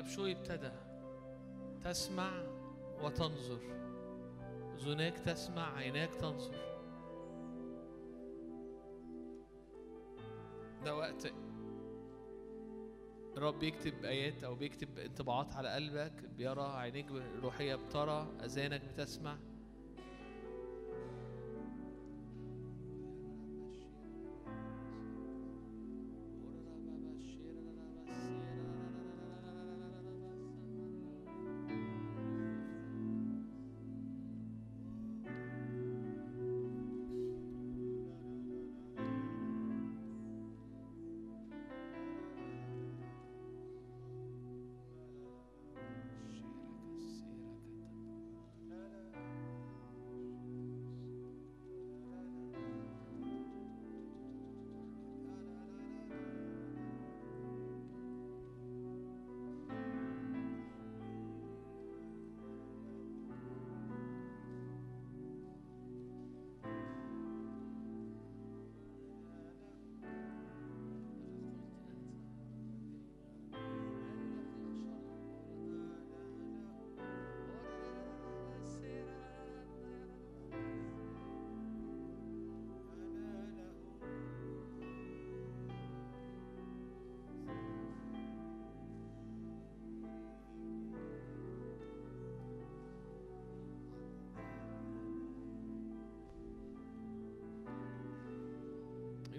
[0.08, 0.70] بشوي ابتدى
[1.84, 2.30] تسمع
[3.02, 3.60] وتنظر.
[4.74, 6.56] أذناك تسمع عيناك تنظر.
[10.84, 11.32] ده وقت
[13.36, 19.38] الرب بيكتب آيات أو بيكتب انطباعات على قلبك بيرى عينيك الروحية بترى أذانك بتسمع.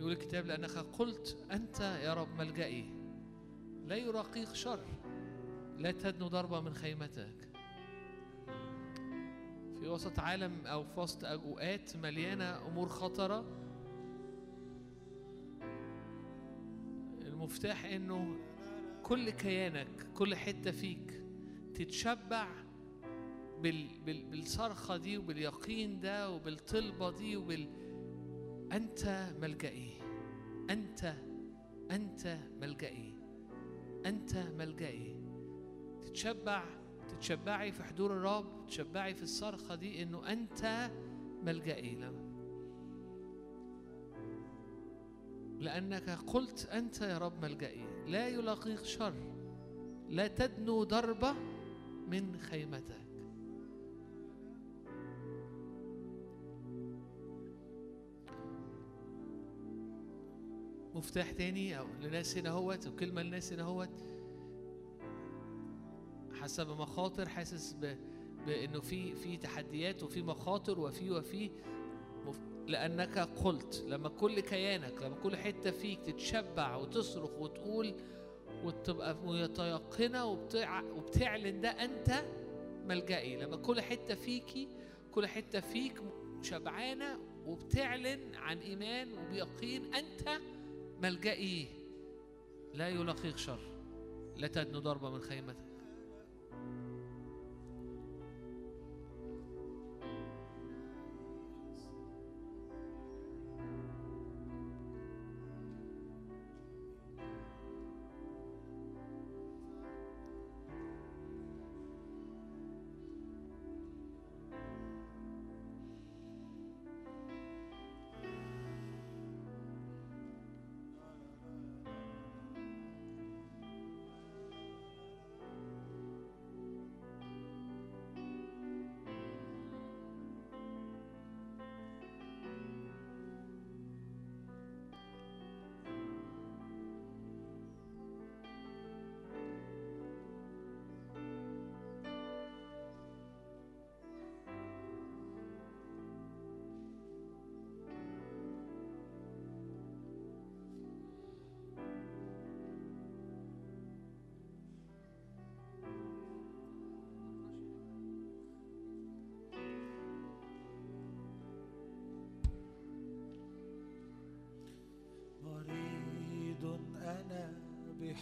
[0.10, 2.94] يقول الكتاب لأنك قلت أنت يا رب ملجئي.
[3.86, 4.86] لا يراقيك شر
[5.78, 7.50] لا تدنو ضربة من خيمتك.
[9.80, 13.46] في وسط عالم أو في وسط أوقات مليانة أمور خطرة
[17.22, 18.36] المفتاح إنه
[19.04, 21.24] كل كيانك كل حتة فيك
[21.74, 22.48] تتشبع
[23.62, 27.68] بال بالصرخة دي وباليقين ده وبالطلبة دي وبال
[28.72, 29.99] أنت ملجئي.
[30.70, 31.16] أنت
[31.92, 33.14] أنت ملجئي
[34.06, 35.16] أنت ملجئي.
[36.02, 36.64] تتشبع
[37.10, 40.92] تتشبعي في حضور الرب تتشبعي في الصرخة دي إنه أنت
[41.44, 41.96] ملجئي.
[41.96, 42.30] لما
[45.60, 47.86] لأنك قلت أنت يا رب ملجئي.
[48.08, 49.14] لا يلاقيك شر
[50.10, 51.34] لا تدنو ضربة
[52.08, 53.09] من خيمتك.
[61.00, 63.90] مفتاح تاني أو لناس هنا هوت أو كلمة لناس هنا هوت
[66.42, 67.98] حسب مخاطر حاسس ب...
[68.48, 71.52] بإنه في في تحديات وفي مخاطر وفي وفي
[72.26, 72.40] مف...
[72.68, 77.96] لأنك قلت لما كل كيانك لما كل حتة فيك تتشبع وتصرخ وتقول
[78.64, 80.82] وتبقى متيقنة وبتع...
[80.82, 82.24] وبتعلن ده أنت
[82.86, 83.38] ملجئي.
[83.38, 84.68] لما كل حتة فيكي
[85.12, 86.02] كل حتة فيك
[86.42, 90.40] شبعانة وبتعلن عن إيمان وبيقين أنت
[91.02, 91.68] ملجئي
[92.74, 93.60] لا يلاقيك شر.
[94.36, 95.69] لا تدنو ضربة من خيمتك.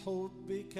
[0.06, 0.78] بحبك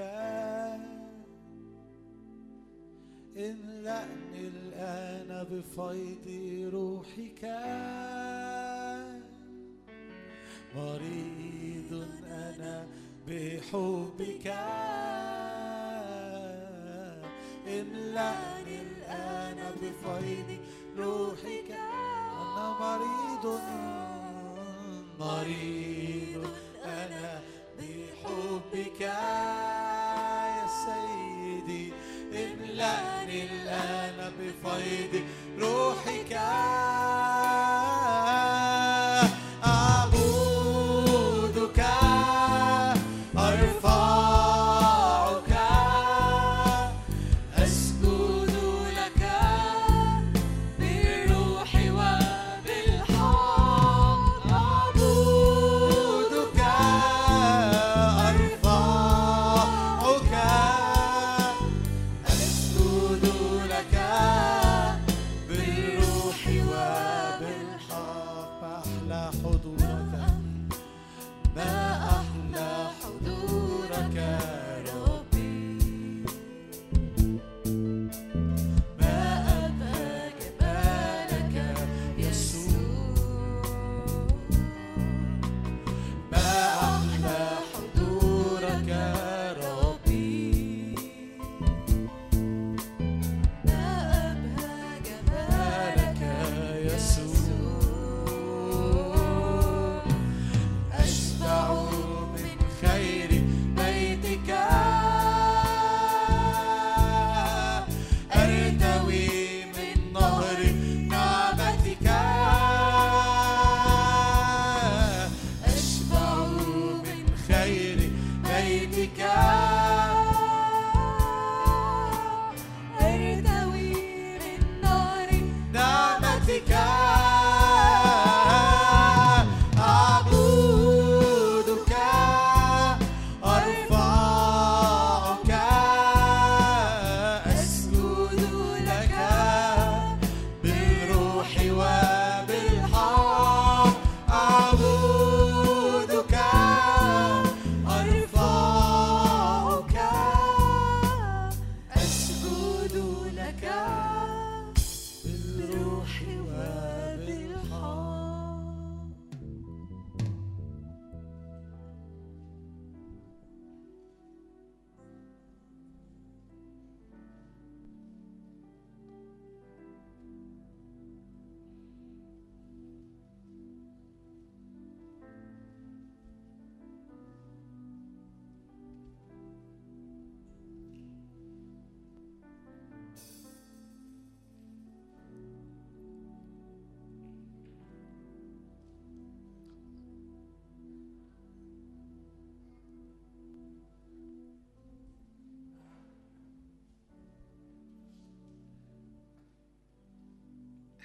[3.36, 6.26] املأني الآن بفيض
[6.74, 7.42] روحك
[10.76, 12.86] مريض أنا
[13.26, 14.46] بحبك
[17.66, 20.58] املأني الآن بفيض
[20.98, 23.60] روحك أنا مريض
[25.20, 26.67] مريض
[29.00, 29.27] بحبك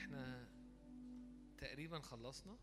[0.04, 0.48] إحنا
[1.58, 2.58] تقريبا خلصنا.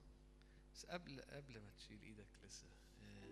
[0.74, 2.66] بس قبل قبل ما تشيل إيدك لسه
[3.02, 3.30] آه،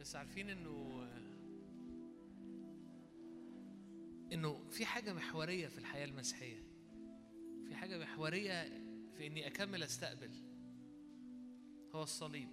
[0.00, 1.02] بس عارفين انه
[4.32, 6.62] انه في حاجة محورية في الحياة المسيحية.
[7.68, 8.62] في حاجة محورية
[9.16, 10.30] في اني اكمل استقبل.
[11.94, 12.48] هو الصليب.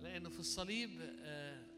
[0.00, 1.71] لأنه في الصليب آه،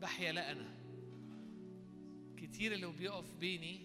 [0.00, 0.76] بحيا لا أنا.
[2.36, 3.80] كتير اللي بيقف بيني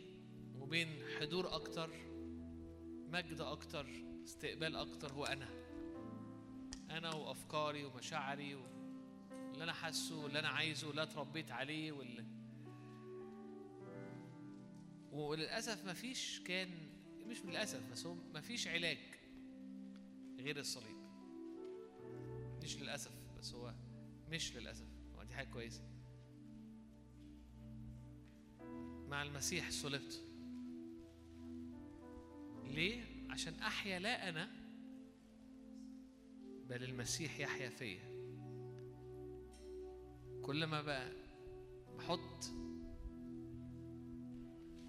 [0.56, 1.90] وبين حضور أكتر
[3.10, 3.88] مجد أكتر
[4.24, 5.50] استقبال أكتر هو أنا.
[6.90, 8.66] أنا وأفكاري ومشاعري و...
[9.32, 12.26] اللي أنا حاسه واللي أنا عايزه واللي أنا اتربيت عليه واللي
[15.12, 16.70] وللأسف مفيش كان
[17.28, 18.98] مش للأسف بس هو مفيش علاج
[20.40, 20.98] غير الصليب.
[22.64, 23.74] مش للأسف بس هو
[24.30, 24.88] مش للأسف.
[25.16, 25.91] هو دي حاجة كويسة.
[29.12, 30.22] مع المسيح صلبت.
[32.64, 34.50] ليه؟ عشان أحيا لا أنا
[36.70, 38.12] بل المسيح يحيا فيا.
[40.42, 41.12] كل ما بقى
[41.98, 42.44] بحط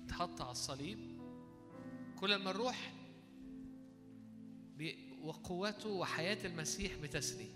[0.08, 0.98] تحط على الصليب
[2.20, 2.92] كل ما الروح
[5.22, 7.54] وقوته وحياة المسيح بتسري.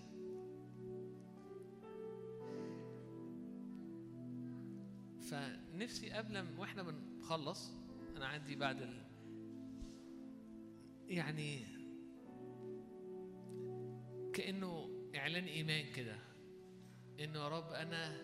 [5.77, 7.71] فنفسي قبل ما وإحنا بنخلص
[8.15, 9.03] أنا عندي بعد ال...
[11.07, 11.65] يعني
[14.33, 16.19] كأنه إعلان إيمان كده
[17.19, 18.15] إنه يا رب أنا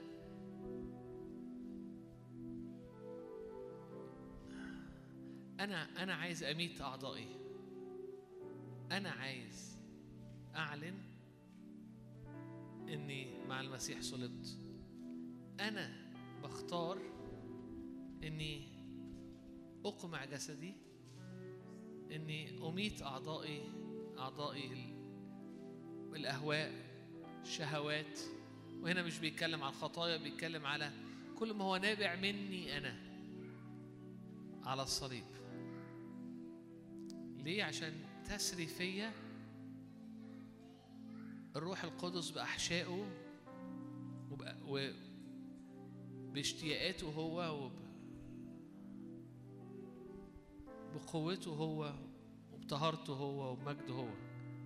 [5.59, 7.27] أنا أنا عايز أميت أعضائي.
[8.91, 9.77] أنا عايز
[10.55, 10.97] أعلن
[12.87, 14.57] إني مع المسيح صلبت.
[15.59, 16.11] أنا
[16.43, 17.22] بختار
[18.27, 18.67] إني
[19.85, 20.73] أقمع جسدي
[22.11, 23.61] إني أميت أعضائي
[24.17, 24.93] أعضائي ال-
[26.15, 26.71] الأهواء
[27.41, 28.19] الشهوات.
[28.81, 30.91] وهنا مش بيتكلم على الخطايا بيتكلم على
[31.39, 32.95] كل ما هو نابع مني أنا
[34.63, 35.23] على الصليب.
[37.37, 37.93] ليه؟ عشان
[38.25, 39.11] تسري فيا
[41.55, 43.05] الروح القدس بأحشائه
[44.31, 44.91] وبأ- و
[46.33, 47.71] باشتياقاته هو وب
[50.93, 51.93] بقوته هو
[52.53, 54.09] وبطهارته هو وبمجده هو.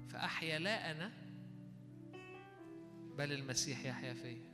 [0.09, 1.11] فأحيا لا أنا
[3.17, 4.46] بل المسيح يحيا فيا.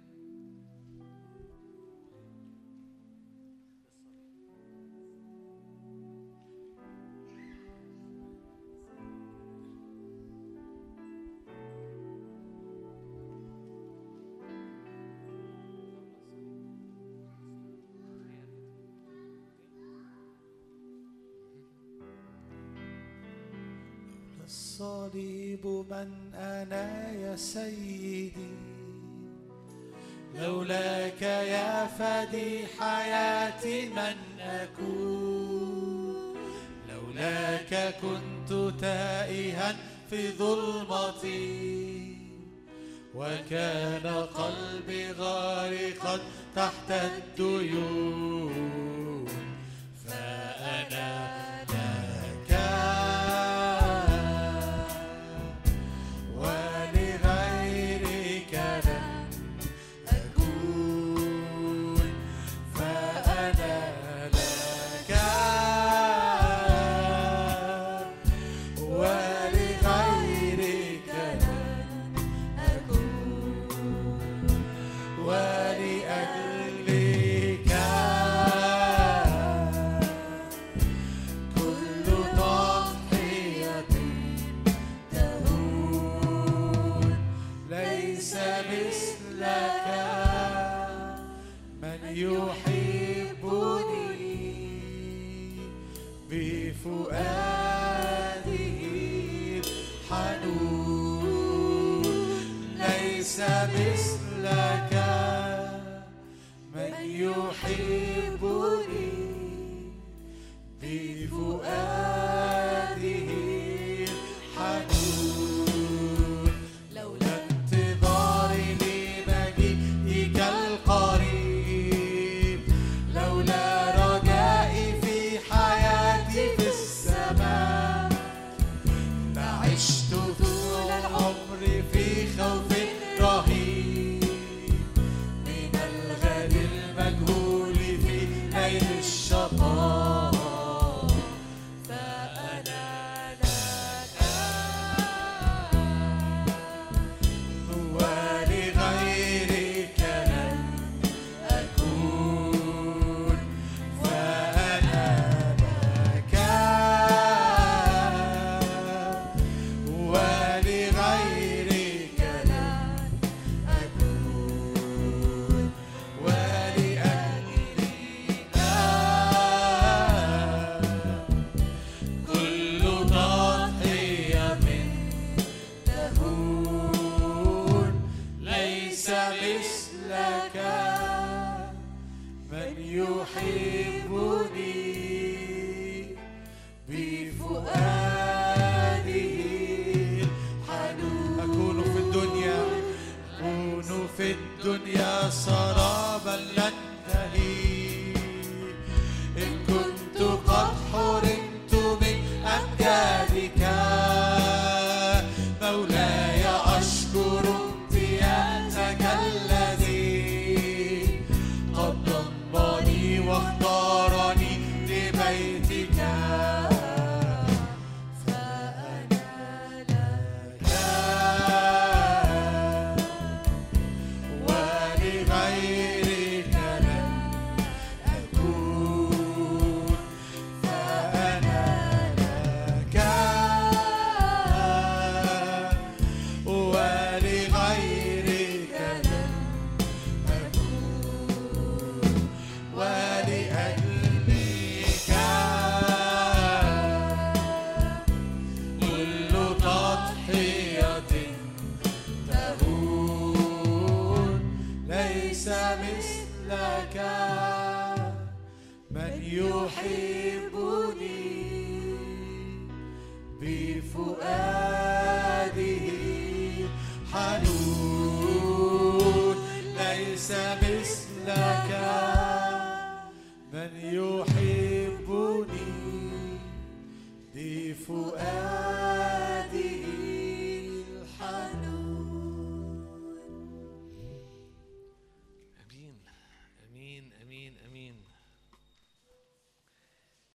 [24.74, 28.54] الصليب من أنا يا سيدي.
[30.36, 36.36] لولاك يا فدي حياتي من أكون.
[36.90, 39.76] لولاك كنت تائها
[40.10, 42.18] في ظلمتي.
[43.16, 46.20] وكان قلبي غارقا
[46.56, 48.43] تحت الديون.